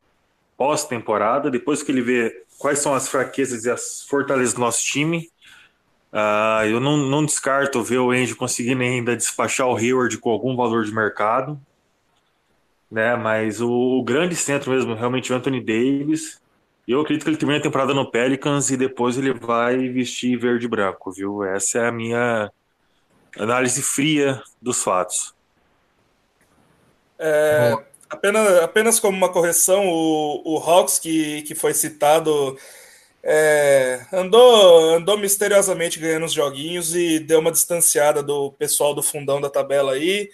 pós-temporada, 0.56 1.52
depois 1.52 1.84
que 1.84 1.92
ele 1.92 2.02
vê 2.02 2.44
quais 2.58 2.80
são 2.80 2.94
as 2.94 3.08
fraquezas 3.08 3.66
e 3.66 3.70
as 3.70 4.04
fortalezas 4.04 4.54
do 4.54 4.62
nosso 4.62 4.84
time. 4.84 5.30
Uh, 6.12 6.66
eu 6.66 6.80
não, 6.80 6.98
não, 6.98 7.26
descarto 7.26 7.84
ver 7.84 8.00
o 8.00 8.12
Andy 8.12 8.34
conseguindo 8.34 8.82
ainda 8.82 9.16
despachar 9.16 9.68
o 9.68 9.76
Hayward 9.76 10.18
com 10.18 10.30
algum 10.30 10.56
valor 10.56 10.86
de 10.86 10.94
mercado. 10.94 11.60
Né, 12.90 13.18
mas 13.18 13.60
o, 13.60 13.70
o 13.70 14.04
grande 14.04 14.36
centro 14.36 14.72
mesmo, 14.72 14.96
realmente, 14.96 15.32
o 15.32 15.36
Anthony 15.36 15.60
Davis. 15.60 16.42
Eu 16.88 17.02
acredito 17.02 17.24
que 17.26 17.30
ele 17.30 17.38
termina 17.38 17.60
a 17.60 17.64
temporada 17.64 17.94
no 17.94 18.10
Pelicans 18.10 18.72
e 18.72 18.78
depois 18.78 19.18
ele 19.18 19.34
vai 19.34 19.90
vestir 19.90 20.38
verde 20.38 20.66
e 20.66 20.70
branco, 20.70 21.12
viu? 21.12 21.44
Essa 21.44 21.80
é 21.80 21.88
a 21.88 21.92
minha 21.92 22.50
análise 23.38 23.82
fria 23.82 24.42
dos 24.62 24.82
fatos. 24.82 25.36
É, 27.20 27.76
apenas, 28.10 28.64
apenas 28.64 29.00
como 29.02 29.18
uma 29.18 29.28
correção, 29.28 29.86
o, 29.86 30.42
o 30.46 30.58
Hawks, 30.60 30.98
que, 30.98 31.42
que 31.42 31.54
foi 31.54 31.74
citado, 31.74 32.58
é, 33.22 34.06
andou, 34.14 34.96
andou 34.96 35.18
misteriosamente 35.18 36.00
ganhando 36.00 36.26
os 36.26 36.34
joguinhos 36.34 36.96
e 36.96 37.20
deu 37.20 37.40
uma 37.40 37.52
distanciada 37.52 38.24
do 38.24 38.54
pessoal 38.54 38.94
do 38.94 39.04
fundão 39.04 39.42
da 39.42 39.50
tabela 39.50 39.92
aí. 39.92 40.30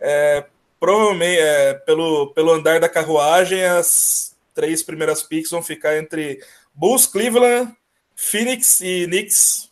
É, 0.00 0.46
provavelmente, 0.78 1.40
é, 1.40 1.74
pelo, 1.74 2.28
pelo 2.28 2.52
andar 2.52 2.80
da 2.80 2.88
carruagem, 2.88 3.62
as 3.64 4.29
três 4.54 4.82
primeiras 4.82 5.22
picks 5.22 5.50
vão 5.50 5.62
ficar 5.62 5.96
entre 5.96 6.42
Bulls, 6.74 7.06
Cleveland, 7.06 7.74
Phoenix 8.14 8.80
e 8.80 9.06
Knicks. 9.06 9.70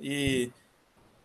E 0.00 0.50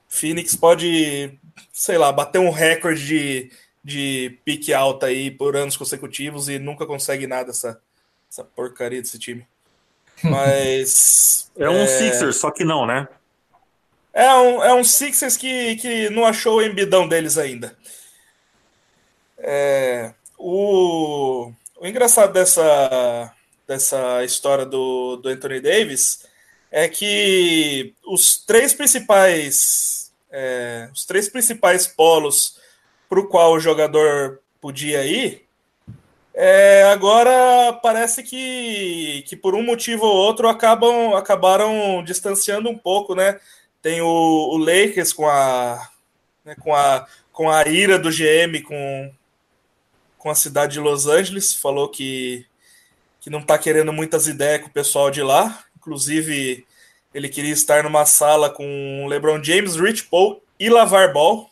Phoenix 0.09 0.55
pode, 0.55 1.39
sei 1.71 1.97
lá, 1.97 2.11
bater 2.11 2.39
um 2.39 2.49
recorde 2.49 3.05
de 3.05 3.51
de 3.85 4.39
pique 4.43 4.73
alta 4.73 5.05
aí 5.05 5.29
por 5.29 5.55
anos 5.55 5.77
consecutivos 5.77 6.49
e 6.49 6.57
nunca 6.57 6.87
consegue 6.87 7.27
nada 7.27 7.51
essa, 7.51 7.79
essa 8.27 8.43
porcaria 8.43 8.99
desse 8.99 9.19
time. 9.19 9.45
Mas. 10.23 11.51
é 11.55 11.69
um 11.69 11.83
é... 11.83 11.85
Sixers, 11.87 12.37
só 12.37 12.49
que 12.49 12.65
não, 12.65 12.87
né? 12.87 13.07
É 14.11 14.33
um, 14.33 14.63
é 14.63 14.73
um 14.73 14.83
Sixers 14.83 15.37
que, 15.37 15.75
que 15.75 16.09
não 16.09 16.25
achou 16.25 16.57
o 16.57 16.63
embidão 16.63 17.07
deles 17.07 17.37
ainda. 17.37 17.77
É, 19.37 20.13
o, 20.39 21.51
o 21.77 21.87
engraçado 21.87 22.33
dessa, 22.33 23.33
dessa 23.67 24.23
história 24.23 24.65
do, 24.65 25.17
do 25.17 25.29
Anthony 25.29 25.59
Davis 25.59 26.25
é 26.71 26.87
que 26.87 27.93
os 28.05 28.37
três 28.37 28.73
principais 28.73 29.95
é, 30.31 30.89
os 30.93 31.05
três 31.05 31.29
principais 31.29 31.87
polos 31.87 32.59
para 33.07 33.19
o 33.19 33.27
qual 33.27 33.53
o 33.53 33.59
jogador 33.59 34.41
podia 34.59 35.05
ir, 35.05 35.45
é, 36.33 36.83
agora 36.91 37.71
parece 37.81 38.21
que, 38.21 39.23
que 39.25 39.37
por 39.37 39.55
um 39.55 39.63
motivo 39.63 40.05
ou 40.05 40.13
outro 40.13 40.49
acabam 40.49 41.15
acabaram 41.15 42.03
distanciando 42.03 42.69
um 42.69 42.77
pouco, 42.77 43.15
né? 43.15 43.39
Tem 43.81 44.01
o, 44.01 44.07
o 44.07 44.57
Lakers 44.57 45.13
com 45.13 45.29
a, 45.29 45.89
né, 46.43 46.55
com 46.59 46.75
a 46.75 47.07
com 47.31 47.49
a 47.49 47.67
ira 47.67 47.97
do 47.99 48.09
GM 48.09 48.61
com, 48.63 49.13
com 50.25 50.31
a 50.31 50.33
cidade 50.35 50.73
de 50.73 50.79
Los 50.79 51.05
Angeles, 51.05 51.53
falou 51.53 51.87
que, 51.87 52.47
que 53.21 53.29
não 53.29 53.41
está 53.41 53.59
querendo 53.59 53.93
muitas 53.93 54.25
ideias 54.25 54.63
com 54.63 54.69
o 54.69 54.71
pessoal 54.71 55.11
de 55.11 55.21
lá. 55.21 55.63
Inclusive, 55.77 56.65
ele 57.13 57.29
queria 57.29 57.53
estar 57.53 57.83
numa 57.83 58.07
sala 58.07 58.49
com 58.49 59.05
LeBron 59.07 59.43
James, 59.43 59.75
Rich 59.75 60.05
Paul 60.05 60.41
e 60.59 60.67
Lavar 60.67 61.13
Ball 61.13 61.47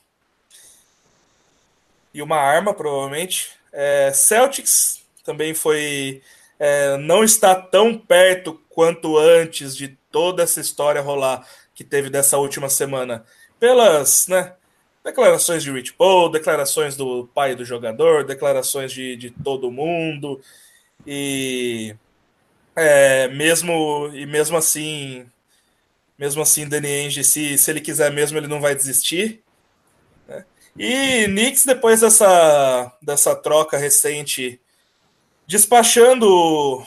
e 2.12 2.20
uma 2.20 2.38
arma, 2.38 2.74
provavelmente. 2.74 3.52
É, 3.72 4.12
Celtics 4.12 5.04
também 5.24 5.54
foi. 5.54 6.24
É, 6.58 6.98
não 6.98 7.24
está 7.24 7.54
tão 7.54 7.96
perto 7.96 8.60
quanto 8.72 9.20
antes 9.20 9.78
de 9.78 9.90
toda 10.12 10.42
essa 10.42 10.60
história 10.60 11.00
rolar 11.00 11.48
que 11.76 11.84
teve 11.84 12.10
dessa 12.10 12.40
última 12.40 12.70
semana. 12.70 13.24
Pelas 13.60 14.28
né, 14.28 14.54
declarações 15.04 15.64
de 15.64 15.72
Rich 15.72 15.94
Paul, 15.94 16.30
declarações 16.30 16.96
do 16.96 17.30
pai 17.34 17.56
do 17.56 17.66
jogador, 17.66 18.24
declarações 18.24 18.92
de, 18.92 19.16
de 19.16 19.30
todo 19.30 19.72
mundo. 19.72 20.40
E 21.06 21.96
é, 22.76 23.28
mesmo, 23.28 24.10
e 24.14 24.26
mesmo 24.26 24.58
assim, 24.58 25.26
mesmo 26.18 26.42
assim, 26.42 26.68
Danny 26.68 26.88
Ainge, 26.88 27.24
se, 27.24 27.58
se 27.58 27.70
ele 27.70 27.82
quiser 27.82 28.12
mesmo, 28.12 28.38
ele 28.38 28.48
não 28.48 28.62
vai 28.62 28.76
desistir. 28.76 29.44
E 30.78 31.26
Knicks, 31.26 31.66
depois 31.66 32.02
dessa, 32.02 32.92
dessa 33.00 33.36
troca 33.36 33.78
recente, 33.78 34.60
despachando 35.46 36.28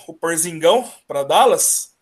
o 0.08 0.14
Porzingão 0.14 0.90
para 1.06 1.22
Dallas, 1.22 1.94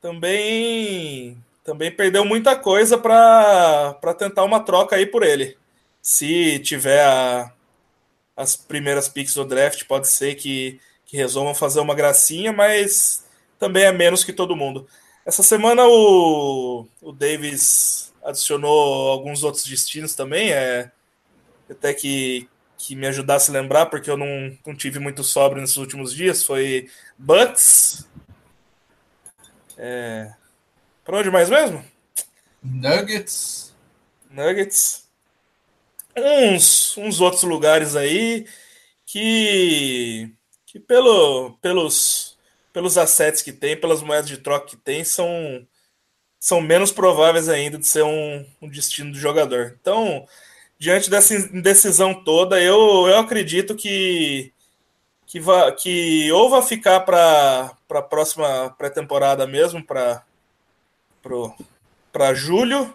também 0.00 1.36
também 1.68 1.90
perdeu 1.90 2.24
muita 2.24 2.56
coisa 2.56 2.96
para 2.96 4.14
tentar 4.18 4.42
uma 4.42 4.58
troca 4.58 4.96
aí 4.96 5.04
por 5.04 5.22
ele. 5.22 5.54
Se 6.00 6.58
tiver 6.60 7.04
a, 7.04 7.52
as 8.34 8.56
primeiras 8.56 9.06
picks 9.06 9.34
do 9.34 9.44
draft, 9.44 9.84
pode 9.84 10.08
ser 10.08 10.34
que, 10.36 10.80
que 11.04 11.18
resolvam 11.18 11.54
fazer 11.54 11.80
uma 11.80 11.94
gracinha, 11.94 12.54
mas 12.54 13.22
também 13.58 13.84
é 13.84 13.92
menos 13.92 14.24
que 14.24 14.32
todo 14.32 14.56
mundo. 14.56 14.88
Essa 15.26 15.42
semana 15.42 15.86
o, 15.86 16.86
o 17.02 17.12
Davis 17.12 18.14
adicionou 18.24 19.10
alguns 19.10 19.44
outros 19.44 19.64
destinos 19.66 20.14
também. 20.14 20.50
É, 20.50 20.90
até 21.68 21.92
que, 21.92 22.48
que 22.78 22.96
me 22.96 23.06
ajudasse 23.06 23.50
a 23.50 23.52
lembrar, 23.60 23.86
porque 23.86 24.10
eu 24.10 24.16
não, 24.16 24.56
não 24.66 24.74
tive 24.74 24.98
muito 24.98 25.22
sobre 25.22 25.60
nesses 25.60 25.76
últimos 25.76 26.14
dias, 26.14 26.42
foi 26.42 26.88
Bucks, 27.18 28.08
É... 29.76 30.37
Para 31.08 31.20
onde 31.20 31.30
mais 31.30 31.48
mesmo? 31.48 31.82
Nuggets. 32.62 33.74
Nuggets. 34.30 35.08
Uns, 36.14 36.98
uns 36.98 37.18
outros 37.18 37.44
lugares 37.44 37.96
aí 37.96 38.46
que, 39.06 40.30
que 40.66 40.78
pelo, 40.78 41.56
pelos, 41.62 42.36
pelos 42.74 42.98
assets 42.98 43.40
que 43.40 43.52
tem, 43.52 43.74
pelas 43.74 44.02
moedas 44.02 44.28
de 44.28 44.36
troca 44.36 44.66
que 44.66 44.76
tem, 44.76 45.02
são, 45.02 45.66
são 46.38 46.60
menos 46.60 46.92
prováveis 46.92 47.48
ainda 47.48 47.78
de 47.78 47.86
ser 47.86 48.02
um, 48.04 48.44
um 48.60 48.68
destino 48.68 49.10
do 49.10 49.18
jogador. 49.18 49.78
Então, 49.80 50.28
diante 50.78 51.08
dessa 51.08 51.34
indecisão 51.34 52.22
toda, 52.22 52.60
eu, 52.60 53.08
eu 53.08 53.16
acredito 53.16 53.74
que 53.74 54.52
que, 55.26 55.40
va, 55.40 55.72
que 55.72 56.30
ou 56.32 56.50
vai 56.50 56.60
ficar 56.60 57.00
para 57.00 57.74
a 57.90 58.02
próxima 58.02 58.74
pré-temporada 58.76 59.46
mesmo, 59.46 59.82
para 59.82 60.22
para 62.12 62.34
julho, 62.34 62.94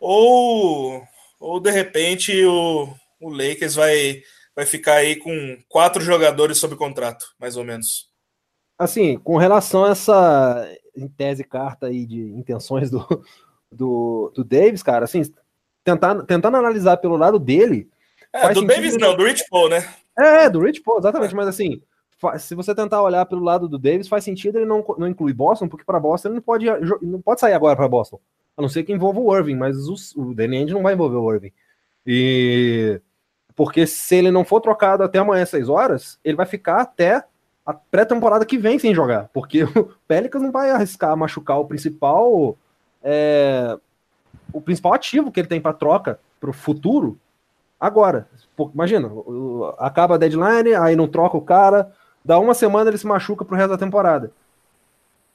ou, 0.00 1.02
ou 1.38 1.60
de 1.60 1.70
repente 1.70 2.44
o, 2.44 2.88
o 3.20 3.30
Lakers 3.30 3.74
vai, 3.74 4.22
vai 4.54 4.66
ficar 4.66 4.94
aí 4.94 5.16
com 5.16 5.58
quatro 5.68 6.02
jogadores 6.02 6.58
sob 6.58 6.76
contrato, 6.76 7.26
mais 7.38 7.56
ou 7.56 7.64
menos. 7.64 8.10
Assim, 8.78 9.18
com 9.18 9.36
relação 9.36 9.84
a 9.84 9.90
essa, 9.90 10.68
em 10.96 11.08
tese, 11.08 11.44
carta 11.44 11.86
aí 11.86 12.06
de 12.06 12.20
intenções 12.20 12.90
do, 12.90 13.06
do, 13.70 14.32
do 14.34 14.44
Davis, 14.44 14.82
cara, 14.82 15.04
assim, 15.04 15.22
tentar, 15.84 16.22
tentando 16.24 16.56
analisar 16.56 16.96
pelo 16.96 17.16
lado 17.16 17.38
dele. 17.38 17.88
É, 18.32 18.52
do 18.52 18.64
Davis 18.64 18.96
não, 18.96 19.16
do 19.16 19.24
Rich 19.24 19.44
Paul, 19.50 19.68
né? 19.68 19.94
É, 20.18 20.48
do 20.48 20.60
Rich 20.60 20.80
Paul, 20.82 20.98
exatamente, 20.98 21.34
mas 21.34 21.48
assim, 21.48 21.82
se 22.38 22.54
você 22.54 22.74
tentar 22.74 23.02
olhar 23.02 23.24
pelo 23.26 23.42
lado 23.42 23.68
do 23.68 23.78
Davis, 23.78 24.08
faz 24.08 24.24
sentido 24.24 24.58
ele 24.58 24.66
não, 24.66 24.84
não 24.98 25.08
incluir 25.08 25.32
Boston, 25.32 25.68
porque 25.68 25.84
para 25.84 26.00
Boston 26.00 26.28
ele 26.28 26.34
não 26.36 26.42
pode, 26.42 26.66
não 27.02 27.20
pode 27.20 27.40
sair 27.40 27.54
agora 27.54 27.76
para 27.76 27.88
Boston. 27.88 28.20
A 28.56 28.62
não 28.62 28.68
ser 28.68 28.84
que 28.84 28.92
envolva 28.92 29.20
o 29.20 29.36
Irving, 29.36 29.56
mas 29.56 29.76
o, 30.16 30.34
Danny 30.34 30.58
Ainge 30.58 30.74
não 30.74 30.82
vai 30.82 30.94
envolver 30.94 31.16
o 31.16 31.32
Irving. 31.32 31.52
E 32.06 33.00
porque 33.54 33.86
se 33.86 34.16
ele 34.16 34.30
não 34.30 34.44
for 34.44 34.60
trocado 34.60 35.02
até 35.02 35.18
amanhã 35.18 35.42
às 35.42 35.50
6 35.50 35.68
horas, 35.68 36.18
ele 36.24 36.36
vai 36.36 36.46
ficar 36.46 36.80
até 36.80 37.24
a 37.64 37.72
pré-temporada 37.72 38.44
que 38.44 38.58
vem 38.58 38.78
sem 38.78 38.94
jogar, 38.94 39.28
porque 39.32 39.64
o 39.76 39.94
Pelicans 40.06 40.42
não 40.42 40.50
vai 40.50 40.70
arriscar 40.70 41.16
machucar 41.16 41.58
o 41.58 41.66
principal 41.66 42.56
é, 43.02 43.78
o 44.52 44.60
principal 44.60 44.94
ativo 44.94 45.30
que 45.30 45.40
ele 45.40 45.48
tem 45.48 45.60
para 45.60 45.72
troca 45.72 46.18
para 46.40 46.50
o 46.50 46.52
futuro 46.52 47.18
agora. 47.80 48.28
Imagina, 48.74 49.10
acaba 49.78 50.14
a 50.14 50.18
deadline, 50.18 50.74
aí 50.74 50.94
não 50.94 51.08
troca 51.08 51.36
o 51.36 51.42
cara, 51.42 51.92
dá 52.24 52.38
uma 52.38 52.54
semana 52.54 52.90
ele 52.90 52.98
se 52.98 53.06
machuca 53.06 53.44
pro 53.44 53.56
resto 53.56 53.70
da 53.70 53.78
temporada. 53.78 54.32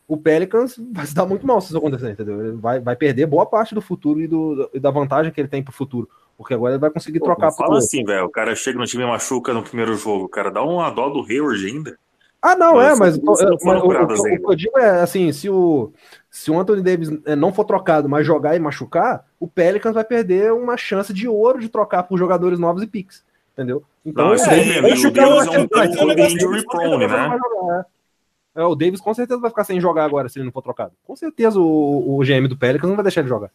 O 0.07 0.15
Pelicans 0.15 0.79
vai 0.93 1.05
se 1.05 1.13
dar 1.13 1.25
muito 1.25 1.45
mal 1.45 1.59
se 1.59 1.67
isso 1.67 1.77
acontecer, 1.77 2.11
entendeu? 2.11 2.39
Ele 2.39 2.57
vai, 2.57 2.79
vai 2.79 2.95
perder 2.95 3.25
boa 3.25 3.45
parte 3.45 3.75
do 3.75 3.81
futuro 3.81 4.21
e, 4.21 4.27
do, 4.27 4.69
e 4.73 4.79
da 4.79 4.89
vantagem 4.89 5.31
que 5.31 5.41
ele 5.41 5.49
tem 5.49 5.61
pro 5.61 5.73
futuro. 5.73 6.09
Porque 6.37 6.53
agora 6.53 6.73
ele 6.73 6.79
vai 6.79 6.89
conseguir 6.89 7.19
trocar 7.19 7.49
Pô, 7.49 7.57
Fala 7.57 7.79
assim, 7.79 8.05
velho. 8.05 8.25
O 8.25 8.29
cara 8.29 8.55
chega 8.55 8.77
no 8.77 8.85
time 8.85 9.03
e 9.03 9.07
machuca 9.07 9.53
no 9.53 9.63
primeiro 9.63 9.95
jogo. 9.95 10.29
Cara 10.29 10.51
dá 10.51 10.63
uma 10.63 10.89
dó 10.91 11.09
do 11.09 11.23
Hayward 11.23 11.65
ainda. 11.65 11.97
Ah, 12.41 12.55
não, 12.55 12.79
é, 12.79 12.95
mas, 12.95 13.17
mas, 13.17 13.41
mas 13.41 13.81
o, 13.81 13.87
o, 13.87 13.89
o, 13.89 14.39
que 14.39 14.45
eu 14.45 14.55
digo 14.55 14.77
é 14.77 15.01
assim: 15.01 15.31
se 15.33 15.49
o, 15.49 15.91
se 16.29 16.51
o 16.51 16.59
Anthony 16.59 16.83
Davis 16.83 17.09
é, 17.25 17.35
não 17.35 17.51
for 17.51 17.65
trocado, 17.65 18.07
mas 18.07 18.25
jogar 18.25 18.55
e 18.55 18.59
machucar, 18.59 19.25
o 19.39 19.47
Pelicans 19.47 19.95
vai 19.95 20.03
perder 20.03 20.53
uma 20.53 20.77
chance 20.77 21.11
de 21.11 21.27
ouro 21.27 21.59
de 21.59 21.67
trocar 21.67 22.03
por 22.03 22.17
jogadores 22.17 22.59
novos 22.59 22.83
e 22.83 22.87
picks. 22.87 23.25
Entendeu? 23.57 23.83
Então, 24.05 24.27
não, 24.27 24.33
é, 24.35 24.37
é, 24.37 24.79
o 24.79 25.11
Davis 25.11 25.47
é 25.47 25.59
um 25.59 25.67
pouco 25.67 26.15
de 26.15 26.21
injury 26.21 26.63
prone, 26.63 27.07
né? 27.07 27.39
É, 28.55 28.63
o 28.63 28.75
Davis 28.75 29.01
com 29.01 29.13
certeza 29.15 29.39
vai 29.39 29.49
ficar 29.49 29.63
sem 29.63 29.81
jogar 29.81 30.05
agora 30.05 30.29
se 30.29 30.37
ele 30.37 30.45
não 30.45 30.51
for 30.51 30.61
trocado. 30.61 30.91
Com 31.03 31.15
certeza 31.15 31.59
o, 31.59 32.19
o 32.19 32.23
GM 32.23 32.47
do 32.47 32.55
Pelicans 32.55 32.87
não 32.87 32.95
vai 32.95 33.03
deixar 33.03 33.21
ele 33.21 33.29
jogar. 33.29 33.49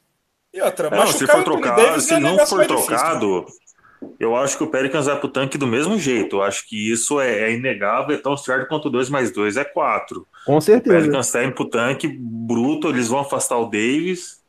E 0.53 0.61
outra, 0.61 0.90
não, 0.90 1.07
se 1.07 1.24
for 1.24 1.44
trocado, 1.44 2.00
se 2.00 2.14
ele 2.14 2.22
não 2.24 2.36
for 2.44 2.66
trocado, 2.66 3.46
eu 4.18 4.34
acho 4.34 4.59
que 4.59 4.64
o 4.64 4.70
Pelicans 4.70 5.07
vai 5.07 5.18
pro 5.20 5.28
tanque 5.28 5.57
do 5.57 5.68
mesmo 5.68 5.96
jeito. 5.96 6.36
Eu 6.36 6.42
acho 6.42 6.68
que 6.68 6.90
isso 6.90 7.20
é, 7.20 7.42
é 7.42 7.53
inegável, 7.53 8.16
é 8.16 8.18
tão 8.18 8.36
certo 8.36 8.66
quanto 8.68 8.90
2 8.90 9.09
mais 9.09 9.30
2 9.30 9.57
é 9.57 9.64
4. 9.64 10.26
Com 10.44 10.61
certeza. 10.61 10.96
O 10.96 11.00
Pelicans 11.00 11.30
tá 11.30 11.44
indo 11.44 11.55
pro 11.55 11.70
tanque 11.70 12.09
bruto, 12.09 12.88
eles 12.88 13.07
vão 13.07 13.20
afastar 13.20 13.57
o 13.57 13.66
Davis 13.66 14.42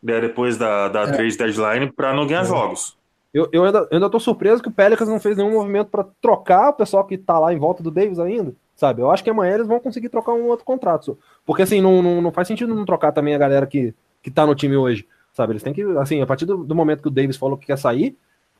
né, 0.00 0.20
depois 0.20 0.56
da, 0.56 0.88
da 0.88 1.02
é. 1.02 1.12
trade 1.12 1.36
deadline 1.36 1.92
para 1.92 2.14
não 2.14 2.28
ganhar 2.28 2.42
é. 2.42 2.46
jogos. 2.46 2.96
Eu, 3.32 3.48
eu, 3.52 3.64
ainda, 3.64 3.78
eu 3.78 3.88
ainda 3.92 4.10
tô 4.10 4.18
surpreso 4.18 4.62
que 4.62 4.68
o 4.68 4.72
Pelicans 4.72 5.08
não 5.08 5.20
fez 5.20 5.36
nenhum 5.36 5.52
movimento 5.52 5.88
para 5.88 6.06
trocar 6.20 6.70
o 6.70 6.72
pessoal 6.72 7.04
que 7.04 7.16
tá 7.16 7.38
lá 7.38 7.52
em 7.52 7.58
volta 7.58 7.82
do 7.82 7.90
Davis 7.90 8.18
ainda, 8.18 8.52
sabe? 8.74 9.02
Eu 9.02 9.10
acho 9.10 9.22
que 9.22 9.30
amanhã 9.30 9.54
eles 9.54 9.68
vão 9.68 9.78
conseguir 9.78 10.08
trocar 10.08 10.32
um 10.32 10.46
outro 10.46 10.64
contrato. 10.64 11.16
Porque 11.46 11.62
assim, 11.62 11.80
não, 11.80 12.02
não, 12.02 12.20
não 12.20 12.32
faz 12.32 12.48
sentido 12.48 12.74
não 12.74 12.84
trocar 12.84 13.12
também 13.12 13.34
a 13.34 13.38
galera 13.38 13.66
que, 13.66 13.94
que 14.20 14.30
tá 14.30 14.44
no 14.44 14.54
time 14.54 14.76
hoje, 14.76 15.06
sabe? 15.32 15.52
Eles 15.52 15.62
têm 15.62 15.72
que, 15.72 15.82
assim, 15.98 16.20
a 16.20 16.26
partir 16.26 16.44
do, 16.44 16.64
do 16.64 16.74
momento 16.74 17.02
que 17.02 17.08
o 17.08 17.10
Davis 17.10 17.36
falou 17.36 17.56
que 17.56 17.66
quer 17.66 17.78
sair, 17.78 18.16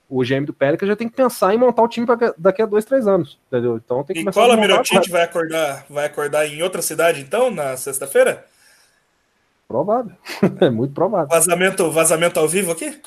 o 0.09 0.23
GM 0.23 0.45
do 0.45 0.53
Pelicans 0.53 0.89
já 0.89 0.97
tem 0.97 1.09
que 1.09 1.17
pensar 1.17 1.53
em 1.55 1.59
montar 1.59 1.83
o 1.83 1.89
time 1.89 2.07
pra 2.07 2.35
daqui 2.37 2.63
a 2.63 2.67
dois, 2.67 2.85
três 2.85 3.07
anos, 3.07 3.39
entendeu? 3.49 3.77
Então 3.77 4.05
tem 4.05 4.15
que 4.15 4.21
e 4.21 4.25
começar 4.25 4.41
Nicola 4.41 4.61
Mirotic 4.61 5.09
vai 5.09 5.23
acordar, 5.23 5.87
vai 5.89 6.07
acordar 6.07 6.47
em 6.47 6.63
outra 6.63 6.83
cidade 6.83 7.21
então 7.21 7.51
na 7.51 7.77
sexta-feira? 7.77 8.45
Provável, 9.69 10.13
é 10.61 10.69
muito 10.69 10.93
provável. 10.93 11.29
Vazamento, 11.29 11.91
vazamento 11.91 12.41
ao 12.41 12.49
vivo 12.49 12.73
aqui? 12.73 13.01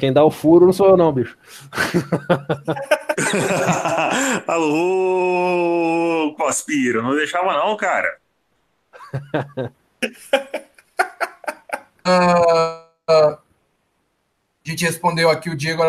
Quem 0.00 0.12
dá 0.14 0.24
o 0.24 0.30
furo 0.30 0.64
não 0.64 0.72
sou 0.72 0.88
eu 0.88 0.96
não, 0.96 1.12
bicho. 1.12 1.36
Alô, 4.48 6.34
Cospiro, 6.38 7.02
não 7.02 7.14
deixava 7.14 7.52
não, 7.52 7.76
cara. 7.76 8.18
uh, 12.06 12.88
a 13.06 13.38
gente 14.64 14.86
respondeu 14.86 15.28
aqui, 15.28 15.50
o 15.50 15.56
Diego 15.56 15.82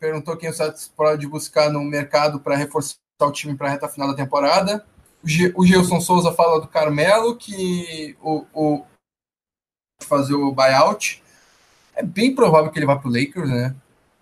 perguntou 0.00 0.38
quem 0.38 0.48
o 0.48 0.54
Santos 0.54 0.88
pode 0.88 1.26
buscar 1.26 1.70
no 1.70 1.84
mercado 1.84 2.40
para 2.40 2.56
reforçar 2.56 2.96
o 3.20 3.30
time 3.30 3.54
para 3.54 3.68
a 3.68 3.72
reta 3.72 3.86
final 3.86 4.08
da 4.08 4.14
temporada. 4.14 4.82
O, 5.54 5.66
Gilson 5.66 6.00
Souza 6.00 6.32
fala 6.32 6.58
do 6.58 6.68
Carmelo, 6.68 7.36
que 7.36 8.16
o, 8.22 8.46
o 8.54 8.82
fazer 10.02 10.34
o 10.34 10.52
buyout. 10.52 11.22
É 11.96 12.02
bem 12.02 12.34
provável 12.34 12.70
que 12.70 12.78
ele 12.78 12.86
vá 12.86 12.96
para 12.96 13.08
o 13.08 13.12
Lakers, 13.12 13.48
né? 13.48 13.74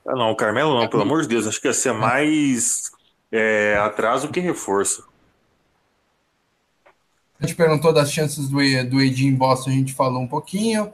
Ah, 0.07 0.15
não, 0.15 0.31
o 0.31 0.37
Carmelo 0.37 0.79
não, 0.79 0.89
pelo 0.89 1.03
amor 1.03 1.23
de 1.23 1.29
Deus. 1.29 1.47
Acho 1.47 1.61
que 1.61 1.67
ia 1.67 1.75
ser 1.75 1.93
mais 1.93 2.93
é, 3.33 3.77
atraso 3.81 4.29
que 4.29 4.41
reforço. 4.41 5.09
A 7.41 7.47
gente 7.47 7.57
perguntou 7.57 7.93
das 7.93 8.13
chances 8.13 8.49
do, 8.49 8.59
do 8.89 9.03
Ed 9.03 9.27
em 9.27 9.35
Boston, 9.35 9.71
a 9.71 9.75
gente 9.75 9.93
falou 9.93 10.23
um 10.23 10.29
pouquinho. 10.29 10.93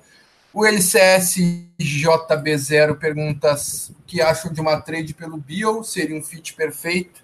O 0.53 0.63
LCSJB0 0.63 2.99
pergunta 2.99 3.55
o 3.55 3.95
que 4.05 4.21
acham 4.21 4.53
de 4.53 4.61
uma 4.61 4.81
trade 4.81 5.15
pelo 5.15 5.37
Bill, 5.37 5.85
seria 5.85 6.17
um 6.17 6.23
fit 6.23 6.55
perfeito. 6.55 7.23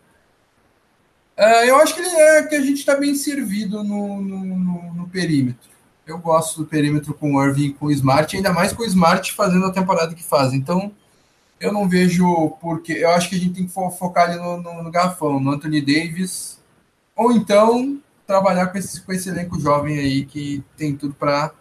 Uh, 1.37 1.65
eu 1.67 1.77
acho 1.77 1.95
que, 1.95 2.01
é, 2.01 2.45
que 2.45 2.55
a 2.55 2.61
gente 2.61 2.79
está 2.79 2.95
bem 2.95 3.15
servido 3.15 3.83
no, 3.83 4.23
no, 4.23 4.45
no, 4.45 4.95
no, 4.95 5.09
perímetro. 5.09 5.69
Eu 6.07 6.19
gosto 6.19 6.59
do 6.59 6.67
perímetro 6.67 7.13
com 7.13 7.35
o 7.35 7.45
Irving 7.45 7.67
e 7.67 7.73
com 7.73 7.87
o 7.87 7.91
Smart, 7.91 8.37
ainda 8.37 8.53
mais 8.53 8.73
com 8.73 8.83
o 8.83 8.87
Smart 8.87 9.33
fazendo 9.33 9.67
a 9.67 9.73
temporada 9.73 10.15
que 10.15 10.23
faz. 10.23 10.53
Então, 10.53 10.93
eu 11.59 11.73
não 11.73 11.89
vejo 11.89 12.51
porque. 12.61 12.93
Eu 12.93 13.11
acho 13.11 13.29
que 13.29 13.37
a 13.37 13.39
gente 13.39 13.55
tem 13.55 13.67
que 13.67 13.73
focar 13.73 14.31
ali 14.31 14.37
no, 14.37 14.63
no, 14.63 14.83
no 14.85 14.91
garrafão, 14.91 15.41
no 15.41 15.51
Anthony 15.51 15.81
Davis, 15.81 16.61
ou 17.17 17.33
então 17.33 18.01
trabalhar 18.27 18.69
com 18.69 18.79
esse, 18.79 19.01
com 19.01 19.13
esse 19.13 19.29
elenco 19.29 19.59
jovem 19.61 19.99
aí 19.99 20.25
que 20.25 20.63
tem 20.77 20.95
tudo 20.95 21.15
para 21.15 21.53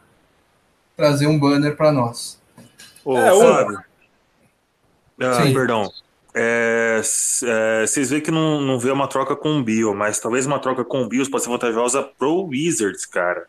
trazer 0.95 1.27
um 1.27 1.39
banner 1.39 1.75
para 1.75 1.91
nós. 1.91 2.39
Ô, 3.03 3.17
é, 3.17 3.39
Fábio. 3.39 3.83
Ah, 5.21 5.53
perdão. 5.53 5.91
É, 6.33 7.01
é, 7.43 7.87
vocês 7.87 8.09
veem 8.09 8.21
que 8.21 8.31
não, 8.31 8.59
não 8.59 8.77
vê 8.77 8.91
uma 8.91 9.07
troca 9.07 9.35
com 9.35 9.59
o 9.59 9.63
Bill, 9.63 9.93
mas 9.93 10.19
talvez 10.19 10.45
uma 10.45 10.59
troca 10.59 10.83
com 10.83 11.03
o 11.03 11.07
Bill 11.07 11.29
pode 11.31 11.43
ser 11.43 11.49
vantajosa 11.49 12.03
pro 12.03 12.47
Wizards, 12.47 13.05
cara. 13.05 13.47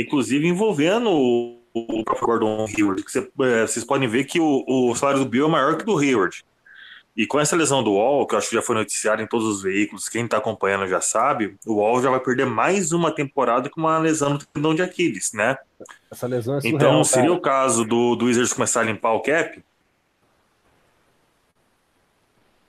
Inclusive 0.00 0.46
envolvendo 0.46 1.10
o, 1.10 1.60
o 1.74 2.04
próprio 2.04 2.26
Gordon 2.26 2.66
Hayward. 2.66 3.04
É, 3.40 3.66
vocês 3.66 3.84
podem 3.84 4.08
ver 4.08 4.24
que 4.24 4.38
o, 4.40 4.64
o 4.66 4.94
salário 4.94 5.20
do 5.20 5.28
Bill 5.28 5.46
é 5.46 5.50
maior 5.50 5.76
que 5.76 5.84
do 5.84 5.98
Hayward. 5.98 6.44
E 7.16 7.26
com 7.26 7.40
essa 7.40 7.56
lesão 7.56 7.82
do 7.82 7.94
Wall, 7.94 8.24
que 8.28 8.34
eu 8.36 8.38
acho 8.38 8.48
que 8.48 8.54
já 8.54 8.62
foi 8.62 8.76
noticiado 8.76 9.20
em 9.20 9.26
todos 9.26 9.44
os 9.44 9.60
veículos, 9.60 10.08
quem 10.08 10.24
está 10.24 10.36
acompanhando 10.36 10.86
já 10.86 11.00
sabe, 11.00 11.56
o 11.66 11.74
Wall 11.74 12.00
já 12.00 12.10
vai 12.10 12.20
perder 12.20 12.46
mais 12.46 12.92
uma 12.92 13.10
temporada 13.10 13.68
com 13.68 13.80
uma 13.80 13.98
lesão 13.98 14.34
no 14.34 14.38
tendão 14.38 14.72
de 14.72 14.82
Aquiles, 14.82 15.32
né? 15.32 15.58
Essa 16.08 16.28
lesão 16.28 16.58
é 16.58 16.60
surreal, 16.60 16.76
Então, 16.76 17.02
seria 17.02 17.30
cara. 17.30 17.38
o 17.38 17.40
caso 17.40 17.84
do, 17.84 18.14
do 18.14 18.26
Wizards 18.26 18.52
começar 18.52 18.82
a 18.82 18.84
limpar 18.84 19.14
o 19.14 19.20
cap? 19.20 19.60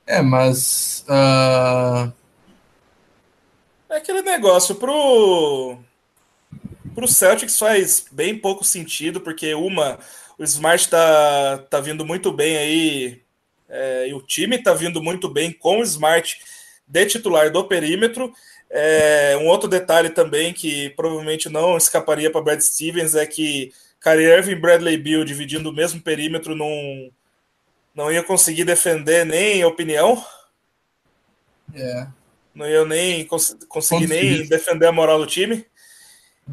É, 0.08 0.20
mas. 0.24 1.06
Uh... 1.08 2.12
É 3.88 3.98
aquele 3.98 4.24
negócio 4.24 4.74
pro. 4.74 5.78
Pro 7.00 7.08
Celtics 7.08 7.58
faz 7.58 8.06
bem 8.12 8.38
pouco 8.38 8.62
sentido, 8.62 9.22
porque 9.22 9.54
uma, 9.54 9.98
o 10.38 10.44
Smart 10.44 10.90
tá, 10.90 11.60
tá 11.70 11.80
vindo 11.80 12.06
muito 12.06 12.30
bem 12.30 12.58
aí 12.58 13.22
é, 13.70 14.10
e 14.10 14.14
o 14.14 14.22
time 14.22 14.58
está 14.58 14.74
vindo 14.74 15.02
muito 15.02 15.30
bem 15.30 15.50
com 15.50 15.80
o 15.80 15.84
Smart 15.84 16.38
de 16.86 17.06
titular 17.06 17.50
do 17.54 17.64
perímetro. 17.64 18.34
É, 18.70 19.38
um 19.40 19.48
outro 19.48 19.70
detalhe 19.70 20.10
também 20.10 20.54
que 20.54 20.90
provavelmente 20.90 21.48
não 21.48 21.78
escaparia 21.78 22.30
para 22.30 22.42
Brad 22.42 22.60
Stevens 22.60 23.16
é 23.16 23.26
que 23.26 23.72
Kyrie 24.02 24.28
Irving 24.28 24.52
e 24.52 24.56
Bradley 24.56 24.98
Beal 24.98 25.24
dividindo 25.24 25.70
o 25.70 25.74
mesmo 25.74 26.02
perímetro 26.02 26.54
não, 26.54 26.70
não 27.96 28.12
ia 28.12 28.22
conseguir 28.22 28.66
defender 28.66 29.26
nem 29.26 29.64
opinião. 29.64 30.22
É. 31.74 32.08
Não 32.54 32.68
ia 32.68 32.84
nem 32.84 33.26
cons 33.26 33.56
conseguir 33.70 34.08
nem 34.08 34.46
defender 34.50 34.88
a 34.88 34.92
moral 34.92 35.18
do 35.18 35.26
time. 35.26 35.66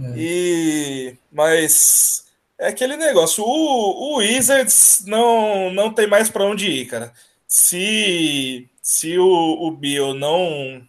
É. 0.02 0.12
E 0.16 1.18
mas 1.32 2.26
é 2.58 2.68
aquele 2.68 2.96
negócio. 2.96 3.44
O, 3.44 4.14
o 4.14 4.16
Wizards 4.18 5.04
não, 5.06 5.72
não 5.72 5.92
tem 5.92 6.06
mais 6.06 6.28
para 6.28 6.44
onde 6.44 6.66
ir, 6.66 6.86
cara. 6.86 7.12
Se 7.46 8.68
se 8.82 9.18
o, 9.18 9.26
o 9.26 9.70
Bill 9.70 10.14
não 10.14 10.86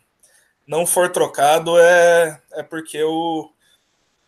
não 0.68 0.86
for 0.86 1.10
trocado 1.10 1.80
é, 1.80 2.42
é 2.54 2.62
porque 2.64 3.02
o, 3.02 3.50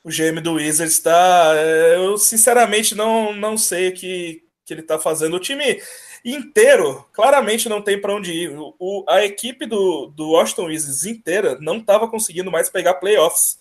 o 0.04 0.10
GM 0.10 0.42
do 0.42 0.54
Wizards 0.54 0.94
está. 0.94 1.54
É, 1.56 1.96
eu 1.98 2.18
sinceramente 2.18 2.96
não, 2.96 3.34
não 3.34 3.58
sei 3.58 3.90
o 3.90 3.94
que, 3.94 4.44
que 4.66 4.74
ele 4.74 4.82
está 4.82 4.98
fazendo. 4.98 5.36
O 5.36 5.40
time 5.40 5.82
inteiro 6.24 7.06
claramente 7.12 7.68
não 7.68 7.82
tem 7.82 8.00
para 8.00 8.16
onde 8.16 8.32
ir. 8.32 8.56
O, 8.58 9.06
a 9.08 9.24
equipe 9.26 9.66
do, 9.66 10.08
do 10.08 10.32
Washington 10.32 10.66
Wizards 10.66 11.06
inteira 11.06 11.58
não 11.60 11.78
estava 11.78 12.08
conseguindo 12.08 12.52
mais 12.52 12.70
pegar 12.70 12.96
playoffs. 12.96 13.59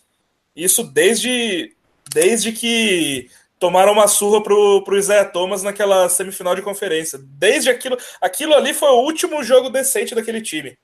Isso 0.59 0.83
desde, 0.83 1.73
desde 2.13 2.51
que 2.51 3.31
tomaram 3.61 3.93
uma 3.93 4.09
surra 4.09 4.43
pro, 4.43 4.83
pro 4.83 4.99
Isaiah 4.99 5.25
Thomas 5.25 5.63
naquela 5.63 6.09
semifinal 6.09 6.57
de 6.57 6.63
conferência. 6.63 7.17
Desde 7.23 7.71
aquilo, 7.71 7.97
aquilo 8.21 8.55
ali 8.55 8.75
foi 8.75 8.89
o 8.89 9.05
último 9.05 9.41
jogo 9.45 9.71
decente 9.71 10.17
daquele 10.17 10.43
time. 10.43 10.77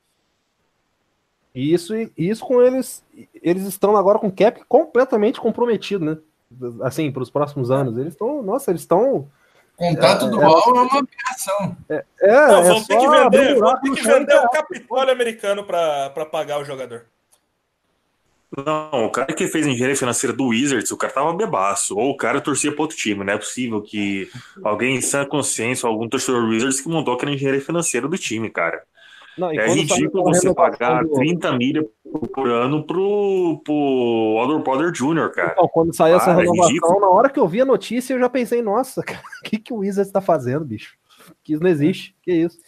Isso, 1.52 1.92
isso 2.16 2.44
com 2.44 2.62
eles, 2.62 3.04
eles 3.42 3.64
estão 3.64 3.96
agora 3.96 4.20
com 4.20 4.28
o 4.28 4.32
cap 4.32 4.62
completamente 4.68 5.40
comprometido, 5.40 6.04
né? 6.04 6.18
Assim, 6.82 7.10
para 7.10 7.22
os 7.24 7.30
próximos 7.30 7.68
anos. 7.72 7.98
Eles 7.98 8.12
estão, 8.12 8.42
nossa, 8.42 8.70
eles 8.70 8.82
estão. 8.82 9.28
Contato 9.76 10.26
é, 10.26 10.28
do 10.30 10.40
é, 10.40 10.44
é, 10.44 10.48
uma 10.48 10.82
aberração. 10.82 11.76
É, 11.88 12.04
é, 12.20 12.46
Não, 12.46 12.62
vão 12.62 12.84
ter 12.84 12.96
que 12.96 13.08
vender, 13.08 13.58
vão 13.58 13.80
ter 13.80 13.90
que 13.90 14.02
vender 14.02 14.36
o 14.36 14.48
Capitólio 14.50 15.12
americano 15.12 15.64
para 15.64 16.26
pagar 16.26 16.60
o 16.60 16.64
jogador. 16.64 17.06
Não, 18.56 19.06
o 19.06 19.10
cara 19.10 19.32
que 19.32 19.48
fez 19.48 19.66
engenharia 19.66 19.96
financeira 19.96 20.34
do 20.34 20.48
Wizards, 20.48 20.90
o 20.90 20.96
cara 20.96 21.12
tava 21.12 21.32
bebaço. 21.32 21.96
Ou 21.96 22.10
o 22.10 22.16
cara 22.16 22.40
torcia 22.40 22.72
para 22.72 22.82
outro 22.82 22.96
time. 22.96 23.24
Não 23.24 23.32
é 23.32 23.38
possível 23.38 23.82
que 23.82 24.28
alguém 24.62 24.96
em 24.96 25.00
sã 25.00 25.24
consciência, 25.24 25.88
algum 25.88 26.08
torcedor 26.08 26.42
do 26.42 26.48
Wizards 26.48 26.80
que 26.80 26.88
montou 26.88 27.14
aquela 27.14 27.32
engenharia 27.32 27.60
financeira 27.60 28.06
do 28.06 28.18
time, 28.18 28.50
cara. 28.50 28.82
Não, 29.36 29.50
é 29.50 29.66
ridículo 29.68 30.24
você 30.24 30.54
pagar 30.54 31.02
do... 31.02 31.14
30 31.14 31.52
milhas 31.52 31.84
por 32.32 32.48
ano 32.48 32.84
pro, 32.84 33.60
pro 33.64 34.36
Other 34.38 34.62
Potter 34.62 34.92
Jr., 34.92 35.30
cara. 35.32 35.52
Então, 35.52 35.68
quando 35.68 35.94
saiu 35.94 36.16
essa 36.16 36.30
é 36.30 36.36
renovação, 36.36 36.96
é 36.96 37.00
na 37.00 37.08
hora 37.08 37.28
que 37.28 37.40
eu 37.40 37.48
vi 37.48 37.60
a 37.60 37.64
notícia, 37.64 38.14
eu 38.14 38.20
já 38.20 38.28
pensei, 38.28 38.62
nossa, 38.62 39.00
o 39.00 39.04
que, 39.44 39.58
que 39.58 39.72
o 39.72 39.78
Wizards 39.78 40.12
tá 40.12 40.20
fazendo, 40.20 40.64
bicho? 40.64 40.96
Que 41.42 41.54
isso 41.54 41.62
não 41.62 41.70
existe. 41.70 42.14
Que 42.22 42.32
isso? 42.32 42.58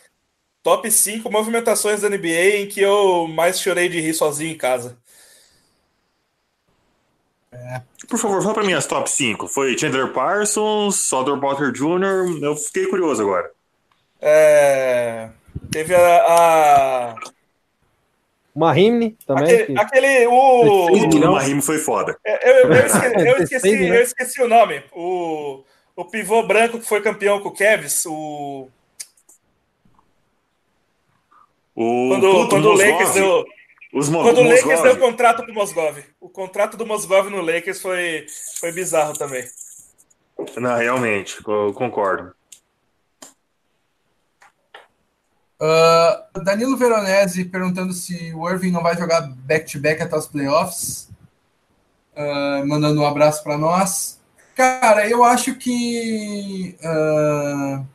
Top 0.63 0.91
5 0.91 1.31
movimentações 1.31 2.01
da 2.01 2.11
NBA 2.11 2.57
em 2.57 2.67
que 2.67 2.81
eu 2.81 3.29
mais 3.29 3.61
chorei 3.61 3.89
de 3.89 4.01
rir 4.01 4.15
sozinho 4.15 4.51
em 4.51 4.57
casa. 4.57 4.99
É. 7.53 7.81
Por 8.09 8.19
favor, 8.19 8.43
fala 8.43 8.55
pra 8.55 8.65
mim 8.65 8.73
as 8.73 8.87
top 8.87 9.11
5. 9.11 9.49
Foi 9.49 9.77
Chandler 9.77 10.13
Parsons, 10.13 11.13
Other 11.13 11.39
Potter 11.39 11.73
Jr. 11.73 12.43
Eu 12.43 12.57
fiquei 12.57 12.87
curioso 12.87 13.23
agora. 13.23 13.51
É... 14.21 15.29
Teve 15.71 15.95
a. 15.95 16.25
a... 16.29 17.15
Mahimne 18.55 19.17
também. 19.27 19.45
Aquele. 19.45 19.67
que... 19.67 19.79
aquele 19.79 20.27
o 20.27 20.87
o 20.87 21.33
Mahimne 21.33 21.63
foi 21.63 21.79
foda. 21.79 22.17
É, 22.25 22.51
eu, 22.51 22.73
eu, 22.73 22.87
esqueci, 22.87 23.29
eu, 23.29 23.43
esqueci, 23.43 23.87
eu 23.87 24.03
esqueci 24.03 24.43
o 24.43 24.49
nome. 24.49 24.83
O, 24.93 25.63
o 25.95 26.05
pivô 26.05 26.43
branco 26.43 26.79
que 26.79 26.87
foi 26.87 27.03
campeão 27.03 27.41
com 27.41 27.51
o 27.51 27.53
Kevs. 27.53 28.07
O. 28.07 28.69
O, 31.75 32.09
quando, 32.09 32.49
quando 32.49 32.69
o 32.71 32.73
Lakers 32.73 33.13
deu. 33.13 33.45
Os 33.93 34.09
quando 34.09 34.41
o 34.41 34.49
Lakers 34.49 34.83
deu 34.83 34.95
o 34.95 34.99
contrato 34.99 35.45
pro 35.45 35.55
Mosgov. 35.55 36.05
O 36.21 36.29
contrato 36.29 36.77
do 36.77 36.87
Mosgov 36.87 37.31
no 37.31 37.41
Lakers 37.41 37.81
foi, 37.81 38.27
foi 38.61 38.73
bizarro 38.73 39.15
também. 39.15 39.45
Não, 40.57 40.77
realmente, 40.77 41.39
eu 41.47 41.73
concordo. 41.73 42.35
Uh, 45.59 46.43
Danilo 46.43 46.77
Veronese 46.77 47.47
perguntando 47.47 47.93
se 47.95 48.33
o 48.35 48.49
Irving 48.49 48.71
não 48.71 48.83
vai 48.83 48.97
jogar 48.97 49.23
back-to-back 49.23 50.01
-back 50.01 50.07
até 50.07 50.17
os 50.17 50.27
playoffs. 50.27 51.09
Uh, 52.15 52.67
mandando 52.67 53.01
um 53.01 53.07
abraço 53.07 53.43
para 53.43 53.57
nós. 53.57 54.21
Cara, 54.55 55.09
eu 55.09 55.23
acho 55.23 55.55
que 55.55 56.77
uh, 56.81 57.87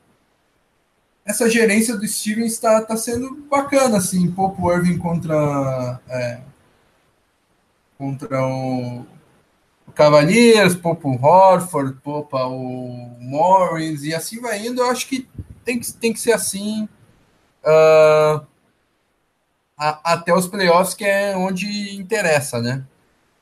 essa 1.32 1.50
gerência 1.50 1.96
do 1.96 2.08
Steven 2.08 2.46
está 2.46 2.82
tá 2.82 2.96
sendo 2.96 3.36
bacana, 3.50 3.98
assim, 3.98 4.30
pouco 4.32 4.72
Irving 4.72 4.98
contra, 4.98 6.00
é, 6.10 6.42
contra 7.98 8.46
o, 8.46 9.06
o 9.88 9.92
Cavaliers, 9.94 10.76
poupa 10.76 11.08
o 11.08 11.26
Horford, 11.26 11.94
poupa 12.04 12.46
o 12.46 13.16
Morris, 13.20 14.04
e 14.04 14.14
assim 14.14 14.40
vai 14.40 14.66
indo. 14.68 14.82
Eu 14.82 14.92
acho 14.92 15.08
que 15.08 15.28
tem 15.64 15.80
que, 15.80 15.94
tem 15.94 16.14
que 16.14 16.20
ser 16.20 16.34
assim 16.34 16.88
uh, 17.64 18.46
a, 19.78 20.14
até 20.14 20.34
os 20.34 20.48
playoffs, 20.48 20.94
que 20.94 21.06
é 21.06 21.36
onde 21.36 21.96
interessa, 21.96 22.62
né? 22.62 22.84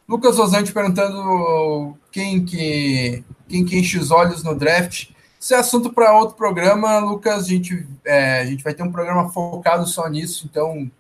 Lucas 0.08 0.38
Rosante 0.38 0.72
perguntando 0.72 1.98
quem 2.12 2.46
que, 2.46 3.24
quem 3.48 3.66
que 3.66 3.78
enche 3.78 3.98
os 3.98 4.12
olhos 4.12 4.44
no 4.44 4.56
draft. 4.56 5.10
Isso 5.40 5.54
é 5.54 5.58
assunto 5.58 5.94
para 5.94 6.18
outro 6.18 6.36
programa, 6.36 7.00
Lucas. 7.00 7.46
A 7.46 7.48
gente, 7.48 7.88
é, 8.04 8.42
a 8.42 8.46
gente 8.46 8.62
vai 8.62 8.74
ter 8.74 8.84
um 8.84 8.92
programa 8.92 9.30
focado 9.30 9.88
só 9.88 10.08
nisso, 10.10 10.48
então 10.50 10.92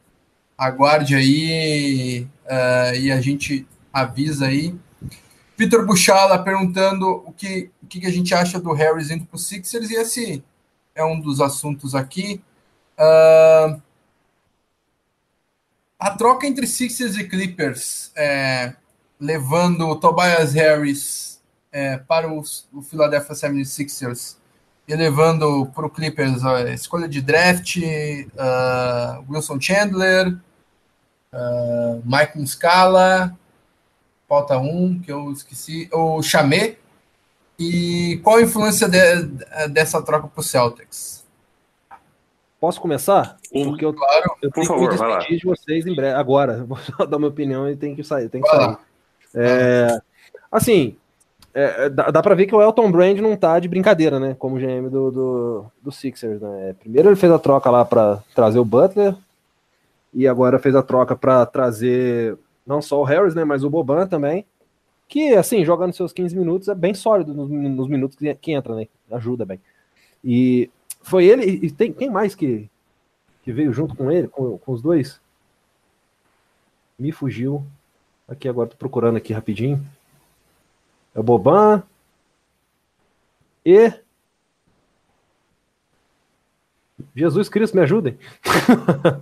aguarde 0.57 1.13
aí 1.13 2.27
uh, 2.45 2.95
e 2.95 3.11
a 3.11 3.19
gente 3.19 3.67
avisa 3.91 4.47
aí. 4.47 4.73
Vitor 5.57 5.85
Buchala 5.85 6.41
perguntando 6.41 7.21
o 7.25 7.33
que, 7.33 7.69
o 7.83 7.87
que 7.87 8.05
a 8.05 8.11
gente 8.11 8.33
acha 8.33 8.61
do 8.61 8.71
Harris 8.71 9.11
indo 9.11 9.25
para 9.25 9.35
o 9.35 9.39
Sixers, 9.39 9.89
e 9.89 9.95
esse 9.95 10.43
é 10.95 11.03
um 11.03 11.19
dos 11.19 11.41
assuntos 11.41 11.93
aqui. 11.93 12.41
Uh, 12.97 13.81
a 15.99 16.11
troca 16.11 16.47
entre 16.47 16.65
Sixers 16.65 17.17
e 17.17 17.27
Clippers, 17.27 18.13
é, 18.15 18.73
levando 19.19 19.85
o 19.85 19.97
Tobias 19.97 20.53
Harris 20.53 21.38
é, 21.71 21.97
para 21.97 22.31
o, 22.31 22.41
o 22.73 22.81
Philadelphia 22.81 23.35
76ers 23.35 24.37
e 24.87 24.95
levando 24.95 25.67
para 25.67 25.85
o 25.85 25.89
Clippers 25.89 26.43
a 26.43 26.71
escolha 26.71 27.07
de 27.07 27.21
draft, 27.21 27.77
uh, 27.77 29.23
Wilson 29.31 29.61
Chandler, 29.61 30.35
uh, 31.31 32.01
Mike 32.03 32.39
Muscala, 32.39 33.37
falta 34.27 34.57
um 34.57 34.99
que 34.99 35.11
eu 35.11 35.31
esqueci, 35.31 35.87
o 35.93 36.23
Chamé. 36.23 36.77
E 37.59 38.19
qual 38.23 38.37
a 38.37 38.41
influência 38.41 38.87
de, 38.87 39.25
dessa 39.67 40.01
troca 40.01 40.27
para 40.27 40.39
o 40.39 40.43
Celtics? 40.43 41.23
Posso 42.59 42.81
começar? 42.81 43.37
Porque 43.51 43.85
eu, 43.85 43.93
claro, 43.93 44.35
eu 44.41 44.51
tenho 44.51 44.65
favor, 44.65 44.89
que 44.89 45.03
me 45.03 45.15
despedir 45.15 45.39
de 45.39 45.45
vocês 45.45 45.85
em 45.85 45.95
breve. 45.95 46.17
Agora, 46.17 46.63
vou 46.67 46.79
dar 47.07 47.17
minha 47.17 47.29
opinião 47.29 47.69
e 47.69 47.75
tem 47.75 47.95
que 47.95 48.03
sair. 48.03 48.27
Tem 48.27 48.41
que 48.41 48.49
sair. 48.49 48.77
É, 49.35 50.01
assim, 50.51 50.97
é, 51.53 51.89
dá, 51.89 52.11
dá 52.11 52.21
para 52.21 52.35
ver 52.35 52.45
que 52.45 52.55
o 52.55 52.61
Elton 52.61 52.91
Brand 52.91 53.17
não 53.19 53.35
tá 53.35 53.59
de 53.59 53.67
brincadeira, 53.67 54.19
né? 54.19 54.35
Como 54.37 54.57
GM 54.57 54.89
do, 54.89 55.11
do, 55.11 55.65
do 55.81 55.91
Sixers, 55.91 56.41
né? 56.41 56.75
Primeiro 56.79 57.09
ele 57.09 57.15
fez 57.15 57.31
a 57.31 57.39
troca 57.39 57.69
lá 57.69 57.83
para 57.83 58.17
trazer 58.35 58.59
o 58.59 58.65
Butler 58.65 59.15
e 60.13 60.27
agora 60.27 60.59
fez 60.59 60.75
a 60.75 60.83
troca 60.83 61.15
para 61.15 61.45
trazer 61.45 62.37
não 62.65 62.81
só 62.81 63.01
o 63.01 63.03
Harris, 63.03 63.33
né? 63.33 63.43
Mas 63.43 63.63
o 63.63 63.69
Boban 63.69 64.07
também. 64.07 64.45
Que, 65.07 65.33
assim, 65.33 65.65
jogando 65.65 65.93
seus 65.93 66.13
15 66.13 66.37
minutos 66.37 66.67
é 66.67 66.75
bem 66.75 66.93
sólido 66.93 67.33
nos, 67.33 67.49
nos 67.49 67.87
minutos 67.87 68.15
que, 68.15 68.33
que 68.35 68.51
entra, 68.51 68.75
né? 68.75 68.87
Ajuda 69.11 69.43
bem. 69.43 69.59
E 70.23 70.69
foi 71.01 71.25
ele 71.25 71.45
e 71.45 71.71
tem 71.71 71.91
quem 71.91 72.11
mais 72.11 72.35
que, 72.35 72.69
que 73.41 73.51
veio 73.51 73.73
junto 73.73 73.95
com 73.95 74.11
ele, 74.11 74.27
com, 74.27 74.59
com 74.59 74.71
os 74.71 74.81
dois? 74.83 75.19
Me 76.97 77.11
fugiu. 77.11 77.63
Aqui 78.27 78.47
agora 78.47 78.69
tô 78.69 78.77
procurando 78.77 79.17
aqui 79.17 79.33
rapidinho. 79.33 79.83
É 81.19 81.21
Boban 81.21 81.83
e 83.65 83.91
Jesus 87.13 87.49
Cristo, 87.49 87.75
me 87.75 87.83
ajudem. 87.83 88.17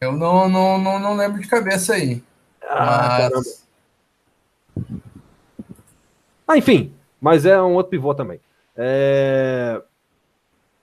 Eu 0.00 0.10
não, 0.10 0.48
não, 0.48 0.76
não, 0.78 0.98
não 0.98 1.14
lembro 1.14 1.40
de 1.40 1.46
cabeça 1.46 1.94
aí. 1.94 2.20
Ah, 2.68 3.30
mas... 3.32 3.64
ah, 6.48 6.56
enfim, 6.56 6.92
mas 7.20 7.46
é 7.46 7.62
um 7.62 7.74
outro 7.74 7.90
pivô 7.90 8.12
também. 8.12 8.40
É... 8.76 9.80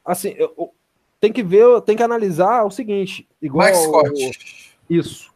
Assim, 0.06 0.34
eu, 0.38 0.74
tem 1.20 1.34
que 1.34 1.44
ver, 1.44 1.82
tem 1.82 1.98
que 1.98 2.04
analisar 2.04 2.64
o 2.64 2.72
seguinte, 2.72 3.28
igual 3.42 3.68
Scott. 3.76 4.72
Isso. 4.90 5.29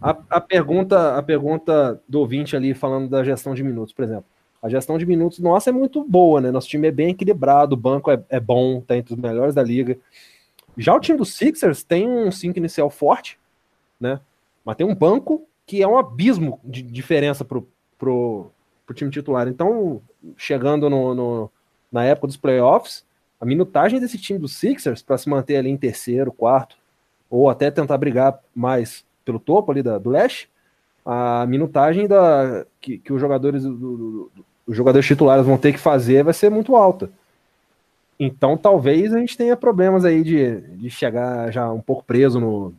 A, 0.00 0.16
a, 0.30 0.40
pergunta, 0.40 1.16
a 1.16 1.22
pergunta 1.22 2.00
do 2.08 2.20
ouvinte 2.20 2.56
ali 2.56 2.74
falando 2.74 3.08
da 3.08 3.24
gestão 3.24 3.54
de 3.54 3.62
minutos, 3.62 3.92
por 3.92 4.04
exemplo. 4.04 4.24
A 4.62 4.68
gestão 4.68 4.96
de 4.96 5.04
minutos 5.04 5.38
nossa 5.38 5.70
é 5.70 5.72
muito 5.72 6.02
boa, 6.02 6.40
né? 6.40 6.50
Nosso 6.50 6.68
time 6.68 6.88
é 6.88 6.90
bem 6.90 7.10
equilibrado, 7.10 7.74
o 7.74 7.78
banco 7.78 8.10
é, 8.10 8.22
é 8.28 8.40
bom, 8.40 8.80
tá 8.80 8.96
entre 8.96 9.14
os 9.14 9.20
melhores 9.20 9.54
da 9.54 9.62
liga. 9.62 9.98
Já 10.76 10.94
o 10.94 11.00
time 11.00 11.18
dos 11.18 11.34
Sixers 11.34 11.82
tem 11.82 12.08
um 12.08 12.30
5 12.30 12.58
inicial 12.58 12.88
forte, 12.90 13.38
né? 14.00 14.20
Mas 14.64 14.76
tem 14.76 14.86
um 14.86 14.94
banco 14.94 15.46
que 15.66 15.82
é 15.82 15.86
um 15.88 15.98
abismo 15.98 16.60
de 16.64 16.82
diferença 16.82 17.44
pro, 17.44 17.68
pro, 17.98 18.50
pro 18.86 18.94
time 18.94 19.10
titular. 19.10 19.48
Então, 19.48 20.00
chegando 20.36 20.88
no, 20.88 21.14
no 21.14 21.50
na 21.92 22.04
época 22.04 22.26
dos 22.26 22.36
playoffs, 22.36 23.04
a 23.40 23.44
minutagem 23.44 24.00
desse 24.00 24.18
time 24.18 24.38
dos 24.38 24.56
Sixers 24.56 25.02
para 25.02 25.16
se 25.18 25.28
manter 25.28 25.56
ali 25.56 25.70
em 25.70 25.76
terceiro, 25.76 26.32
quarto, 26.32 26.76
ou 27.30 27.48
até 27.48 27.70
tentar 27.70 27.98
brigar 27.98 28.40
mais 28.54 29.04
pelo 29.24 29.38
topo 29.38 29.72
ali 29.72 29.82
da, 29.82 29.98
do 29.98 30.10
leste, 30.10 30.48
a 31.04 31.44
minutagem 31.46 32.06
da, 32.06 32.64
que, 32.80 32.98
que 32.98 33.12
os 33.12 33.20
jogadores 33.20 33.62
do, 33.62 33.74
do, 33.74 33.96
do, 33.96 34.30
os 34.66 34.76
jogadores 34.76 35.06
titulares 35.06 35.44
vão 35.44 35.58
ter 35.58 35.72
que 35.72 35.78
fazer 35.78 36.24
vai 36.24 36.32
ser 36.32 36.50
muito 36.50 36.74
alta. 36.74 37.10
Então 38.18 38.56
talvez 38.56 39.12
a 39.12 39.18
gente 39.18 39.36
tenha 39.36 39.56
problemas 39.56 40.04
aí 40.04 40.22
de, 40.22 40.60
de 40.60 40.90
chegar 40.90 41.52
já 41.52 41.70
um 41.70 41.80
pouco 41.80 42.04
preso 42.04 42.40
no, 42.40 42.72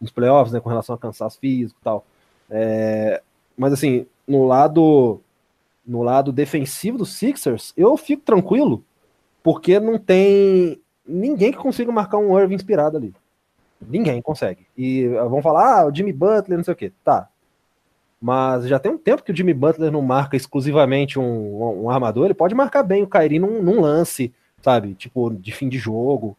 nos 0.00 0.10
playoffs, 0.10 0.52
né, 0.52 0.60
com 0.60 0.68
relação 0.68 0.94
a 0.94 0.98
cansaço 0.98 1.38
físico 1.38 1.78
e 1.80 1.84
tal. 1.84 2.04
É, 2.48 3.22
mas 3.56 3.72
assim, 3.72 4.06
no 4.26 4.46
lado 4.46 5.20
no 5.86 6.02
lado 6.02 6.30
defensivo 6.30 6.98
dos 6.98 7.14
Sixers, 7.14 7.72
eu 7.76 7.96
fico 7.96 8.22
tranquilo, 8.22 8.84
porque 9.42 9.80
não 9.80 9.98
tem 9.98 10.80
ninguém 11.06 11.50
que 11.50 11.58
consiga 11.58 11.90
marcar 11.90 12.18
um 12.18 12.38
Irving 12.38 12.54
inspirado 12.54 12.96
ali. 12.96 13.12
Ninguém 13.86 14.20
consegue. 14.20 14.66
E 14.76 15.08
vão 15.08 15.42
falar, 15.42 15.80
ah, 15.80 15.86
o 15.86 15.94
Jimmy 15.94 16.12
Butler, 16.12 16.58
não 16.58 16.64
sei 16.64 16.74
o 16.74 16.76
quê. 16.76 16.92
Tá. 17.04 17.28
Mas 18.20 18.68
já 18.68 18.78
tem 18.78 18.92
um 18.92 18.98
tempo 18.98 19.22
que 19.22 19.32
o 19.32 19.36
Jimmy 19.36 19.54
Butler 19.54 19.90
não 19.90 20.02
marca 20.02 20.36
exclusivamente 20.36 21.18
um, 21.18 21.84
um 21.84 21.90
armador, 21.90 22.26
ele 22.26 22.34
pode 22.34 22.54
marcar 22.54 22.82
bem 22.82 23.02
o 23.02 23.06
Kyrie 23.06 23.38
num, 23.38 23.62
num, 23.62 23.80
lance, 23.80 24.32
sabe? 24.60 24.94
Tipo, 24.94 25.30
de 25.30 25.52
fim 25.52 25.70
de 25.70 25.78
jogo 25.78 26.36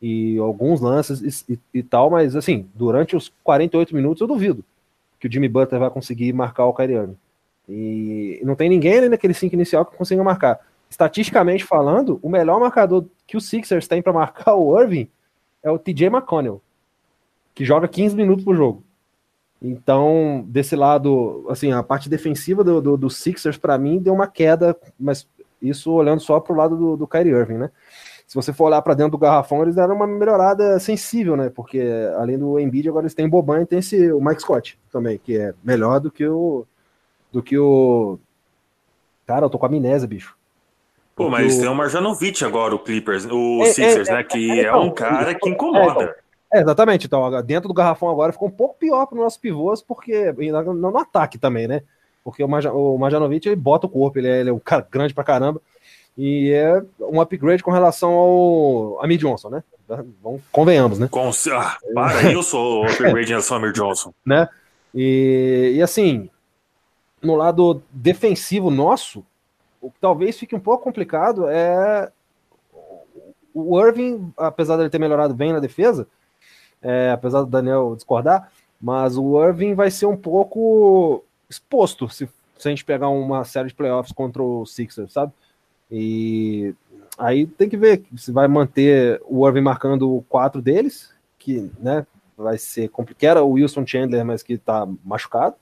e 0.00 0.36
alguns 0.36 0.80
lances 0.80 1.44
e, 1.48 1.54
e, 1.54 1.58
e, 1.78 1.82
tal, 1.82 2.10
mas 2.10 2.36
assim, 2.36 2.68
durante 2.74 3.16
os 3.16 3.32
48 3.42 3.94
minutos 3.94 4.20
eu 4.20 4.26
duvido 4.26 4.62
que 5.18 5.26
o 5.26 5.32
Jimmy 5.32 5.48
Butler 5.48 5.80
vai 5.80 5.88
conseguir 5.88 6.32
marcar 6.34 6.66
o 6.66 6.74
Kyrie. 6.74 7.16
E 7.68 8.40
não 8.44 8.54
tem 8.54 8.68
ninguém 8.68 8.98
ali 8.98 9.08
naquele 9.08 9.32
5 9.32 9.54
inicial 9.54 9.86
que 9.86 9.96
consiga 9.96 10.22
marcar. 10.22 10.60
Estatisticamente 10.90 11.64
falando, 11.64 12.18
o 12.22 12.28
melhor 12.28 12.60
marcador 12.60 13.06
que 13.26 13.36
o 13.36 13.40
Sixers 13.40 13.88
tem 13.88 14.02
para 14.02 14.12
marcar 14.12 14.54
o 14.54 14.78
Irving 14.78 15.08
é 15.62 15.70
o 15.70 15.78
TJ 15.78 16.08
McConnell, 16.08 16.60
que 17.54 17.64
joga 17.64 17.88
15 17.88 18.16
minutos 18.16 18.44
por 18.44 18.56
jogo. 18.56 18.84
Então, 19.60 20.44
desse 20.48 20.74
lado, 20.74 21.46
assim, 21.48 21.70
a 21.72 21.82
parte 21.82 22.08
defensiva 22.08 22.64
do, 22.64 22.80
do, 22.80 22.96
do 22.96 23.08
Sixers, 23.08 23.56
para 23.56 23.78
mim, 23.78 24.00
deu 24.00 24.12
uma 24.12 24.26
queda, 24.26 24.76
mas 24.98 25.26
isso 25.60 25.92
olhando 25.92 26.20
só 26.20 26.40
para 26.40 26.52
o 26.52 26.56
lado 26.56 26.76
do, 26.76 26.96
do 26.96 27.06
Kyrie 27.06 27.32
Irving, 27.32 27.58
né? 27.58 27.70
Se 28.26 28.34
você 28.34 28.52
for 28.52 28.64
olhar 28.64 28.82
para 28.82 28.94
dentro 28.94 29.12
do 29.12 29.18
garrafão, 29.18 29.62
eles 29.62 29.74
deram 29.74 29.94
uma 29.94 30.06
melhorada 30.06 30.80
sensível, 30.80 31.36
né? 31.36 31.50
Porque 31.50 31.80
além 32.16 32.38
do 32.38 32.58
Embiid, 32.58 32.88
agora 32.88 33.04
eles 33.04 33.14
têm 33.14 33.26
o 33.26 33.28
Boban 33.28 33.60
e 33.60 33.66
tem 33.66 33.78
esse, 33.78 34.10
o 34.10 34.20
Mike 34.20 34.40
Scott 34.40 34.78
também, 34.90 35.18
que 35.18 35.36
é 35.36 35.54
melhor 35.62 36.00
do 36.00 36.10
que 36.10 36.26
o. 36.26 36.66
do 37.30 37.42
que 37.42 37.58
o. 37.58 38.18
Cara, 39.26 39.44
eu 39.46 39.50
tô 39.50 39.58
com 39.58 39.66
amnésia, 39.66 40.08
bicho. 40.08 40.34
Pô, 41.14 41.28
mas 41.28 41.56
o... 41.56 41.60
tem 41.60 41.68
o 41.68 41.74
Marjanovic 41.74 42.42
agora, 42.42 42.74
o 42.74 42.78
Clippers, 42.78 43.26
o 43.26 43.62
é, 43.62 43.66
Sixers, 43.66 44.08
é, 44.08 44.12
né? 44.14 44.24
Que 44.24 44.50
é, 44.50 44.64
é 44.64 44.74
um 44.74 44.86
então, 44.86 44.94
cara 44.94 45.34
que 45.34 45.48
incomoda. 45.48 46.16
É, 46.52 46.60
exatamente. 46.60 47.06
Então, 47.06 47.42
dentro 47.42 47.68
do 47.68 47.74
garrafão 47.74 48.10
agora 48.10 48.32
ficou 48.32 48.48
um 48.48 48.52
pouco 48.52 48.76
pior 48.78 49.06
para 49.06 49.16
os 49.16 49.22
nossos 49.22 49.38
pivôs, 49.38 49.82
porque 49.82 50.32
no, 50.32 50.74
no, 50.74 50.98
ataque 50.98 51.38
também, 51.38 51.66
né? 51.66 51.82
Porque 52.22 52.44
o, 52.44 52.48
Maja, 52.48 52.72
o 52.72 52.98
Majanovic 52.98 53.48
ele 53.48 53.56
bota 53.56 53.86
o 53.86 53.90
corpo, 53.90 54.18
ele 54.18 54.28
é, 54.28 54.40
ele 54.40 54.50
é 54.50 54.52
um 54.52 54.58
cara 54.58 54.86
grande 54.90 55.14
pra 55.14 55.24
caramba. 55.24 55.60
E 56.16 56.52
é 56.52 56.82
um 57.00 57.20
upgrade 57.20 57.62
com 57.62 57.70
relação 57.70 58.12
ao 58.12 59.02
Amir 59.02 59.18
Johnson, 59.18 59.48
né? 59.48 59.64
Vamos, 60.22 60.42
convenhamos, 60.52 60.98
né? 60.98 61.08
Com, 61.10 61.30
ah, 61.52 61.78
para, 61.94 62.30
eu 62.30 62.42
sou 62.42 62.82
o 62.82 62.86
upgrade 62.86 63.28
em 63.28 63.30
relação 63.30 63.56
ao 63.56 63.62
Amir 63.62 63.72
Johnson. 63.72 64.12
Né? 64.24 64.46
E, 64.94 65.72
e 65.76 65.82
assim, 65.82 66.28
no 67.22 67.34
lado 67.34 67.82
defensivo 67.90 68.70
nosso, 68.70 69.24
o 69.80 69.90
que 69.90 69.98
talvez 69.98 70.38
fique 70.38 70.54
um 70.54 70.60
pouco 70.60 70.84
complicado 70.84 71.48
é 71.48 72.10
o 73.54 73.80
Irving, 73.80 74.32
apesar 74.36 74.76
de 74.76 74.82
ele 74.82 74.90
ter 74.90 74.98
melhorado 74.98 75.34
bem 75.34 75.52
na 75.52 75.60
defesa, 75.60 76.06
é, 76.82 77.10
apesar 77.10 77.40
do 77.40 77.46
Daniel 77.46 77.94
discordar, 77.94 78.50
mas 78.80 79.16
o 79.16 79.42
Irving 79.42 79.74
vai 79.74 79.90
ser 79.90 80.06
um 80.06 80.16
pouco 80.16 81.24
exposto 81.48 82.08
se, 82.08 82.28
se 82.58 82.68
a 82.68 82.70
gente 82.70 82.84
pegar 82.84 83.08
uma 83.08 83.44
série 83.44 83.68
de 83.68 83.74
playoffs 83.74 84.12
contra 84.12 84.42
o 84.42 84.66
Sixers, 84.66 85.12
sabe? 85.12 85.32
E 85.90 86.74
aí 87.18 87.46
tem 87.46 87.68
que 87.68 87.76
ver 87.76 88.02
se 88.16 88.32
vai 88.32 88.48
manter 88.48 89.20
o 89.26 89.46
Irving 89.46 89.60
marcando 89.60 90.24
quatro 90.28 90.60
deles, 90.60 91.12
que 91.38 91.70
né, 91.78 92.06
vai 92.36 92.58
ser 92.58 92.88
complicado. 92.88 93.30
Era 93.30 93.42
o 93.42 93.52
Wilson 93.52 93.86
Chandler, 93.86 94.24
mas 94.24 94.42
que 94.42 94.58
tá 94.58 94.88
machucado. 95.04 95.54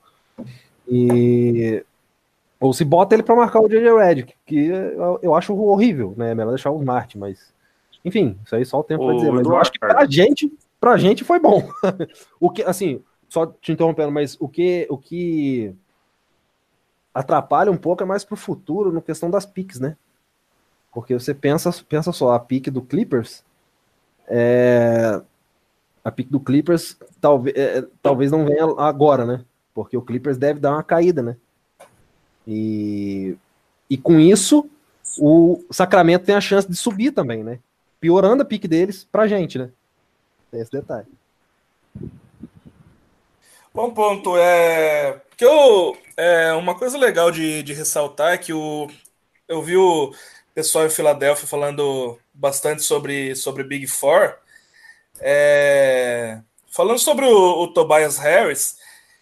E 0.87 1.83
ou 2.59 2.73
se 2.73 2.85
bota 2.85 3.15
ele 3.15 3.23
para 3.23 3.35
marcar 3.35 3.59
o 3.59 3.67
JJ 3.67 3.91
Redick, 3.97 4.35
que 4.45 4.67
eu, 4.67 5.19
eu, 5.23 5.35
acho 5.35 5.55
horrível, 5.55 6.13
né? 6.15 6.31
É 6.31 6.35
melhor 6.35 6.51
deixar 6.51 6.69
o 6.69 6.79
Smart, 6.79 7.17
mas 7.17 7.51
enfim, 8.05 8.37
isso 8.45 8.55
aí 8.55 8.63
só 8.63 8.79
o 8.79 8.83
tempo 8.83 9.05
vai 9.05 9.15
dizer. 9.15 9.31
Mas 9.31 9.47
eu 9.47 9.57
acho 9.57 9.71
que 9.71 9.79
pra 9.79 10.05
gente 10.05 10.51
pra 10.81 10.97
gente 10.97 11.23
foi 11.23 11.39
bom. 11.39 11.69
o 12.41 12.49
que, 12.49 12.63
assim, 12.63 13.01
só 13.29 13.45
te 13.45 13.71
interrompendo, 13.71 14.11
mas 14.11 14.35
o 14.41 14.49
que, 14.49 14.85
o 14.89 14.97
que 14.97 15.73
atrapalha 17.13 17.71
um 17.71 17.77
pouco 17.77 18.03
é 18.03 18.05
mais 18.05 18.25
pro 18.25 18.35
futuro 18.35 18.91
no 18.91 19.01
questão 19.01 19.29
das 19.29 19.45
piques, 19.45 19.79
né? 19.79 19.95
Porque 20.91 21.13
você 21.13 21.33
pensa, 21.33 21.71
pensa 21.87 22.11
só, 22.11 22.33
a 22.33 22.39
pique 22.39 22.69
do 22.69 22.81
Clippers 22.81 23.45
é, 24.33 25.21
a 26.03 26.09
pique 26.09 26.31
do 26.31 26.39
Clippers 26.39 26.97
talvez, 27.19 27.53
é, 27.57 27.85
talvez 28.01 28.31
não 28.31 28.45
venha 28.45 28.63
agora, 28.77 29.25
né? 29.25 29.43
Porque 29.73 29.97
o 29.97 30.01
Clippers 30.01 30.37
deve 30.37 30.59
dar 30.59 30.71
uma 30.71 30.83
caída, 30.83 31.21
né? 31.21 31.35
E, 32.47 33.35
e 33.89 33.97
com 33.97 34.19
isso, 34.19 34.69
o 35.19 35.61
Sacramento 35.69 36.25
tem 36.25 36.35
a 36.35 36.41
chance 36.41 36.67
de 36.67 36.77
subir 36.77 37.11
também, 37.11 37.43
né? 37.43 37.59
Piorando 37.99 38.41
a 38.41 38.45
pique 38.45 38.69
deles 38.69 39.03
pra 39.11 39.27
gente, 39.27 39.59
né? 39.59 39.69
Tem 40.51 40.61
esse 40.61 40.71
detalhe. 40.71 41.07
Bom 43.73 43.93
ponto. 43.93 44.35
É 44.37 45.21
que 45.37 45.45
eu 45.45 45.97
é 46.17 46.53
uma 46.53 46.75
coisa 46.77 46.97
legal 46.97 47.31
de, 47.31 47.63
de 47.63 47.73
ressaltar 47.73 48.33
é 48.33 48.37
que 48.37 48.53
o 48.53 48.87
eu 49.47 49.61
vi 49.63 49.77
o 49.77 50.13
pessoal 50.53 50.85
em 50.85 50.89
Filadélfia 50.89 51.47
falando 51.47 52.19
bastante 52.33 52.83
sobre 52.83 53.33
sobre 53.35 53.63
Big 53.63 53.87
Four. 53.87 54.37
É, 55.19 56.41
falando 56.67 56.99
sobre 56.99 57.25
o, 57.25 57.63
o, 57.63 57.73
Tobias 57.73 58.17
Harris, 58.17 58.77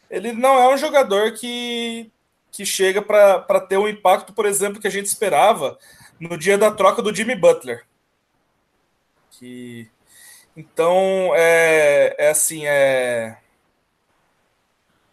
ele 0.09 0.32
não 0.34 0.57
é 0.57 0.73
um 0.73 0.77
jogador 0.77 1.34
que, 1.34 2.11
que 2.51 2.65
chega 2.65 3.01
para 3.01 3.59
ter 3.61 3.77
o 3.77 3.84
um 3.84 3.88
impacto, 3.88 4.34
por 4.34 4.45
exemplo, 4.45 4.80
que 4.82 4.88
a 4.88 4.91
gente 4.91 5.07
esperava 5.07 5.77
no 6.19 6.38
dia 6.38 6.57
da 6.57 6.71
troca 6.71 7.01
do 7.01 7.13
Jimmy 7.13 7.36
Butler. 7.36 7.86
Que 9.32 9.89
então, 10.60 11.32
é, 11.36 12.16
é 12.18 12.30
assim, 12.32 12.66
é 12.66 13.38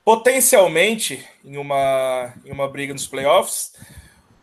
potencialmente 0.04 1.24
em 1.44 1.56
uma, 1.56 2.34
em 2.44 2.50
uma 2.50 2.68
briga 2.68 2.92
nos 2.92 3.06
playoffs, 3.06 3.72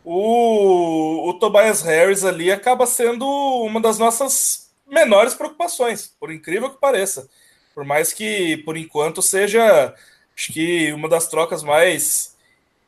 o, 0.02 1.28
o 1.28 1.34
Tobias 1.34 1.82
Harris 1.82 2.24
ali 2.24 2.50
acaba 2.50 2.86
sendo 2.86 3.26
uma 3.26 3.82
das 3.82 3.98
nossas 3.98 4.72
menores 4.86 5.34
preocupações, 5.34 6.06
por 6.18 6.32
incrível 6.32 6.70
que 6.70 6.80
pareça. 6.80 7.28
Por 7.74 7.84
mais 7.84 8.10
que, 8.10 8.56
por 8.58 8.74
enquanto, 8.74 9.20
seja 9.20 9.94
acho 10.34 10.54
que 10.54 10.90
uma 10.94 11.08
das 11.08 11.28
trocas 11.28 11.62
mais 11.62 12.34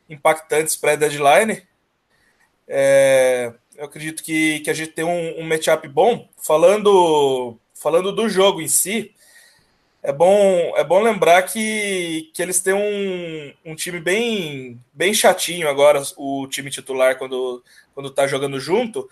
impactantes 0.09 0.75
pré-deadline. 0.75 1.61
É, 2.67 3.53
eu 3.75 3.85
acredito 3.85 4.23
que, 4.23 4.59
que 4.61 4.71
a 4.71 4.73
gente 4.73 4.93
tem 4.93 5.05
um, 5.05 5.39
um 5.39 5.43
matchup 5.47 5.87
bom. 5.87 6.27
Falando 6.37 7.59
falando 7.79 8.11
do 8.11 8.27
jogo 8.27 8.61
em 8.61 8.67
si, 8.67 9.13
é 10.01 10.13
bom, 10.13 10.73
é 10.77 10.83
bom 10.83 11.01
lembrar 11.01 11.43
que, 11.43 12.31
que 12.33 12.41
eles 12.41 12.61
têm 12.61 12.73
um, 12.73 13.71
um 13.71 13.75
time 13.75 13.99
bem, 13.99 14.79
bem 14.93 15.13
chatinho 15.13 15.67
agora, 15.67 16.01
o 16.15 16.47
time 16.47 16.69
titular, 16.69 17.17
quando, 17.17 17.63
quando 17.93 18.11
tá 18.11 18.27
jogando 18.27 18.59
junto, 18.59 19.09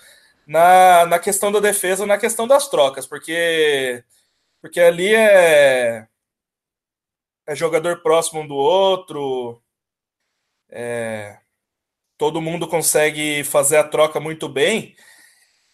na, 0.47 1.05
na 1.05 1.19
questão 1.19 1.51
da 1.51 1.59
defesa, 1.59 2.05
na 2.05 2.17
questão 2.17 2.47
das 2.47 2.69
trocas, 2.69 3.07
porque, 3.07 4.03
porque 4.61 4.79
ali 4.79 5.13
é, 5.13 6.07
é 7.47 7.55
jogador 7.55 8.01
próximo 8.01 8.41
um 8.41 8.47
do 8.47 8.55
outro, 8.55 9.61
é, 10.69 11.39
todo 12.17 12.41
mundo 12.41 12.67
consegue 12.67 13.43
fazer 13.43 13.77
a 13.77 13.83
troca 13.83 14.19
muito 14.19 14.47
bem. 14.47 14.95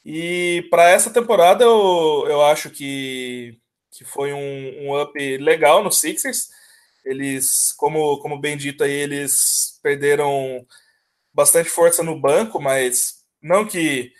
E 0.04 0.68
para 0.70 0.90
essa 0.90 1.12
temporada 1.12 1.64
eu, 1.64 2.26
eu 2.28 2.42
acho 2.44 2.70
que, 2.70 3.60
que 3.92 4.04
foi 4.04 4.34
um, 4.34 4.88
um 4.88 5.02
up 5.02 5.38
legal 5.38 5.84
no 5.84 5.92
Sixers. 5.92 6.50
Eles, 7.06 7.74
como, 7.78 8.20
como 8.20 8.40
bem 8.40 8.58
dito 8.58 8.84
aí, 8.84 8.92
eles 8.92 9.80
perderam 9.82 10.66
bastante 11.34 11.70
força 11.70 12.04
no 12.04 12.20
banco, 12.20 12.60
mas 12.60 13.24
não 13.42 13.66
que 13.66 14.12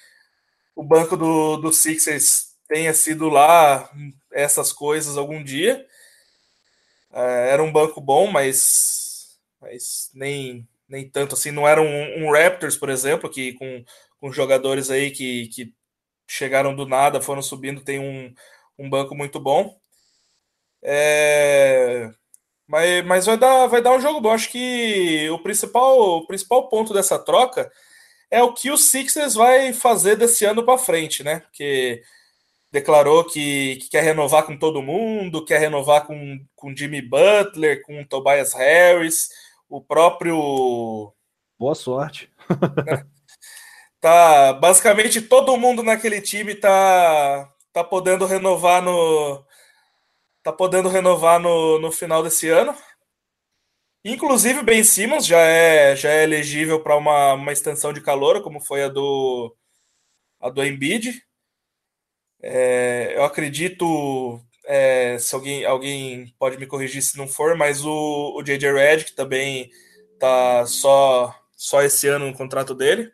o 0.76 0.84
banco 0.84 1.18
do, 1.18 1.58
do 1.58 1.74
Sixers 1.74 2.56
tenha 2.68 2.94
sido 2.94 3.30
lá 3.30 3.90
essas 4.32 4.72
coisas 4.72 5.18
algum 5.18 5.44
dia. 5.44 5.86
É, 7.14 7.50
era 7.52 7.64
um 7.64 7.72
banco 7.72 8.00
bom, 8.00 8.28
mas, 8.28 9.38
mas 9.60 10.10
nem, 10.14 10.68
nem 10.88 11.10
tanto 11.10 11.36
assim. 11.36 11.52
Não 11.52 11.68
era 11.68 11.82
um, 11.82 12.26
um 12.26 12.32
Raptors, 12.32 12.78
por 12.78 12.90
exemplo, 12.90 13.30
que 13.30 13.54
com, 13.54 13.84
com 14.22 14.32
jogadores 14.32 14.92
aí 14.92 15.12
que, 15.12 15.48
que 15.48 15.74
chegaram 16.28 16.76
do 16.76 16.86
nada, 16.86 17.20
foram 17.20 17.42
subindo, 17.42 17.82
tem 17.82 18.00
um, 18.00 18.34
um 18.78 18.90
banco 18.90 19.16
muito 19.16 19.40
bom. 19.40 19.78
É, 20.84 22.10
mas, 22.68 23.06
mas 23.06 23.26
vai, 23.26 23.38
dar, 23.38 23.68
vai 23.68 23.82
dar 23.82 23.92
um 23.92 24.00
jogo 24.00 24.22
bom. 24.22 24.32
Acho 24.32 24.50
que 24.50 25.30
o 25.32 25.40
principal, 25.40 26.00
o 26.00 26.28
principal 26.28 26.70
ponto 26.70 26.94
dessa 26.94 27.20
troca 27.20 27.70
é 28.30 28.42
o 28.42 28.54
que 28.54 28.72
o 28.72 28.78
Sixers 28.78 29.34
vai 29.34 29.74
fazer 29.74 30.16
desse 30.16 30.46
ano 30.46 30.64
para 30.64 30.78
frente, 30.78 31.24
né? 31.24 31.42
Porque 31.42 32.02
declarou 32.72 33.26
que, 33.26 33.78
que, 33.78 33.90
quer 33.90 34.04
renovar 34.04 34.46
com 34.46 34.58
todo 34.58 34.82
mundo, 34.82 35.44
quer 35.44 35.60
renovar 35.60 36.06
com, 36.06 36.40
com 36.56 36.76
Jimmy 36.76 37.02
Butler, 37.02 37.82
com 37.82 38.04
Tobias 38.06 38.54
Harris, 38.54 39.30
o 39.68 39.82
próprio. 39.82 41.14
Boa 41.60 41.76
sorte. 41.76 42.32
Tá, 44.02 44.54
basicamente 44.54 45.22
todo 45.22 45.56
mundo 45.58 45.84
naquele 45.84 46.20
time 46.22 46.56
tá, 46.56 47.54
tá 47.72 47.84
podendo 47.84 48.26
renovar 48.26 48.82
no 48.82 49.46
tá 50.44 50.52
podendo 50.52 50.90
renovar 50.90 51.40
no, 51.40 51.80
no 51.80 51.92
final 51.92 52.24
desse 52.24 52.50
ano. 52.50 52.76
Inclusive, 54.04 54.64
Ben 54.64 54.84
Simmons 54.84 55.26
já 55.28 55.40
é, 55.40 55.96
já 55.96 56.10
é 56.10 56.24
elegível 56.24 56.82
para 56.82 56.98
uma, 56.98 57.34
uma 57.34 57.52
extensão 57.52 57.94
de 57.94 58.02
calor, 58.02 58.42
como 58.42 58.60
foi 58.60 58.84
a 58.84 58.88
do, 58.90 59.56
a 60.40 60.50
do 60.50 60.66
Embiid. 60.66 61.24
É, 62.42 63.14
eu 63.16 63.24
acredito, 63.24 64.42
é, 64.66 65.18
se 65.20 65.36
alguém, 65.36 65.66
alguém 65.66 66.34
pode 66.40 66.58
me 66.58 66.66
corrigir 66.66 67.04
se 67.04 67.18
não 67.18 67.28
for, 67.28 67.56
mas 67.56 67.86
o, 67.86 68.36
o 68.36 68.44
JJ 68.44 68.74
Redick 68.74 69.14
também 69.14 69.70
tá 70.20 70.66
só, 70.66 71.36
só 71.56 71.84
esse 71.84 72.08
ano 72.08 72.28
no 72.28 72.34
contrato 72.38 72.74
dele. 72.74 73.12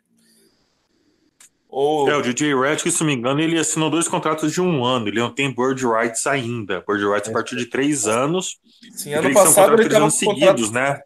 Ou... 1.80 2.10
É, 2.10 2.16
o 2.16 2.22
DJ 2.22 2.56
Redick, 2.56 2.90
se 2.90 2.98
não 2.98 3.06
me 3.06 3.14
engano, 3.14 3.40
ele 3.40 3.56
assinou 3.56 3.88
dois 3.88 4.08
contratos 4.08 4.52
de 4.52 4.60
um 4.60 4.84
ano. 4.84 5.06
Ele 5.06 5.20
não 5.20 5.32
tem 5.32 5.54
bird 5.54 5.86
rights 5.86 6.26
ainda. 6.26 6.82
Bird 6.84 7.06
rights 7.06 7.30
a 7.30 7.32
partir 7.32 7.54
de 7.54 7.66
três 7.66 8.04
anos. 8.04 8.58
Sim, 8.96 9.14
ano 9.14 9.32
passado 9.32 9.74
ele 9.74 9.84
estava 9.84 10.06
com 10.06 10.10
seguidos, 10.10 10.66
contrato... 10.66 10.72
né? 10.72 11.00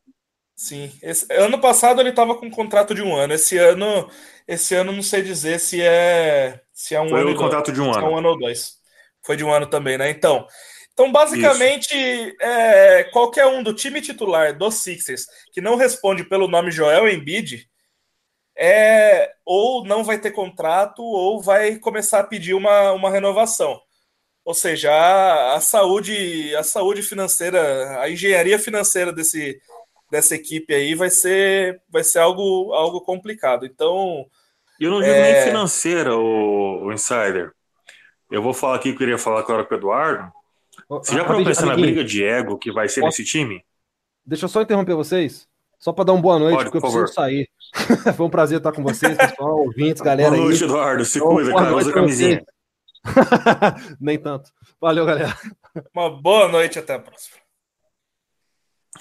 Sim, 0.57 0.91
esse... 1.03 1.31
ano 1.31 1.59
passado 1.61 2.01
ele 2.01 2.09
estava 2.09 2.35
com 2.37 2.47
um 2.47 2.51
contrato 2.51 2.95
de 2.95 3.03
um 3.03 3.15
ano. 3.15 3.35
Esse 3.35 3.59
ano, 3.59 4.09
esse 4.49 4.75
ano 4.75 4.93
não 4.93 5.03
sei 5.03 5.21
dizer 5.21 5.61
se 5.61 5.79
é 5.83 6.59
se 6.73 6.95
é 6.95 7.01
um 7.03 7.11
Foi 7.11 7.21
ano. 7.21 7.37
contrato 7.37 7.71
de 7.71 7.79
um 7.79 7.93
ano. 7.93 8.07
é 8.07 8.09
um 8.09 8.17
ano 8.17 8.29
ou 8.31 8.39
dois. 8.39 8.77
Foi 9.23 9.37
de 9.37 9.45
um 9.45 9.53
ano 9.53 9.67
também, 9.67 9.99
né? 9.99 10.09
Então, 10.09 10.47
então 10.95 11.13
basicamente, 11.13 11.95
é, 12.41 13.05
qualquer 13.13 13.45
um 13.47 13.63
do 13.63 13.75
time 13.75 14.01
titular 14.01 14.57
dos 14.57 14.77
Sixers 14.77 15.27
que 15.53 15.61
não 15.61 15.77
responde 15.77 16.25
pelo 16.25 16.49
nome 16.49 16.71
Joel 16.71 17.11
Embiid 17.11 17.71
é 18.57 19.33
ou 19.45 19.85
não 19.85 20.05
vai 20.05 20.19
ter 20.19 20.31
contrato 20.31 21.03
ou 21.03 21.41
vai 21.41 21.77
começar 21.77 22.21
a 22.21 22.25
pedir 22.25 22.55
uma, 22.55 22.93
uma 22.93 23.11
renovação. 23.11 23.81
Ou 24.45 24.55
seja, 24.55 24.91
a, 24.91 25.55
a 25.55 25.61
saúde, 25.61 26.55
a 26.57 26.63
saúde 26.63 27.03
financeira, 27.03 28.01
a 28.01 28.11
engenharia 28.11 28.59
financeira 28.59 29.13
desse, 29.13 29.61
dessa 30.11 30.35
equipe 30.35 30.75
aí 30.75 30.95
vai 30.95 31.11
ser, 31.11 31.81
vai 31.89 32.03
ser 32.03 32.19
algo, 32.19 32.73
algo 32.73 33.01
complicado. 33.01 33.65
Então. 33.65 34.27
Eu 34.81 34.91
não 34.91 35.01
digo 35.01 35.13
é... 35.13 35.33
nem 35.33 35.45
financeira, 35.45 36.17
o, 36.17 36.87
o 36.87 36.93
Insider. 36.93 37.53
Eu 38.31 38.43
vou 38.43 38.53
falar 38.53 38.77
aqui 38.77 38.89
que 38.89 38.95
eu 38.95 38.99
queria 38.99 39.19
falar 39.19 39.41
agora 39.41 39.65
com 39.65 39.75
o 39.75 39.79
Eduardo. 39.79 40.33
Você 40.89 41.15
já 41.15 41.25
parou 41.25 41.45
pensar 41.45 41.67
na 41.67 41.77
briga 41.77 42.03
de 42.03 42.25
ego 42.25 42.59
que 42.59 42.73
vai 42.73 42.89
ser 42.89 43.01
Posso... 43.01 43.21
nesse 43.21 43.31
time? 43.31 43.65
Deixa 44.25 44.47
eu 44.47 44.49
só 44.49 44.63
interromper 44.63 44.95
vocês. 44.95 45.49
Só 45.79 45.93
para 45.93 46.05
dar 46.05 46.13
uma 46.13 46.23
boa 46.23 46.39
noite, 46.39 46.57
Pode, 46.57 46.71
porque 46.71 46.81
por 46.81 46.87
eu 46.87 46.93
preciso 46.93 47.15
sair. 47.15 47.49
Foi 48.17 48.27
um 48.27 48.31
prazer 48.31 48.59
estar 48.59 48.73
com 48.73 48.83
vocês, 48.83 49.17
pessoal, 49.17 49.61
ouvintes, 49.61 50.03
galera. 50.03 50.31
Boa 50.31 50.43
noite, 50.43 50.63
aí. 50.63 50.69
Eduardo. 50.69 51.05
Se 51.05 51.19
então, 51.19 51.31
cuida, 51.31 51.53
cara. 51.53 51.77
Usa 51.77 51.93
camisinha. 51.93 52.45
Nem 54.01 54.19
tanto. 54.19 54.51
Valeu, 54.81 55.07
galera. 55.07 55.37
Uma 55.95 56.11
boa 56.11 56.49
noite, 56.49 56.79
até 56.79 56.95
a 56.95 56.99
próxima. 56.99 57.37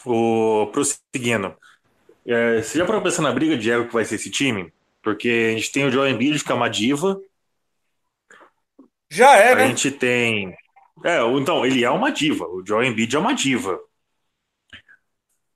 O, 0.05 0.67
prosseguindo. 0.71 1.55
É, 2.25 2.61
você 2.61 2.77
já 2.77 2.85
parou 2.85 3.01
pensar 3.01 3.21
na 3.21 3.31
briga 3.31 3.57
de 3.57 3.69
ego 3.69 3.87
que 3.87 3.93
vai 3.93 4.05
ser 4.05 4.15
esse 4.15 4.29
time? 4.29 4.71
Porque 5.03 5.51
a 5.51 5.57
gente 5.57 5.71
tem 5.71 5.85
o 5.85 5.91
Joe 5.91 6.09
Embiid, 6.09 6.43
que 6.43 6.51
é 6.51 6.55
uma 6.55 6.69
diva. 6.69 7.19
Já 9.09 9.35
é, 9.35 9.51
a 9.51 9.55
né? 9.55 9.63
A 9.63 9.67
gente 9.67 9.91
tem... 9.91 10.55
É, 11.03 11.19
então, 11.35 11.65
ele 11.65 11.83
é 11.83 11.89
uma 11.89 12.11
diva. 12.11 12.45
O 12.45 12.63
Joe 12.65 12.87
Embiid 12.87 13.15
é 13.15 13.19
uma 13.19 13.33
diva. 13.33 13.79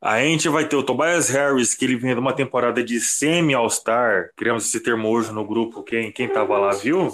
A 0.05 0.21
gente 0.21 0.47
vai 0.49 0.67
ter 0.69 0.75
o 0.75 0.83
Tobias 0.83 1.29
Harris, 1.29 1.73
que 1.73 1.83
ele 1.83 1.95
vem 1.95 2.13
de 2.13 2.19
uma 2.19 2.31
temporada 2.31 2.83
de 2.83 2.99
semi-All-Star. 3.01 4.29
Criamos 4.35 4.67
esse 4.67 4.79
termo 4.79 5.09
hoje 5.09 5.31
no 5.31 5.43
grupo, 5.43 5.81
quem, 5.81 6.11
quem 6.11 6.31
tava 6.31 6.59
lá 6.59 6.75
viu. 6.75 7.11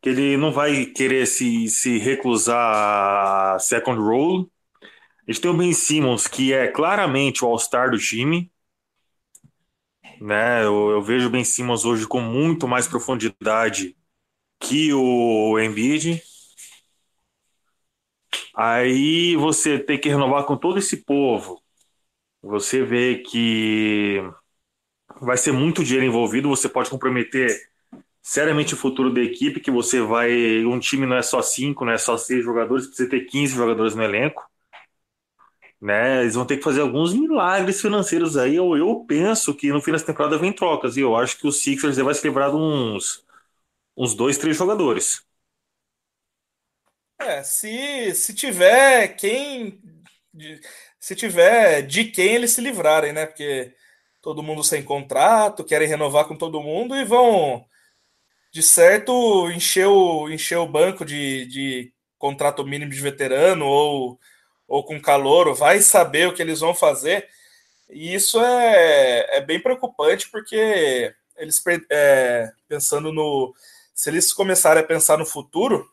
Que 0.00 0.08
ele 0.08 0.38
não 0.38 0.50
vai 0.50 0.86
querer 0.86 1.26
se, 1.26 1.68
se 1.68 1.98
reclusar 1.98 3.54
a 3.56 3.58
second 3.58 4.00
role. 4.00 4.50
A 4.82 5.30
gente 5.30 5.42
tem 5.42 5.50
o 5.50 5.54
Ben 5.54 5.74
Simmons, 5.74 6.26
que 6.26 6.54
é 6.54 6.68
claramente 6.68 7.44
o 7.44 7.48
All-Star 7.48 7.90
do 7.90 7.98
time. 7.98 8.50
Né? 10.22 10.64
Eu, 10.64 10.92
eu, 10.92 11.02
vejo 11.02 11.26
o 11.26 11.30
Ben 11.30 11.44
Simmons 11.44 11.84
hoje 11.84 12.06
com 12.06 12.22
muito 12.22 12.66
mais 12.66 12.88
profundidade 12.88 13.94
que 14.58 14.90
o 14.94 15.58
Embiid. 15.58 16.22
Aí 18.58 19.36
você 19.36 19.78
tem 19.78 20.00
que 20.00 20.08
renovar 20.08 20.44
com 20.44 20.56
todo 20.56 20.78
esse 20.78 20.98
povo. 20.98 21.62
Você 22.42 22.84
vê 22.84 23.18
que 23.20 24.20
vai 25.20 25.36
ser 25.36 25.52
muito 25.52 25.84
dinheiro 25.84 26.06
envolvido, 26.06 26.48
você 26.48 26.68
pode 26.68 26.90
comprometer 26.90 27.48
seriamente 28.22 28.74
o 28.74 28.76
futuro 28.76 29.12
da 29.14 29.22
equipe, 29.22 29.60
que 29.60 29.70
você 29.70 30.00
vai. 30.02 30.64
Um 30.66 30.78
time 30.80 31.06
não 31.06 31.16
é 31.16 31.22
só 31.22 31.42
cinco, 31.42 31.84
não 31.84 31.92
é 31.92 31.98
só 31.98 32.16
seis 32.18 32.44
jogadores, 32.44 32.86
precisa 32.88 33.10
ter 33.10 33.22
15 33.26 33.54
jogadores 33.56 33.94
no 33.94 34.04
elenco. 34.04 34.44
Né? 35.80 36.22
Eles 36.22 36.34
vão 36.34 36.44
ter 36.46 36.56
que 36.56 36.62
fazer 36.64 36.80
alguns 36.80 37.12
milagres 37.14 37.80
financeiros 37.80 38.36
aí. 38.36 38.56
Eu, 38.56 38.76
eu 38.76 39.04
penso 39.06 39.54
que 39.54 39.70
no 39.72 39.80
fim 39.80 39.92
da 39.92 39.98
temporada 40.00 40.38
vem 40.38 40.52
trocas. 40.52 40.96
E 40.96 41.00
eu 41.00 41.16
acho 41.16 41.38
que 41.38 41.46
o 41.46 41.52
Sixers 41.52 41.96
vai 41.98 42.14
se 42.14 42.26
livrar 42.26 42.50
de 42.50 42.56
uns, 42.56 43.24
uns 43.96 44.14
dois, 44.14 44.38
três 44.38 44.56
jogadores. 44.56 45.24
É, 47.18 47.42
se, 47.42 48.14
se 48.14 48.34
tiver 48.34 49.08
quem. 49.16 49.80
Se 51.00 51.14
tiver 51.16 51.82
de 51.82 52.04
quem 52.04 52.34
eles 52.34 52.52
se 52.52 52.60
livrarem, 52.60 53.12
né? 53.12 53.26
Porque 53.26 53.74
todo 54.22 54.42
mundo 54.42 54.62
sem 54.64 54.82
contrato, 54.82 55.64
querem 55.64 55.88
renovar 55.88 56.26
com 56.26 56.36
todo 56.36 56.62
mundo 56.62 56.96
e 56.96 57.04
vão, 57.04 57.64
de 58.52 58.62
certo, 58.62 59.50
encher 59.50 59.86
o, 59.86 60.28
encher 60.30 60.58
o 60.58 60.66
banco 60.66 61.04
de, 61.04 61.46
de 61.46 61.92
contrato 62.18 62.64
mínimo 62.64 62.92
de 62.92 63.00
veterano 63.00 63.66
ou, 63.66 64.20
ou 64.66 64.84
com 64.84 65.00
calor, 65.00 65.54
vai 65.54 65.80
saber 65.80 66.28
o 66.28 66.34
que 66.34 66.42
eles 66.42 66.60
vão 66.60 66.74
fazer. 66.74 67.28
E 67.90 68.14
isso 68.14 68.40
é, 68.40 69.38
é 69.38 69.40
bem 69.40 69.60
preocupante 69.60 70.28
porque 70.30 71.14
eles, 71.36 71.62
é, 71.90 72.50
pensando 72.68 73.12
no. 73.12 73.54
Se 73.94 74.10
eles 74.10 74.32
começarem 74.32 74.82
a 74.82 74.86
pensar 74.86 75.18
no 75.18 75.26
futuro, 75.26 75.88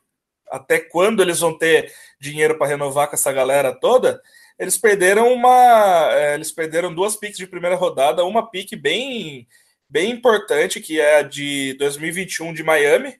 até 0.55 0.79
quando 0.79 1.21
eles 1.21 1.39
vão 1.39 1.57
ter 1.57 1.93
dinheiro 2.19 2.57
para 2.57 2.67
renovar 2.67 3.07
com 3.07 3.15
essa 3.15 3.31
galera 3.31 3.73
toda, 3.73 4.21
eles 4.57 4.77
perderam 4.77 5.33
uma. 5.33 6.09
É, 6.13 6.35
eles 6.35 6.51
perderam 6.51 6.93
duas 6.93 7.15
piques 7.15 7.37
de 7.37 7.47
primeira 7.47 7.75
rodada, 7.75 8.23
uma 8.23 8.49
pique 8.49 8.75
bem, 8.75 9.47
bem 9.89 10.11
importante, 10.11 10.79
que 10.79 10.99
é 10.99 11.17
a 11.19 11.21
de 11.21 11.73
2021 11.73 12.53
de 12.53 12.63
Miami, 12.63 13.19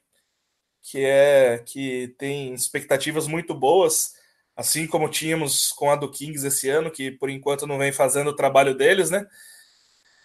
que 0.81 1.03
é 1.03 1.61
que 1.65 2.15
tem 2.17 2.53
expectativas 2.53 3.27
muito 3.27 3.53
boas, 3.53 4.13
assim 4.55 4.88
como 4.88 5.09
tínhamos 5.09 5.71
com 5.73 5.91
a 5.91 5.95
do 5.95 6.09
Kings 6.09 6.47
esse 6.47 6.69
ano, 6.69 6.89
que 6.91 7.11
por 7.11 7.29
enquanto 7.29 7.67
não 7.67 7.77
vem 7.77 7.91
fazendo 7.91 8.29
o 8.29 8.36
trabalho 8.36 8.73
deles, 8.73 9.09
né? 9.09 9.25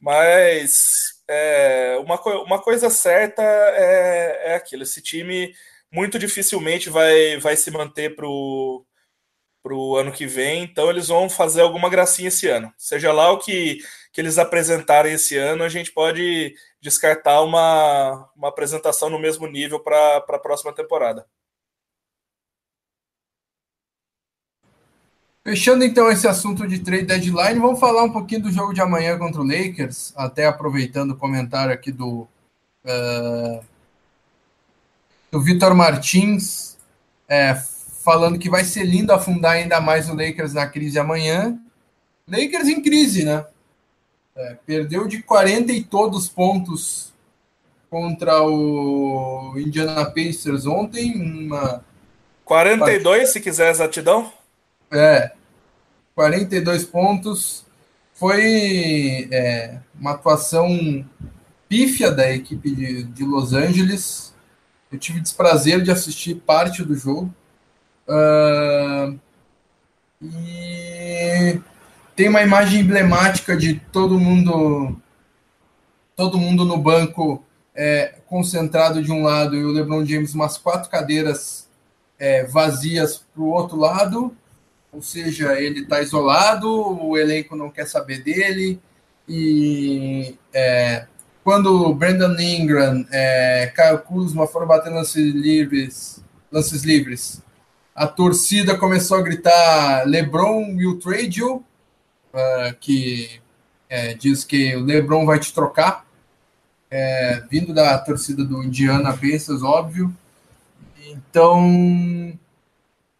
Mas 0.01 1.21
é, 1.29 1.99
uma, 2.01 2.21
uma 2.43 2.63
coisa 2.63 2.89
certa 2.89 3.43
é, 3.43 4.53
é 4.53 4.55
aquilo: 4.55 4.85
esse 4.85 5.03
time 5.03 5.53
muito 5.93 6.19
dificilmente 6.19 6.89
vai, 6.89 7.39
vai 7.39 7.57
se 7.57 7.71
manter 7.71 8.15
para 8.15 8.27
o 8.27 8.87
ano 9.97 10.13
que 10.13 10.27
vem, 10.27 10.63
então 10.63 10.89
eles 10.91 11.09
vão 11.09 11.29
fazer 11.29 11.63
alguma 11.63 11.91
gracinha 11.91 12.29
esse 12.29 12.47
ano. 12.49 12.73
Seja 12.77 13.13
lá 13.13 13.31
o 13.33 13.39
que, 13.39 13.79
que 14.13 14.21
eles 14.21 14.39
apresentarem 14.39 15.13
esse 15.13 15.37
ano, 15.37 15.65
a 15.65 15.69
gente 15.69 15.93
pode 15.93 16.55
descartar 16.81 17.43
uma, 17.43 18.31
uma 18.37 18.49
apresentação 18.49 19.11
no 19.11 19.19
mesmo 19.19 19.47
nível 19.47 19.81
para 19.81 20.19
a 20.19 20.39
próxima 20.39 20.73
temporada. 20.73 21.27
Fechando 25.43 25.83
então 25.83 26.11
esse 26.11 26.29
assunto 26.29 26.69
de 26.69 26.81
trade 26.81 27.07
deadline, 27.07 27.59
vamos 27.59 27.81
falar 27.81 28.05
um 28.05 28.13
pouquinho 28.13 28.43
do 28.43 28.53
jogo 28.53 28.75
de 28.75 28.81
amanhã 28.83 29.19
contra 29.19 29.41
o 29.41 29.47
Lakers, 29.47 30.13
até 30.15 30.47
aproveitando 30.47 31.13
o 31.13 31.17
comentário 31.17 31.73
aqui 31.73 31.91
do, 31.91 32.29
uh, 32.85 33.65
do 35.31 35.41
Vitor 35.41 35.75
Martins, 35.75 36.77
é, 37.29 37.55
falando 38.03 38.39
que 38.39 38.51
vai 38.51 38.65
ser 38.65 38.85
lindo 38.85 39.13
afundar 39.13 39.53
ainda 39.53 39.81
mais 39.81 40.09
o 40.09 40.15
Lakers 40.15 40.53
na 40.53 40.67
crise 40.67 40.99
amanhã. 40.99 41.59
Lakers 42.27 42.69
em 42.69 42.83
crise, 42.83 43.25
né? 43.25 43.45
É, 44.37 44.57
perdeu 44.67 45.07
de 45.07 45.23
40 45.23 45.73
e 45.73 45.83
todos 45.83 46.29
pontos 46.29 47.13
contra 47.91 48.43
o 48.43 49.55
Indiana 49.59 50.05
Pacers 50.07 50.65
ontem. 50.67 51.15
Uma 51.15 51.85
42, 52.45 53.05
partida. 53.05 53.27
se 53.27 53.41
quiser 53.41 53.71
exatidão. 53.71 54.33
É, 54.91 55.33
42 56.15 56.85
pontos. 56.85 57.67
Foi 58.15 59.29
é, 59.31 59.79
uma 59.99 60.13
atuação 60.13 61.05
pífia 61.69 62.11
da 62.11 62.31
equipe 62.31 62.71
de, 62.75 63.03
de, 63.05 63.25
Los 63.25 63.53
Angeles. 63.53 64.30
Eu 64.91 64.99
tive 64.99 65.21
desprazer 65.21 65.83
de 65.83 65.91
assistir 65.91 66.35
parte 66.35 66.83
do 66.83 66.95
jogo. 66.95 67.33
Uh, 68.09 69.19
e 70.23 71.61
tem 72.17 72.29
uma 72.29 72.43
imagem 72.43 72.81
emblemática 72.81 73.57
de 73.57 73.75
todo 73.93 74.19
mundo 74.19 75.01
todo 76.17 76.37
mundo 76.37 76.67
no 76.67 76.77
banco 76.77 77.43
é, 77.75 78.17
concentrado 78.27 79.03
de 79.03 79.11
um 79.11 79.23
lado 79.23 79.57
e 79.57 79.65
o 79.65 79.71
LeBron 79.71 80.05
James 80.05 80.35
umas 80.35 80.59
quatro 80.59 80.91
cadeiras 80.91 81.67
é, 82.19 82.45
vazias 82.45 83.25
para 83.33 83.43
o 83.43 83.49
outro 83.49 83.79
lado 83.79 84.37
ou 84.93 85.03
seja, 85.03 85.59
ele 85.61 85.81
está 85.81 86.01
isolado, 86.01 86.69
o 86.69 87.17
elenco 87.17 87.55
não 87.55 87.71
quer 87.71 87.87
saber 87.87 88.23
dele, 88.23 88.81
e 89.29 90.37
é, 90.53 91.07
quando 91.51 91.93
Brandon 91.95 92.39
Ingram, 92.39 93.05
é, 93.11 93.73
Kyle 93.75 93.99
Kuzma 93.99 94.47
foram 94.47 94.69
bater 94.69 94.89
lances 94.89 95.35
livres, 95.35 96.23
lances 96.49 96.85
livres, 96.85 97.43
a 97.93 98.07
torcida 98.07 98.79
começou 98.79 99.19
a 99.19 99.23
gritar 99.23 100.07
LeBron 100.07 100.77
will 100.77 101.01
trade 101.01 101.43
uh, 101.43 101.61
que 102.79 103.41
é, 103.89 104.15
diz 104.15 104.45
que 104.45 104.77
o 104.77 104.85
LeBron 104.85 105.27
vai 105.27 105.41
te 105.41 105.53
trocar, 105.53 106.07
é, 106.89 107.43
vindo 107.51 107.75
da 107.75 107.99
torcida 107.99 108.45
do 108.45 108.63
Indiana 108.63 109.13
Pacers, 109.13 109.65
óbvio. 109.65 110.15
Então, 111.05 112.33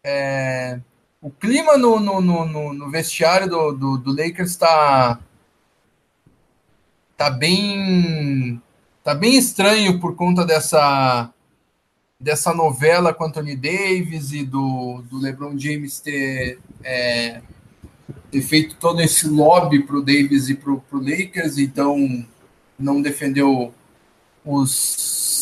é, 0.05 0.79
o 1.21 1.29
clima 1.29 1.77
no, 1.77 1.99
no, 1.99 2.21
no, 2.21 2.73
no 2.73 2.89
vestiário 2.89 3.49
do, 3.49 3.73
do, 3.73 3.97
do 3.97 4.15
Lakers 4.15 4.51
está 4.51 5.19
tá 7.21 7.29
bem 7.29 8.59
tá 9.03 9.13
bem 9.13 9.37
estranho 9.37 9.99
por 9.99 10.15
conta 10.15 10.43
dessa 10.43 11.31
dessa 12.19 12.51
novela 12.51 13.13
com 13.13 13.25
Anthony 13.25 13.55
Davis 13.55 14.31
e 14.31 14.43
do, 14.43 15.03
do 15.07 15.19
LeBron 15.19 15.57
James 15.57 15.99
ter, 15.99 16.59
é, 16.83 17.41
ter 18.31 18.41
feito 18.41 18.75
todo 18.75 19.01
esse 19.01 19.27
lobby 19.27 19.83
para 19.83 19.97
o 19.97 20.01
Davis 20.01 20.49
e 20.49 20.55
para 20.55 20.71
o 20.71 20.83
Lakers, 20.93 21.57
então 21.57 22.25
não 22.77 23.01
defendeu 23.01 23.73
os 24.45 24.71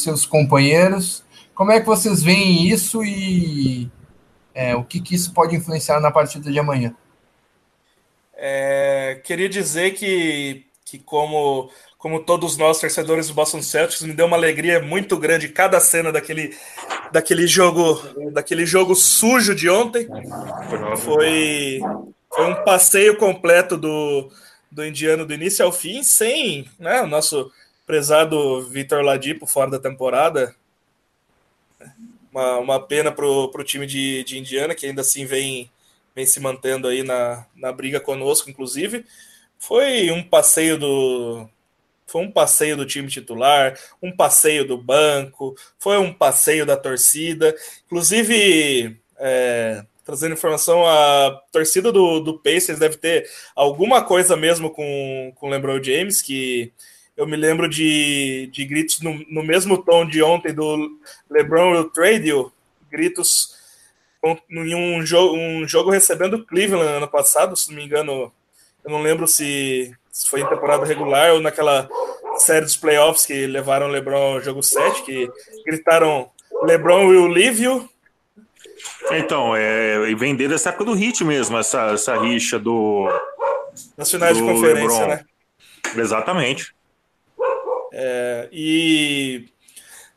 seus 0.03 0.25
companheiros. 0.25 1.23
Como 1.53 1.71
é 1.71 1.79
que 1.79 1.85
vocês 1.85 2.23
veem 2.23 2.67
isso 2.67 3.03
e 3.03 3.89
é, 4.53 4.75
o 4.75 4.83
que, 4.83 5.01
que 5.01 5.15
isso 5.15 5.33
pode 5.33 5.55
influenciar 5.55 5.99
na 5.99 6.11
partida 6.11 6.49
de 6.49 6.59
amanhã? 6.59 6.93
É, 8.33 9.21
queria 9.25 9.49
dizer 9.49 9.91
que, 9.91 10.68
que 10.89 10.99
como, 10.99 11.69
como 11.97 12.23
todos 12.23 12.57
nós, 12.57 12.79
torcedores 12.79 13.27
do 13.27 13.33
Boston 13.33 13.61
Celtics, 13.61 14.01
me 14.01 14.13
deu 14.13 14.25
uma 14.25 14.37
alegria 14.37 14.81
muito 14.81 15.17
grande 15.17 15.49
cada 15.49 15.79
cena 15.79 16.11
daquele, 16.11 16.55
daquele 17.11 17.47
jogo 17.47 18.01
daquele 18.31 18.65
jogo 18.65 18.95
sujo 18.95 19.53
de 19.53 19.69
ontem. 19.69 20.07
Foi, 20.97 21.79
foi 22.33 22.45
um 22.45 22.63
passeio 22.63 23.17
completo 23.17 23.77
do, 23.77 24.29
do 24.71 24.85
indiano 24.85 25.25
do 25.25 25.33
início 25.33 25.65
ao 25.65 25.71
fim, 25.71 26.03
sem 26.03 26.69
né, 26.79 27.01
o 27.01 27.07
nosso 27.07 27.51
prezado 27.85 28.61
Vitor 28.69 29.03
Ladipo 29.03 29.45
fora 29.45 29.71
da 29.71 29.79
temporada 29.79 30.55
uma, 32.31 32.57
uma 32.57 32.79
pena 32.79 33.11
para 33.11 33.25
o 33.25 33.63
time 33.63 33.85
de, 33.85 34.23
de 34.23 34.37
Indiana, 34.37 34.75
que 34.75 34.85
ainda 34.85 35.01
assim 35.01 35.25
vem, 35.25 35.69
vem 36.15 36.25
se 36.25 36.39
mantendo 36.39 36.87
aí 36.87 37.03
na, 37.03 37.45
na 37.55 37.71
briga 37.71 37.99
conosco, 37.99 38.49
inclusive. 38.49 39.05
Foi 39.59 40.09
um 40.09 40.23
passeio 40.23 40.77
do. 40.77 41.47
Foi 42.07 42.23
um 42.23 42.31
passeio 42.31 42.75
do 42.75 42.87
time 42.87 43.07
titular, 43.07 43.77
um 44.01 44.11
passeio 44.11 44.65
do 44.65 44.75
banco, 44.75 45.55
foi 45.77 45.99
um 45.99 46.11
passeio 46.11 46.65
da 46.65 46.75
torcida. 46.75 47.55
Inclusive, 47.85 48.99
é, 49.19 49.85
trazendo 50.03 50.33
informação, 50.33 50.87
a 50.87 51.39
torcida 51.51 51.91
do, 51.91 52.19
do 52.19 52.39
Pacers 52.39 52.79
deve 52.79 52.97
ter 52.97 53.29
alguma 53.55 54.03
coisa 54.03 54.35
mesmo 54.35 54.71
com, 54.71 55.31
com 55.35 55.45
o 55.45 55.49
LeBron 55.51 55.83
James, 55.83 56.19
que 56.19 56.73
eu 57.15 57.27
me 57.27 57.37
lembro 57.37 57.69
de, 57.69 58.49
de 58.51 58.65
gritos 58.65 59.01
no, 59.01 59.23
no 59.29 59.43
mesmo 59.43 59.77
tom 59.83 60.07
de 60.07 60.23
ontem 60.23 60.51
do 60.51 60.97
LeBron 61.29 61.83
trade 61.89 62.31
gritos 62.89 63.55
em 64.49 64.73
um 64.73 65.05
jogo, 65.05 65.37
um 65.37 65.67
jogo 65.67 65.91
recebendo 65.91 66.43
Cleveland 66.43 66.97
ano 66.97 67.07
passado, 67.07 67.55
se 67.55 67.69
não 67.69 67.77
me 67.77 67.85
engano, 67.85 68.33
eu 68.89 68.97
não 68.97 69.01
lembro 69.03 69.27
se, 69.27 69.95
se 70.11 70.27
foi 70.27 70.41
em 70.41 70.47
temporada 70.47 70.83
regular 70.83 71.33
ou 71.33 71.39
naquela 71.39 71.87
série 72.37 72.65
dos 72.65 72.75
playoffs 72.75 73.25
que 73.25 73.45
levaram 73.45 73.87
o 73.87 73.89
LeBron 73.89 74.33
ao 74.33 74.41
jogo 74.41 74.63
7, 74.63 75.03
que 75.03 75.29
gritaram 75.65 76.31
LeBron 76.63 77.07
will 77.07 77.27
leave 77.27 77.63
you. 77.63 77.87
Então, 79.11 79.55
é, 79.55 80.09
e 80.09 80.15
vem 80.15 80.35
desde 80.35 80.55
essa 80.55 80.69
época 80.69 80.85
do 80.85 80.93
hit 80.93 81.23
mesmo, 81.23 81.57
essa, 81.57 81.91
essa 81.91 82.17
rixa 82.19 82.57
do. 82.57 83.07
Nas 83.95 84.09
finais 84.09 84.37
do 84.37 84.43
de 84.43 84.51
conferência, 84.51 85.01
LeBron. 85.01 85.07
né? 85.07 85.25
Exatamente. 85.95 86.73
É, 87.93 88.49
e 88.51 89.49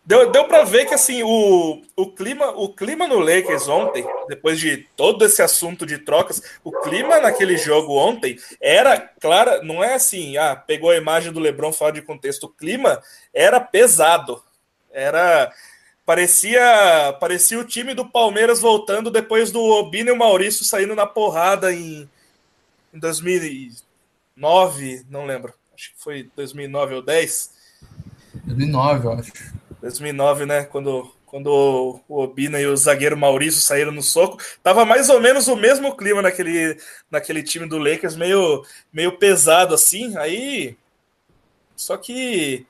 deu, 0.05 0.31
deu 0.31 0.47
para 0.47 0.65
ver 0.65 0.87
que 0.87 0.95
assim 0.95 1.23
o, 1.23 1.83
o 1.97 2.13
clima 2.13 2.51
o 2.51 2.69
clima 2.69 3.07
no 3.07 3.19
Lakers 3.19 3.69
ontem, 3.69 4.05
depois 4.29 4.59
de 4.59 4.79
todo 4.97 5.25
esse 5.25 5.43
assunto 5.43 5.87
de 5.87 5.99
trocas, 5.99 6.43
o 6.65 6.73
clima 6.73 7.21
naquele 7.21 7.57
jogo 7.57 7.97
ontem 7.97 8.39
era 8.61 8.99
clara, 8.99 9.63
não 9.63 9.83
é 9.83 9.95
assim, 9.95 10.37
ah, 10.37 10.57
pegou 10.57 10.91
a 10.91 10.97
imagem 10.97 11.33
do 11.33 11.41
LeBron 11.41 11.73
fora 11.73 11.93
de 11.93 12.03
contexto, 12.03 12.45
o 12.45 12.49
clima 12.49 13.03
era 13.33 13.61
pesado. 13.61 14.43
Era 14.91 15.53
parecia 16.05 17.17
parecia 17.21 17.59
o 17.59 17.65
time 17.65 17.95
do 17.95 18.05
Palmeiras 18.05 18.61
voltando 18.61 19.11
depois 19.11 19.51
do 19.51 19.63
Obina 19.63 20.11
e 20.11 20.13
o 20.13 20.19
Maurício 20.19 20.65
saindo 20.65 20.95
na 20.95 21.07
porrada 21.07 21.73
em, 21.73 22.09
em 22.93 22.99
2009, 22.99 25.07
não 25.09 25.25
lembro. 25.25 25.55
Acho 25.75 25.93
que 25.93 26.03
foi 26.03 26.31
2009 26.37 26.97
ou 26.97 27.03
10 27.03 27.63
2009, 28.45 29.07
eu 29.07 29.13
acho. 29.13 29.33
2009, 29.83 30.47
né? 30.47 30.65
Quando, 30.65 31.13
quando 31.27 32.01
o 32.09 32.23
Obina 32.23 32.61
e 32.61 32.67
o 32.67 32.77
zagueiro 32.77 33.17
Maurício 33.17 33.61
saíram 33.61 33.93
no 33.93 34.03
soco. 34.03 34.39
Tava 34.63 34.85
mais 34.85 35.11
ou 35.11 35.21
menos 35.21 35.49
o 35.49 35.57
mesmo 35.57 35.97
clima 35.97 36.23
naquele, 36.23 36.79
naquele 37.11 37.43
time 37.43 37.69
do 37.69 37.79
Lakers, 37.79 38.17
meio, 38.17 38.65
meio 38.93 39.19
pesado 39.19 39.75
assim. 39.75 40.17
Aí. 40.17 40.77
Só 41.77 41.97
que. 41.97 42.65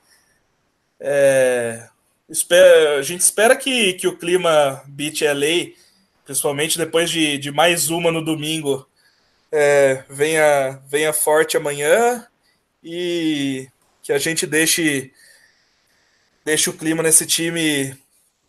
É, 0.98 1.88
espera, 2.28 2.98
a 2.98 3.02
gente 3.02 3.20
espera 3.20 3.56
que, 3.56 3.94
que 3.94 4.08
o 4.08 4.16
clima 4.16 4.82
beat 4.86 5.20
LA, 5.20 5.74
principalmente 6.24 6.78
depois 6.78 7.10
de, 7.10 7.36
de 7.38 7.50
mais 7.50 7.90
uma 7.90 8.10
no 8.10 8.24
domingo, 8.24 8.88
é, 9.50 10.04
venha, 10.08 10.80
venha 10.86 11.12
forte 11.12 11.56
amanhã 11.56 12.26
e 12.82 13.68
que 14.02 14.12
a 14.12 14.18
gente 14.18 14.46
deixe 14.46 15.12
deixa 16.44 16.70
o 16.70 16.76
clima 16.76 17.02
nesse 17.02 17.26
time 17.26 17.96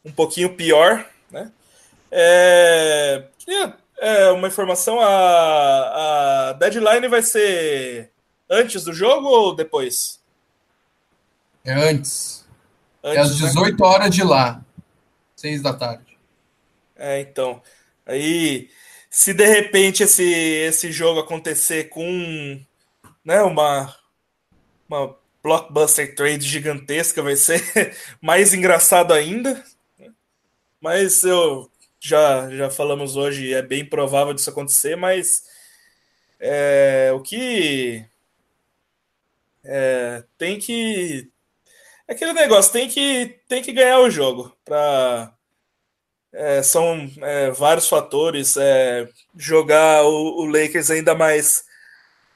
um 0.04 0.12
pouquinho 0.12 0.56
pior, 0.56 1.06
né? 1.32 1.52
É, 2.12 3.24
é 4.00 4.32
uma 4.32 4.48
informação, 4.48 5.00
a, 5.00 6.50
a 6.50 6.54
deadline 6.54 7.08
vai 7.08 7.22
ser 7.22 8.12
antes 8.50 8.84
do 8.84 8.94
jogo 8.94 9.28
ou 9.28 9.56
depois? 9.56 10.22
É 11.64 11.74
antes. 11.74 12.46
antes 13.04 13.18
é 13.18 13.22
às 13.22 13.38
18 13.38 13.82
né? 13.82 13.88
horas 13.88 14.14
de 14.14 14.24
lá, 14.24 14.62
6 15.36 15.62
da 15.62 15.74
tarde. 15.74 16.18
É, 16.96 17.22
então. 17.22 17.62
Aí, 18.06 18.70
se 19.10 19.34
de 19.34 19.46
repente 19.46 20.04
esse, 20.04 20.24
esse 20.24 20.92
jogo 20.92 21.22
acontecer 21.22 21.86
com 21.86 22.62
né, 23.24 23.42
uma, 23.42 23.96
uma 24.88 25.16
blockbuster 25.44 26.16
trade 26.16 26.48
gigantesca, 26.48 27.22
vai 27.22 27.36
ser 27.36 27.62
mais 28.22 28.54
engraçado 28.54 29.14
ainda. 29.14 29.62
Mas 30.80 31.24
eu 31.24 31.70
já, 32.00 32.50
já 32.50 32.70
falamos 32.70 33.16
hoje, 33.16 33.54
é 33.54 33.62
bem 33.62 33.86
provável 33.86 34.34
disso 34.34 34.50
acontecer, 34.50 34.96
mas 34.96 35.44
é, 36.40 37.12
o 37.14 37.22
que 37.22 38.06
é, 39.64 40.24
tem 40.38 40.60
que. 40.60 41.30
É 42.08 42.14
aquele 42.14 42.34
negócio, 42.34 42.72
tem 42.72 42.90
que, 42.90 43.40
tem 43.48 43.62
que 43.62 43.72
ganhar 43.72 44.00
o 44.00 44.10
jogo. 44.10 44.56
Pra, 44.66 45.34
é, 46.34 46.62
são 46.62 47.10
é, 47.22 47.52
vários 47.52 47.88
fatores. 47.88 48.58
É, 48.58 49.08
jogar 49.38 50.04
o, 50.04 50.42
o, 50.42 50.46
Lakers 50.46 50.92
ainda 50.92 51.16
mais. 51.16 51.64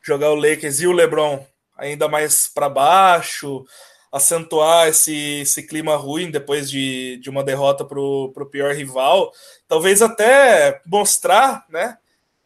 Jogar 0.01 0.31
o 0.31 0.35
Lakers 0.35 0.79
e 0.79 0.87
o 0.87 0.93
LeBron 0.93 1.45
ainda 1.77 2.07
mais 2.07 2.47
para 2.47 2.67
baixo, 2.67 3.65
acentuar 4.11 4.87
esse, 4.87 5.41
esse 5.41 5.63
clima 5.63 5.95
ruim 5.95 6.31
depois 6.31 6.69
de, 6.69 7.17
de 7.17 7.29
uma 7.29 7.43
derrota 7.43 7.85
para 7.85 7.99
o 7.99 8.49
pior 8.49 8.73
rival. 8.73 9.31
Talvez 9.67 10.01
até 10.01 10.81
mostrar 10.85 11.65
né, 11.69 11.97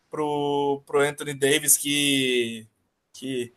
para 0.09 0.21
o 0.21 0.83
Anthony 0.95 1.33
Davis 1.33 1.77
que, 1.77 2.67
que 3.13 3.53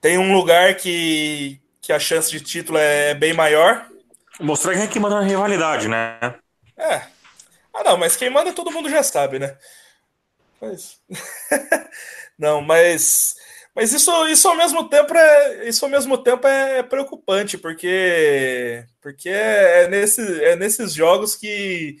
tem 0.00 0.18
um 0.18 0.34
lugar 0.34 0.74
que, 0.76 1.60
que 1.80 1.92
a 1.92 1.98
chance 1.98 2.30
de 2.30 2.40
título 2.40 2.78
é 2.78 3.14
bem 3.14 3.32
maior. 3.32 3.88
Mostrar 4.40 4.74
quem 4.74 4.82
é 4.82 4.88
que 4.88 4.98
manda 4.98 5.16
na 5.16 5.22
rivalidade, 5.22 5.86
né? 5.88 6.18
É. 6.76 7.02
Ah, 7.72 7.84
não, 7.84 7.96
mas 7.96 8.16
quem 8.16 8.30
manda 8.30 8.52
todo 8.52 8.70
mundo 8.70 8.90
já 8.90 9.02
sabe, 9.02 9.38
né? 9.38 9.56
Mas... 10.60 11.00
não, 12.38 12.60
mas 12.60 13.36
mas 13.74 13.92
isso, 13.92 14.10
isso 14.28 14.48
ao 14.48 14.56
mesmo 14.56 14.88
tempo 14.88 15.14
é 15.16 15.68
isso 15.68 15.84
ao 15.84 15.90
mesmo 15.90 16.16
tempo 16.16 16.46
é 16.46 16.82
preocupante 16.82 17.58
porque 17.58 18.84
porque 19.02 19.28
é, 19.28 19.82
é, 19.82 19.88
nesse, 19.88 20.44
é 20.44 20.56
nesses 20.56 20.92
jogos 20.92 21.34
que 21.34 21.96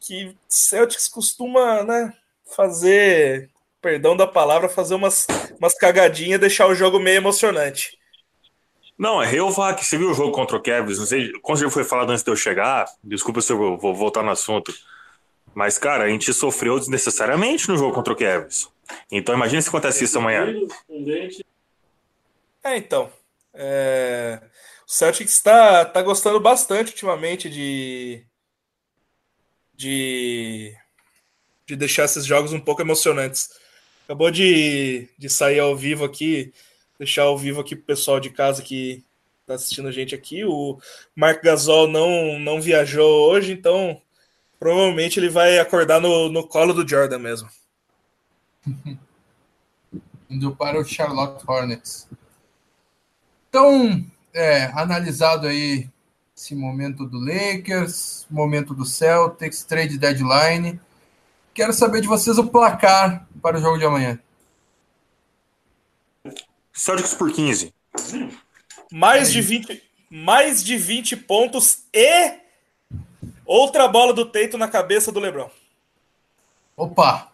que 0.00 0.34
Celtics 0.48 1.08
costuma 1.08 1.82
né, 1.84 2.12
fazer 2.54 3.50
perdão 3.80 4.16
da 4.16 4.26
palavra, 4.26 4.68
fazer 4.68 4.94
umas, 4.94 5.26
umas 5.58 5.74
cagadinhas 5.74 6.36
e 6.36 6.40
deixar 6.40 6.66
o 6.66 6.74
jogo 6.74 6.98
meio 6.98 7.16
emocionante. 7.16 7.98
Não, 8.98 9.22
é 9.22 9.26
Reovac. 9.26 9.84
Você 9.84 9.96
viu 9.96 10.10
o 10.10 10.14
jogo 10.14 10.32
contra 10.32 10.56
o 10.56 10.62
Cavs? 10.62 10.98
Não 10.98 11.06
sei 11.06 11.32
como 11.40 11.56
já 11.56 11.70
foi 11.70 11.84
falado 11.84 12.10
antes 12.10 12.22
de 12.22 12.30
eu 12.30 12.36
chegar. 12.36 12.86
Desculpa 13.02 13.40
se 13.40 13.52
eu 13.52 13.78
vou 13.78 13.94
voltar 13.94 14.22
no 14.22 14.30
assunto. 14.30 14.74
Mas, 15.54 15.78
cara, 15.78 16.04
a 16.04 16.08
gente 16.08 16.32
sofreu 16.34 16.78
desnecessariamente 16.78 17.68
no 17.68 17.78
jogo 17.78 17.94
contra 17.94 18.12
o 18.12 18.16
Cavs. 18.16 18.68
Então, 19.10 19.34
imagine 19.34 19.62
se 19.62 19.68
acontece 19.68 20.04
isso 20.04 20.18
amanhã. 20.18 20.46
É, 22.62 22.76
então. 22.76 23.10
É... 23.54 24.40
O 24.86 24.92
Celtics 24.92 25.32
está 25.34 25.84
tá 25.84 26.02
gostando 26.02 26.40
bastante 26.40 26.90
ultimamente 26.90 27.48
de. 27.48 28.24
de. 29.74 30.74
de 31.66 31.76
deixar 31.76 32.04
esses 32.04 32.26
jogos 32.26 32.52
um 32.52 32.60
pouco 32.60 32.82
emocionantes. 32.82 33.50
Acabou 34.04 34.30
de, 34.30 35.08
de 35.16 35.30
sair 35.30 35.60
ao 35.60 35.76
vivo 35.76 36.04
aqui, 36.04 36.52
deixar 36.98 37.22
ao 37.22 37.38
vivo 37.38 37.60
aqui 37.60 37.76
pro 37.76 37.84
pessoal 37.86 38.18
de 38.18 38.30
casa 38.30 38.62
que 38.62 39.04
tá 39.46 39.54
assistindo 39.54 39.86
a 39.86 39.92
gente 39.92 40.12
aqui. 40.12 40.44
O 40.44 40.80
Mark 41.14 41.40
Gasol 41.40 41.86
não, 41.86 42.38
não 42.40 42.60
viajou 42.60 43.30
hoje, 43.30 43.52
então 43.52 44.02
provavelmente 44.58 45.20
ele 45.20 45.28
vai 45.28 45.60
acordar 45.60 46.00
no, 46.00 46.28
no 46.28 46.46
colo 46.48 46.72
do 46.72 46.88
Jordan 46.88 47.20
mesmo. 47.20 47.48
Indo 50.28 50.54
para 50.54 50.78
o 50.78 50.84
Charlotte 50.84 51.44
Hornets. 51.46 52.08
Então, 53.48 54.04
é, 54.32 54.66
analisado 54.66 55.46
aí 55.46 55.88
esse 56.36 56.54
momento 56.54 57.04
do 57.04 57.18
Lakers, 57.18 58.26
momento 58.30 58.72
do 58.72 58.86
Celtics, 58.86 59.62
trade 59.62 59.98
deadline. 59.98 60.80
Quero 61.52 61.72
saber 61.72 62.00
de 62.00 62.08
vocês 62.08 62.38
o 62.38 62.46
placar 62.46 63.26
para 63.42 63.58
o 63.58 63.60
jogo 63.60 63.76
de 63.76 63.84
amanhã. 63.84 64.18
Celtics 66.72 67.14
por 67.14 67.30
15. 67.30 67.74
Mais 68.90 69.30
de 69.30 69.42
20, 69.42 69.82
mais 70.08 70.64
de 70.64 70.76
20 70.78 71.16
pontos 71.16 71.84
e 71.92 72.38
outra 73.44 73.86
bola 73.86 74.14
do 74.14 74.24
Teito 74.24 74.56
na 74.56 74.68
cabeça 74.68 75.12
do 75.12 75.20
LeBron. 75.20 75.50
Opa. 76.76 77.29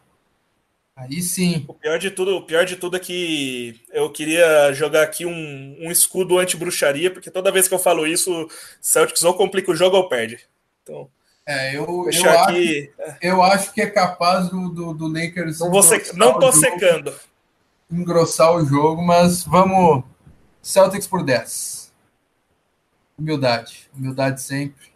Aí 0.97 1.20
sim. 1.20 1.66
O 1.68 1.74
pior 1.74 1.99
de 1.99 2.11
tudo, 2.11 2.36
o 2.38 2.42
pior 2.42 2.64
de 2.64 2.74
tudo 2.74 2.97
é 2.97 3.01
que 3.01 3.78
eu 3.92 4.11
queria 4.11 4.72
jogar 4.72 5.03
aqui 5.03 5.26
um, 5.26 5.76
um 5.78 5.90
escudo 5.90 6.38
anti-bruxaria, 6.38 7.11
porque 7.11 7.30
toda 7.30 7.53
vez 7.53 7.68
que 7.68 7.74
eu 7.74 7.78
falo 7.78 8.07
isso, 8.07 8.49
Celtics 8.80 9.22
ou 9.22 9.34
complica 9.34 9.70
o 9.70 9.76
jogo 9.76 9.99
ou 9.99 10.09
perde. 10.09 10.40
Então, 10.82 11.11
é, 11.44 11.76
eu, 11.76 12.09
eu, 12.11 12.30
aqui... 12.30 12.90
acho, 12.99 13.16
eu 13.20 13.42
acho 13.42 13.74
que 13.74 13.82
é 13.82 13.90
capaz 13.90 14.49
do, 14.49 14.70
do, 14.70 14.94
do 14.94 15.07
Lakers. 15.07 15.61
Não, 15.61 15.70
você, 15.70 16.03
não 16.14 16.38
tô 16.38 16.51
secando. 16.51 17.14
Engrossar 17.90 18.55
o 18.55 18.64
jogo, 18.64 19.03
mas 19.03 19.44
vamos. 19.44 20.03
Celtics 20.62 21.07
por 21.07 21.22
10. 21.22 21.92
Humildade. 23.18 23.88
Humildade 23.94 24.40
sempre. 24.40 24.86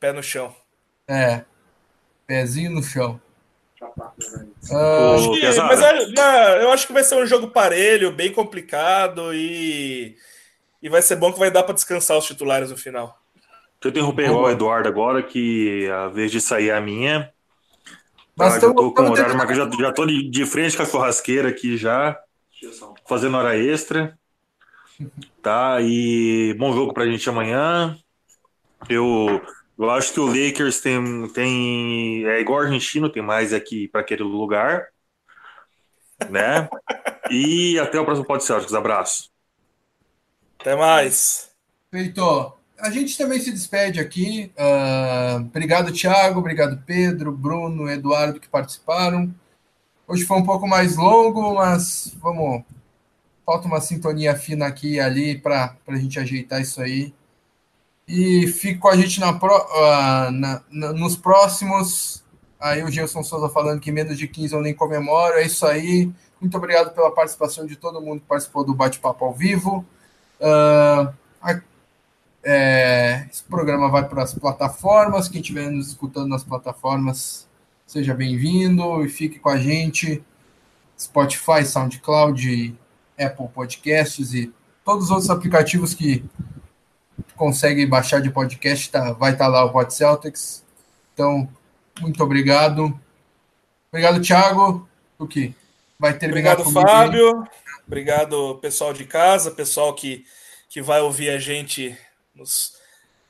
Pé 0.00 0.14
no 0.14 0.22
chão. 0.22 0.56
É. 1.06 1.44
Pezinho 2.26 2.70
no 2.70 2.82
chão. 2.82 3.20
Uh, 3.80 5.14
acho 5.14 5.32
que, 5.32 5.60
mas 5.62 5.82
é, 5.82 6.62
eu 6.62 6.70
acho 6.70 6.86
que 6.86 6.92
vai 6.92 7.02
ser 7.02 7.14
um 7.14 7.26
jogo 7.26 7.48
parelho, 7.48 8.12
bem 8.12 8.30
complicado 8.30 9.32
e, 9.32 10.16
e 10.82 10.88
vai 10.88 11.00
ser 11.00 11.16
bom 11.16 11.32
que 11.32 11.38
vai 11.38 11.50
dar 11.50 11.62
para 11.62 11.74
descansar 11.74 12.18
os 12.18 12.26
titulares 12.26 12.70
no 12.70 12.76
final. 12.76 13.18
Deixa 13.80 13.86
eu 13.86 13.90
interromper 13.90 14.30
o 14.30 14.50
Eduardo 14.50 14.88
agora, 14.88 15.22
que 15.22 15.88
a 15.88 16.08
vez 16.08 16.30
de 16.30 16.40
sair 16.40 16.68
é 16.68 16.76
a 16.76 16.80
minha. 16.80 17.32
Mas 18.36 18.54
tá, 18.54 18.60
já 18.60 18.74
tô 18.74 18.92
com 18.92 19.10
horário, 19.10 19.36
mas 19.36 19.56
já, 19.56 19.70
já 19.70 19.92
tô 19.92 20.04
de, 20.04 20.28
de 20.28 20.44
frente 20.44 20.76
com 20.76 20.82
a 20.82 20.86
churrasqueira 20.86 21.48
aqui 21.48 21.78
já, 21.78 22.18
fazendo 23.08 23.38
hora 23.38 23.56
extra. 23.56 24.18
Tá, 25.40 25.78
e 25.80 26.54
bom 26.58 26.72
jogo 26.74 26.92
pra 26.92 27.06
gente 27.06 27.28
amanhã. 27.28 27.96
Eu, 28.88 29.40
eu 29.80 29.90
acho 29.90 30.12
que 30.12 30.20
o 30.20 30.26
Lakers 30.26 30.80
tem, 30.80 31.28
tem 31.28 32.24
é 32.26 32.40
igual 32.40 32.60
o 32.60 32.62
argentino, 32.62 33.08
tem 33.08 33.22
mais 33.22 33.52
aqui 33.52 33.88
para 33.88 34.02
aquele 34.02 34.22
lugar, 34.22 34.88
né? 36.28 36.68
E 37.30 37.78
até 37.78 37.98
o 37.98 38.04
próximo 38.04 38.26
Pode 38.26 38.44
Celtics. 38.44 38.74
Abraço. 38.74 39.30
Até 40.58 40.76
mais. 40.76 41.50
Feito 41.90 42.60
a 42.80 42.90
gente 42.90 43.16
também 43.16 43.38
se 43.38 43.50
despede 43.50 44.00
aqui. 44.00 44.52
Uh, 44.56 45.40
obrigado, 45.42 45.92
Thiago. 45.92 46.40
Obrigado, 46.40 46.82
Pedro, 46.84 47.32
Bruno, 47.32 47.88
Eduardo, 47.88 48.40
que 48.40 48.48
participaram. 48.48 49.32
Hoje 50.06 50.24
foi 50.24 50.38
um 50.38 50.44
pouco 50.44 50.66
mais 50.66 50.96
longo, 50.96 51.54
mas 51.54 52.14
vamos. 52.20 52.64
Falta 53.44 53.66
uma 53.66 53.80
sintonia 53.80 54.36
fina 54.36 54.66
aqui 54.66 54.94
e 54.94 55.00
ali 55.00 55.38
para 55.38 55.76
a 55.86 55.96
gente 55.96 56.18
ajeitar 56.18 56.60
isso 56.60 56.80
aí. 56.80 57.12
E 58.12 58.48
fique 58.48 58.80
com 58.80 58.88
a 58.88 58.96
gente 58.96 59.20
na, 59.20 59.30
uh, 59.30 60.30
na, 60.32 60.62
na, 60.68 60.92
nos 60.92 61.14
próximos. 61.14 62.24
Aí 62.58 62.82
o 62.82 62.90
Gilson 62.90 63.22
Souza 63.22 63.48
falando 63.48 63.78
que 63.78 63.92
menos 63.92 64.18
de 64.18 64.26
15 64.26 64.52
eu 64.52 64.60
nem 64.60 64.74
comemoro. 64.74 65.34
É 65.34 65.44
isso 65.44 65.64
aí. 65.64 66.10
Muito 66.40 66.56
obrigado 66.56 66.92
pela 66.92 67.12
participação 67.12 67.64
de 67.64 67.76
todo 67.76 68.00
mundo 68.00 68.20
que 68.20 68.26
participou 68.26 68.64
do 68.64 68.74
bate-papo 68.74 69.24
ao 69.24 69.32
vivo. 69.32 69.86
Uh, 70.40 71.14
é, 72.42 73.28
esse 73.30 73.44
programa 73.44 73.88
vai 73.88 74.08
para 74.08 74.24
as 74.24 74.34
plataformas. 74.34 75.28
Quem 75.28 75.40
estiver 75.40 75.70
nos 75.70 75.86
escutando 75.86 76.26
nas 76.26 76.42
plataformas, 76.42 77.46
seja 77.86 78.12
bem-vindo 78.12 79.04
e 79.04 79.08
fique 79.08 79.38
com 79.38 79.50
a 79.50 79.56
gente. 79.56 80.20
Spotify, 80.98 81.64
SoundCloud, 81.64 82.76
Apple 83.16 83.48
Podcasts 83.54 84.34
e 84.34 84.52
todos 84.84 85.04
os 85.04 85.10
outros 85.12 85.30
aplicativos 85.30 85.94
que 85.94 86.24
consegue 87.36 87.86
baixar 87.86 88.20
de 88.20 88.30
podcast, 88.30 88.90
tá, 88.90 89.12
vai 89.12 89.32
estar 89.32 89.46
tá 89.46 89.50
lá 89.50 89.64
o 89.64 89.72
Pod 89.72 89.92
Celtics. 89.92 90.64
Então, 91.14 91.48
muito 92.00 92.22
obrigado. 92.22 92.98
Obrigado, 93.90 94.20
Thiago. 94.20 94.88
O 95.18 95.26
que? 95.26 95.54
Vai 95.98 96.16
terminar 96.16 96.58
Obrigado, 96.58 96.72
Fábio. 96.72 97.42
Aí. 97.42 97.48
Obrigado, 97.86 98.58
pessoal 98.62 98.92
de 98.92 99.04
casa, 99.04 99.50
pessoal 99.50 99.94
que, 99.94 100.24
que 100.68 100.80
vai 100.80 101.00
ouvir 101.00 101.30
a 101.30 101.38
gente 101.38 101.98
nos, 102.34 102.76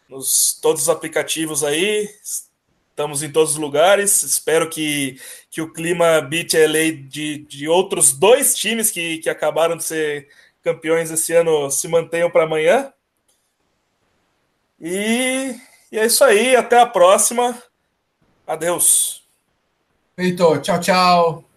nos 0.08 0.58
todos 0.60 0.82
os 0.82 0.88
aplicativos 0.88 1.64
aí. 1.64 2.08
Estamos 2.22 3.22
em 3.22 3.32
todos 3.32 3.52
os 3.52 3.56
lugares. 3.56 4.22
Espero 4.22 4.68
que, 4.68 5.18
que 5.50 5.62
o 5.62 5.72
clima 5.72 6.20
beat 6.20 6.52
LA 6.52 6.92
de, 7.08 7.38
de 7.38 7.68
outros 7.68 8.12
dois 8.12 8.54
times 8.54 8.90
que, 8.90 9.18
que 9.18 9.30
acabaram 9.30 9.76
de 9.76 9.84
ser 9.84 10.28
campeões 10.62 11.10
esse 11.10 11.32
ano 11.32 11.70
se 11.70 11.88
mantenham 11.88 12.30
para 12.30 12.44
amanhã. 12.44 12.92
E, 14.80 15.54
e 15.92 15.98
é 15.98 16.06
isso 16.06 16.24
aí. 16.24 16.56
Até 16.56 16.80
a 16.80 16.86
próxima. 16.86 17.56
Adeus. 18.46 19.22
Feito. 20.16 20.58
Tchau, 20.60 20.80
tchau. 20.80 21.49